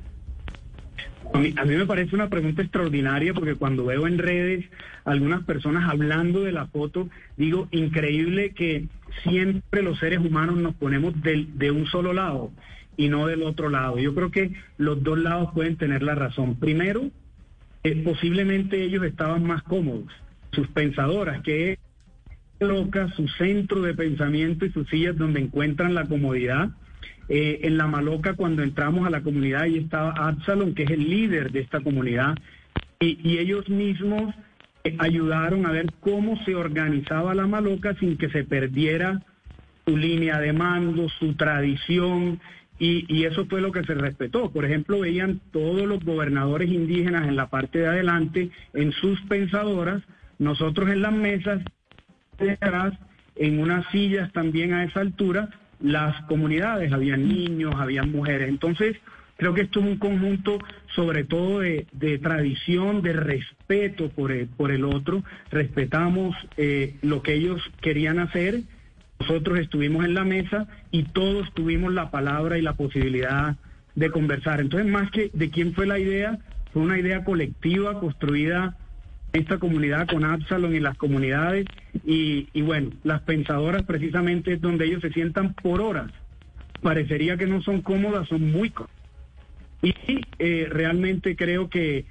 A 1.32 1.38
mí, 1.38 1.74
me 1.74 1.86
parece 1.86 2.14
una 2.14 2.28
pregunta 2.28 2.62
extraordinaria 2.62 3.34
porque 3.34 3.56
cuando 3.56 3.86
veo 3.86 4.06
en 4.06 4.18
redes 4.18 4.66
algunas 5.04 5.42
personas 5.44 5.90
hablando 5.90 6.42
de 6.42 6.52
la 6.52 6.66
foto, 6.66 7.08
digo, 7.36 7.66
increíble 7.72 8.50
que 8.50 8.86
siempre 9.24 9.82
los 9.82 9.98
seres 9.98 10.20
humanos 10.20 10.56
nos 10.58 10.74
ponemos 10.74 11.12
de 11.22 11.70
un 11.70 11.86
solo 11.86 12.12
lado 12.12 12.52
y 12.96 13.08
no 13.08 13.26
del 13.26 13.42
otro 13.42 13.68
lado. 13.68 13.98
Yo 13.98 14.14
creo 14.14 14.30
que 14.30 14.52
los 14.78 15.02
dos 15.02 15.18
lados 15.18 15.50
pueden 15.54 15.76
tener 15.76 16.02
la 16.02 16.14
razón. 16.14 16.56
Primero, 16.56 17.10
posiblemente 18.04 18.82
ellos 18.82 19.04
estaban 19.04 19.44
más 19.44 19.62
cómodos, 19.62 20.10
sus 20.52 20.68
pensadoras, 20.68 21.42
que 21.42 21.78
loca 22.60 23.08
su 23.14 23.28
centro 23.28 23.82
de 23.82 23.94
pensamiento 23.94 24.64
y 24.64 24.70
sus 24.70 24.88
sillas 24.88 25.16
donde 25.16 25.40
encuentran 25.40 25.94
la 25.94 26.06
comodidad. 26.06 26.70
Eh, 27.28 27.60
en 27.62 27.78
la 27.78 27.86
Maloca, 27.86 28.34
cuando 28.34 28.62
entramos 28.62 29.06
a 29.06 29.10
la 29.10 29.22
comunidad, 29.22 29.62
ahí 29.62 29.78
estaba 29.78 30.10
Absalom, 30.10 30.74
que 30.74 30.84
es 30.84 30.90
el 30.90 31.08
líder 31.08 31.52
de 31.52 31.60
esta 31.60 31.80
comunidad, 31.80 32.36
y, 33.00 33.38
ellos 33.38 33.68
mismos 33.68 34.34
eh, 34.84 34.96
ayudaron 34.98 35.66
a 35.66 35.72
ver 35.72 35.86
cómo 36.00 36.42
se 36.44 36.54
organizaba 36.54 37.34
la 37.34 37.46
Maloca 37.46 37.94
sin 37.98 38.16
que 38.16 38.30
se 38.30 38.44
perdiera 38.44 39.22
su 39.86 39.96
línea 39.96 40.38
de 40.40 40.52
mando, 40.52 41.08
su 41.08 41.34
tradición, 41.34 42.40
y, 42.78 43.24
eso 43.24 43.46
fue 43.46 43.60
lo 43.60 43.72
que 43.72 43.84
se 43.84 43.94
respetó. 43.94 44.50
Por 44.50 44.64
ejemplo, 44.64 45.00
veían 45.00 45.40
todos 45.52 45.86
los 45.86 46.04
gobernadores 46.04 46.68
indígenas 46.68 47.28
en 47.28 47.36
la 47.36 47.48
parte 47.48 47.78
de 47.78 47.86
adelante, 47.86 48.50
en 48.72 48.92
sus 48.92 49.20
pensadoras, 49.22 50.02
nosotros 50.38 50.90
en 50.90 51.02
las 51.02 51.12
mesas 51.12 51.62
de 52.38 52.52
atrás, 52.52 52.94
en 53.36 53.60
unas 53.60 53.86
sillas 53.90 54.32
también 54.32 54.74
a 54.74 54.84
esa 54.84 55.00
altura, 55.00 55.50
las 55.80 56.20
comunidades, 56.24 56.92
habían 56.92 57.28
niños, 57.28 57.74
habían 57.78 58.10
mujeres. 58.10 58.48
Entonces, 58.48 58.96
creo 59.36 59.54
que 59.54 59.62
esto 59.62 59.80
es 59.80 59.86
un 59.86 59.98
conjunto 59.98 60.58
sobre 60.94 61.24
todo 61.24 61.60
de, 61.60 61.86
tradición, 62.22 63.02
de 63.02 63.12
respeto 63.12 64.08
por 64.10 64.32
el, 64.32 64.48
por 64.48 64.72
el 64.72 64.84
otro. 64.84 65.22
Respetamos 65.50 66.36
eh, 66.56 66.96
lo 67.02 67.22
que 67.22 67.34
ellos 67.34 67.60
querían 67.80 68.18
hacer 68.18 68.62
nosotros 69.26 69.58
estuvimos 69.58 70.04
en 70.04 70.14
la 70.14 70.24
mesa 70.24 70.68
y 70.90 71.04
todos 71.04 71.52
tuvimos 71.54 71.92
la 71.92 72.10
palabra 72.10 72.58
y 72.58 72.62
la 72.62 72.74
posibilidad 72.74 73.56
de 73.94 74.10
conversar. 74.10 74.60
Entonces, 74.60 74.90
más 74.90 75.10
que 75.10 75.30
de 75.32 75.50
quién 75.50 75.72
fue 75.72 75.86
la 75.86 75.98
idea, 75.98 76.38
fue 76.72 76.82
una 76.82 76.98
idea 76.98 77.24
colectiva 77.24 78.00
construida 78.00 78.76
en 79.32 79.42
esta 79.42 79.58
comunidad 79.58 80.08
con 80.08 80.24
Absalom 80.24 80.74
y 80.74 80.80
las 80.80 80.98
comunidades. 80.98 81.66
Y, 82.04 82.60
bueno, 82.62 82.90
las 83.02 83.22
pensadoras 83.22 83.84
precisamente 83.84 84.54
es 84.54 84.60
donde 84.60 84.84
ellos 84.84 85.00
se 85.00 85.12
sientan 85.12 85.54
por 85.54 85.80
horas. 85.80 86.10
Parecería 86.82 87.38
que 87.38 87.46
no 87.46 87.62
son 87.62 87.80
cómodas, 87.80 88.28
son 88.28 88.52
muy 88.52 88.70
cómodas. 88.70 88.94
Y 89.82 89.94
eh, 90.38 90.66
realmente 90.70 91.34
creo 91.34 91.70
que 91.70 92.04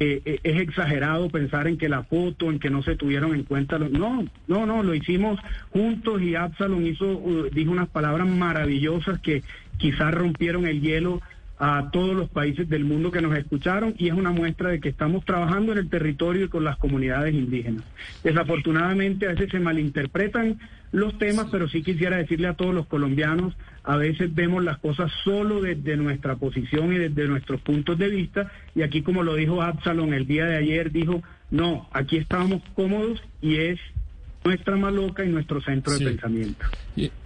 eh, 0.00 0.22
eh, 0.24 0.40
es 0.42 0.60
exagerado 0.60 1.28
pensar 1.28 1.68
en 1.68 1.78
que 1.78 1.88
la 1.88 2.02
foto, 2.02 2.50
en 2.50 2.58
que 2.58 2.70
no 2.70 2.82
se 2.82 2.96
tuvieron 2.96 3.34
en 3.34 3.44
cuenta. 3.44 3.78
No, 3.78 4.24
no, 4.48 4.66
no, 4.66 4.82
lo 4.82 4.94
hicimos 4.94 5.38
juntos 5.70 6.22
y 6.22 6.34
Absalom 6.34 6.84
hizo, 6.84 7.06
uh, 7.06 7.48
dijo 7.52 7.70
unas 7.70 7.88
palabras 7.88 8.28
maravillosas 8.28 9.20
que 9.20 9.42
quizás 9.78 10.12
rompieron 10.12 10.66
el 10.66 10.80
hielo 10.80 11.20
a 11.58 11.90
todos 11.92 12.16
los 12.16 12.28
países 12.28 12.68
del 12.68 12.84
mundo 12.84 13.12
que 13.12 13.22
nos 13.22 13.36
escucharon 13.36 13.94
y 13.96 14.08
es 14.08 14.14
una 14.14 14.32
muestra 14.32 14.70
de 14.70 14.80
que 14.80 14.88
estamos 14.88 15.24
trabajando 15.24 15.72
en 15.72 15.78
el 15.78 15.88
territorio 15.88 16.46
y 16.46 16.48
con 16.48 16.64
las 16.64 16.76
comunidades 16.76 17.34
indígenas. 17.34 17.84
Desafortunadamente 18.24 19.26
a 19.26 19.30
veces 19.30 19.50
se 19.50 19.60
malinterpretan 19.60 20.58
los 20.94 21.18
temas, 21.18 21.48
pero 21.50 21.68
sí 21.68 21.82
quisiera 21.82 22.18
decirle 22.18 22.46
a 22.46 22.54
todos 22.54 22.72
los 22.72 22.86
colombianos, 22.86 23.52
a 23.82 23.96
veces 23.96 24.32
vemos 24.32 24.62
las 24.62 24.78
cosas 24.78 25.10
solo 25.24 25.60
desde 25.60 25.96
nuestra 25.96 26.36
posición 26.36 26.92
y 26.92 26.98
desde 26.98 27.26
nuestros 27.26 27.60
puntos 27.62 27.98
de 27.98 28.08
vista 28.08 28.52
y 28.76 28.82
aquí 28.82 29.02
como 29.02 29.24
lo 29.24 29.34
dijo 29.34 29.60
Absalom 29.60 30.12
el 30.14 30.28
día 30.28 30.46
de 30.46 30.56
ayer, 30.56 30.92
dijo, 30.92 31.20
no, 31.50 31.88
aquí 31.92 32.16
estamos 32.16 32.62
cómodos 32.76 33.20
y 33.42 33.56
es 33.56 33.80
nuestra 34.44 34.76
maloca 34.76 35.24
y 35.24 35.30
nuestro 35.30 35.60
centro 35.62 35.98
de 35.98 36.04
pensamiento. 36.04 36.64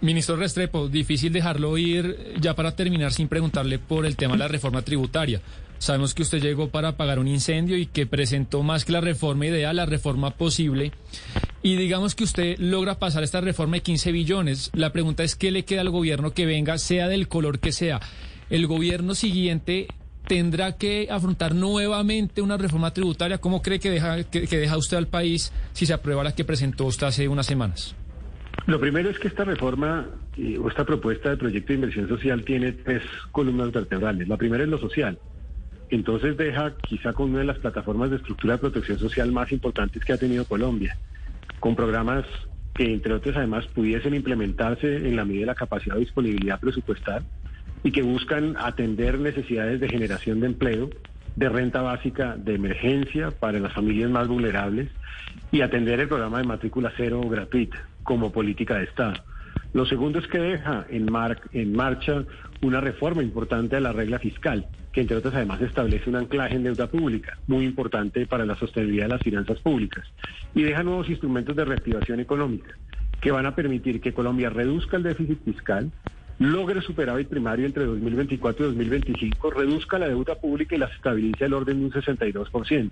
Ministro 0.01 0.37
Restrepo, 0.37 0.89
difícil 0.89 1.31
dejarlo 1.31 1.77
ir 1.77 2.17
ya 2.41 2.55
para 2.55 2.75
terminar 2.75 3.13
sin 3.13 3.29
preguntarle 3.29 3.79
por 3.79 4.07
el 4.07 4.17
tema 4.17 4.33
de 4.33 4.39
la 4.39 4.49
reforma 4.49 4.81
tributaria. 4.81 5.43
Sabemos 5.77 6.15
que 6.15 6.23
usted 6.23 6.41
llegó 6.41 6.71
para 6.71 6.89
apagar 6.89 7.19
un 7.19 7.29
incendio 7.29 7.77
y 7.77 7.85
que 7.87 8.07
presentó 8.07 8.63
más 8.63 8.87
que 8.87 8.93
la 8.93 9.01
reforma 9.01 9.47
ideal, 9.47 9.77
la 9.77 9.87
reforma 9.87 10.31
posible. 10.31 10.93
Y 11.63 11.77
digamos 11.77 12.15
que 12.15 12.25
usted 12.25 12.57
logra 12.59 12.99
pasar 12.99 13.25
esta 13.25 13.41
reforma 13.41 13.77
de 13.77 13.83
15 13.83 14.13
billones. 14.13 14.71
La 14.75 14.93
pregunta 14.93 15.25
es, 15.25 15.35
¿qué 15.35 15.51
le 15.51 15.65
queda 15.65 15.81
al 15.81 15.91
gobierno 15.91 16.33
que 16.33 16.47
venga, 16.47 16.79
sea 16.79 17.09
del 17.09 17.27
color 17.27 17.59
que 17.59 17.73
sea? 17.73 18.01
El 18.49 18.67
gobierno 18.67 19.15
siguiente 19.15 19.89
tendrá 20.29 20.77
que 20.77 21.09
afrontar 21.11 21.55
nuevamente 21.55 22.43
una 22.43 22.57
reforma 22.57 22.93
tributaria. 22.93 23.39
¿Cómo 23.39 23.61
cree 23.63 23.81
que 23.81 23.91
deja, 23.91 24.23
que, 24.25 24.47
deja 24.47 24.77
usted 24.77 24.97
al 24.97 25.09
país 25.09 25.53
si 25.73 25.87
se 25.87 25.95
aprueba 25.95 26.23
la 26.23 26.35
que 26.35 26.45
presentó 26.45 26.85
usted 26.85 27.09
hace 27.09 27.27
unas 27.27 27.47
semanas? 27.47 27.97
Lo 28.67 28.79
primero 28.79 29.11
es 29.11 29.19
que 29.19 29.29
esta 29.29 29.45
reforma 29.45 30.07
eh, 30.37 30.59
o 30.59 30.69
esta 30.69 30.85
propuesta 30.85 31.31
de 31.31 31.39
proyecto 31.39 31.69
de 31.69 31.75
inversión 31.75 32.09
social 32.09 32.45
tiene 32.45 32.73
tres 32.73 33.03
columnas 33.33 33.73
vertebrales. 33.73 34.29
La 34.29 34.37
primera 34.37 34.63
es 34.63 34.69
lo 34.69 34.79
social. 34.79 35.19
Entonces 35.91 36.37
deja 36.37 36.75
quizá 36.77 37.15
con 37.15 37.31
una 37.31 37.41
de 37.41 37.47
las 37.47 37.59
plataformas 37.59 38.11
de 38.11 38.17
estructura 38.17 38.55
de 38.55 38.59
protección 38.59 38.99
social 38.99 39.33
más 39.33 39.51
importantes 39.53 40.05
que 40.05 40.13
ha 40.13 40.19
tenido 40.19 40.45
Colombia, 40.45 40.99
con 41.61 41.77
programas 41.77 42.25
que 42.75 42.93
entre 42.93 43.13
otros 43.13 43.37
además 43.37 43.67
pudiesen 43.67 44.15
implementarse 44.15 44.97
en 44.97 45.17
la 45.17 45.25
medida 45.25 45.41
de 45.41 45.47
la 45.47 45.55
capacidad 45.55 45.95
de 45.95 46.01
disponibilidad 46.01 46.61
presupuestal 46.61 47.25
y 47.83 47.91
que 47.91 48.03
buscan 48.03 48.57
atender 48.59 49.19
necesidades 49.19 49.81
de 49.81 49.89
generación 49.89 50.41
de 50.41 50.47
empleo, 50.47 50.91
de 51.37 51.49
renta 51.49 51.83
básica 51.83 52.37
de 52.37 52.55
emergencia 52.55 53.31
para 53.31 53.59
las 53.59 53.73
familias 53.73 54.11
más 54.11 54.29
vulnerables 54.29 54.91
y 55.51 55.61
atender 55.61 56.01
el 56.01 56.09
programa 56.09 56.39
de 56.39 56.45
matrícula 56.45 56.93
cero 56.97 57.21
gratuita 57.29 57.79
como 58.03 58.33
política 58.33 58.77
de 58.77 58.85
Estado. 58.85 59.15
Lo 59.73 59.85
segundo 59.87 60.19
es 60.19 60.27
que 60.27 60.39
deja 60.39 60.87
en, 60.91 61.11
marcha 61.11 62.25
una 62.63 62.81
reforma 62.81 63.23
importante 63.23 63.77
de 63.77 63.83
la 63.83 63.93
regla 63.93 64.19
fiscal, 64.19 64.67
que 64.93 65.03
entre 65.03 65.17
otras 65.17 65.35
además 65.35 65.61
establece 65.61 66.09
un 66.09 66.17
anclaje 66.17 66.57
en 66.57 66.65
deuda 66.65 66.87
pública, 66.87 67.37
muy 67.47 67.65
importante 67.65 68.27
para 68.27 68.47
la 68.47 68.57
sostenibilidad 68.57 69.07
de 69.07 69.15
las 69.15 69.23
finanzas 69.23 69.59
públicas, 69.61 70.07
y 70.55 70.63
deja 70.63 70.83
nuevos 70.83 71.09
instrumentos 71.11 71.55
de 71.55 71.65
reactivación 71.65 72.21
económica, 72.21 72.75
que 73.21 73.31
van 73.31 73.47
a 73.47 73.55
permitir 73.55 74.01
que 74.01 74.15
Colombia 74.15 74.49
reduzca 74.49 74.97
el 74.97 75.03
déficit 75.03 75.45
fiscal, 75.45 75.93
logre 76.39 76.81
superávit 76.81 77.29
primario 77.29 77.67
entre 77.67 77.85
2024 77.85 78.65
y 78.65 78.69
2025, 78.69 79.51
reduzca 79.51 79.99
la 79.99 80.09
deuda 80.09 80.37
pública 80.37 80.77
y 80.77 80.79
la 80.79 80.87
estabilice 80.87 81.45
el 81.45 81.53
orden 81.53 81.81
de 81.81 81.85
un 81.87 81.93
62%. 81.93 82.91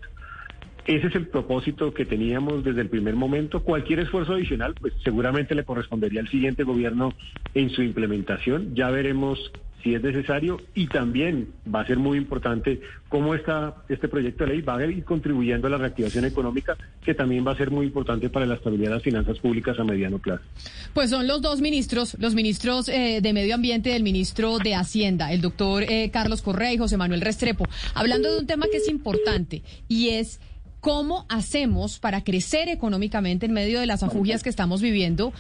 Ese 0.86 1.08
es 1.08 1.14
el 1.16 1.26
propósito 1.26 1.92
que 1.92 2.04
teníamos 2.04 2.62
desde 2.62 2.80
el 2.80 2.88
primer 2.88 3.16
momento. 3.16 3.62
Cualquier 3.64 4.00
esfuerzo 4.00 4.34
adicional, 4.34 4.74
pues 4.80 4.92
seguramente 5.02 5.54
le 5.54 5.64
correspondería 5.64 6.20
al 6.20 6.28
siguiente 6.28 6.62
gobierno 6.62 7.12
en 7.54 7.70
su 7.70 7.82
implementación. 7.82 8.74
Ya 8.74 8.90
veremos 8.90 9.50
si 9.82 9.94
es 9.94 10.02
necesario 10.02 10.60
y 10.74 10.86
también 10.86 11.48
va 11.72 11.80
a 11.80 11.86
ser 11.86 11.98
muy 11.98 12.18
importante 12.18 12.80
cómo 13.08 13.34
está 13.34 13.84
este 13.88 14.08
proyecto 14.08 14.44
de 14.44 14.54
ley 14.54 14.60
va 14.60 14.76
a 14.76 14.86
ir 14.86 15.04
contribuyendo 15.04 15.66
a 15.66 15.70
la 15.70 15.78
reactivación 15.78 16.24
económica, 16.24 16.76
que 17.04 17.14
también 17.14 17.46
va 17.46 17.52
a 17.52 17.56
ser 17.56 17.70
muy 17.70 17.86
importante 17.86 18.28
para 18.28 18.46
la 18.46 18.54
estabilidad 18.54 18.90
de 18.90 18.94
las 18.96 19.02
finanzas 19.02 19.38
públicas 19.38 19.78
a 19.78 19.84
mediano 19.84 20.18
plazo. 20.18 20.42
Pues 20.92 21.10
son 21.10 21.26
los 21.26 21.40
dos 21.40 21.60
ministros, 21.60 22.16
los 22.18 22.34
ministros 22.34 22.88
eh, 22.88 23.20
de 23.22 23.32
Medio 23.32 23.54
Ambiente 23.54 23.90
y 23.90 23.92
el 23.92 24.02
ministro 24.02 24.58
de 24.58 24.74
Hacienda, 24.74 25.32
el 25.32 25.40
doctor 25.40 25.84
eh, 25.84 26.10
Carlos 26.12 26.42
Correa 26.42 26.72
y 26.72 26.78
José 26.78 26.96
Manuel 26.96 27.20
Restrepo, 27.20 27.66
hablando 27.94 28.32
de 28.32 28.40
un 28.40 28.46
tema 28.46 28.66
que 28.70 28.78
es 28.78 28.88
importante 28.88 29.62
y 29.88 30.10
es 30.10 30.40
cómo 30.86 31.26
hacemos 31.28 31.98
para 31.98 32.22
crecer 32.22 32.68
económicamente 32.68 33.46
en 33.46 33.52
medio 33.52 33.80
de 33.80 33.86
las 33.86 34.04
afugias 34.04 34.44
que 34.44 34.48
estamos 34.48 34.80
viviendo 34.80 35.32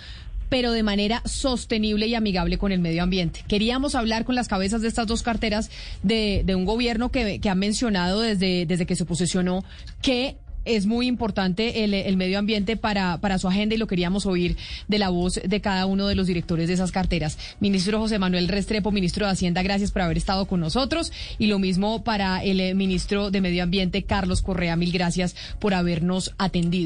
pero 0.48 0.72
de 0.72 0.82
manera 0.82 1.22
sostenible 1.24 2.08
y 2.08 2.16
amigable 2.16 2.58
con 2.58 2.72
el 2.72 2.80
medio 2.80 3.04
ambiente. 3.04 3.44
Queríamos 3.46 3.94
hablar 3.94 4.24
con 4.24 4.34
las 4.34 4.48
cabezas 4.48 4.82
de 4.82 4.88
estas 4.88 5.06
dos 5.06 5.22
carteras 5.22 5.70
de, 6.02 6.44
un 6.48 6.64
gobierno 6.64 7.10
que, 7.10 7.40
que 7.40 7.48
ha 7.48 7.54
mencionado 7.54 8.22
desde, 8.22 8.66
desde 8.66 8.86
que 8.86 8.96
se 8.96 9.04
posesionó 9.04 9.64
que 10.02 10.36
es 10.66 10.86
muy 10.86 11.06
importante 11.06 11.84
el, 11.84 12.16
medio 12.16 12.38
ambiente 12.38 12.76
para, 12.76 13.18
para 13.18 13.38
su 13.38 13.48
agenda 13.48 13.74
y 13.74 13.78
lo 13.78 13.86
queríamos 13.86 14.26
oír 14.26 14.56
de 14.88 14.98
la 14.98 15.08
voz 15.08 15.40
de 15.42 15.60
cada 15.60 15.86
uno 15.86 16.06
de 16.06 16.14
los 16.14 16.26
directores 16.26 16.68
de 16.68 16.74
esas 16.74 16.92
carteras. 16.92 17.38
Ministro 17.60 17.98
José 17.98 18.18
Manuel 18.18 18.48
Restrepo, 18.48 18.90
ministro 18.90 19.26
de 19.26 19.32
Hacienda, 19.32 19.62
gracias 19.62 19.92
por 19.92 20.02
haber 20.02 20.16
estado 20.16 20.46
con 20.46 20.60
nosotros. 20.60 21.12
Y 21.38 21.46
lo 21.46 21.58
mismo 21.58 22.04
para 22.04 22.42
el 22.42 22.60
eh, 22.60 22.74
ministro 22.74 23.30
de 23.30 23.40
Medio 23.40 23.62
Ambiente, 23.62 24.02
Carlos 24.02 24.42
Correa, 24.42 24.76
mil 24.76 24.92
gracias 24.92 25.36
por 25.58 25.74
habernos 25.74 26.34
atendido. 26.38 26.84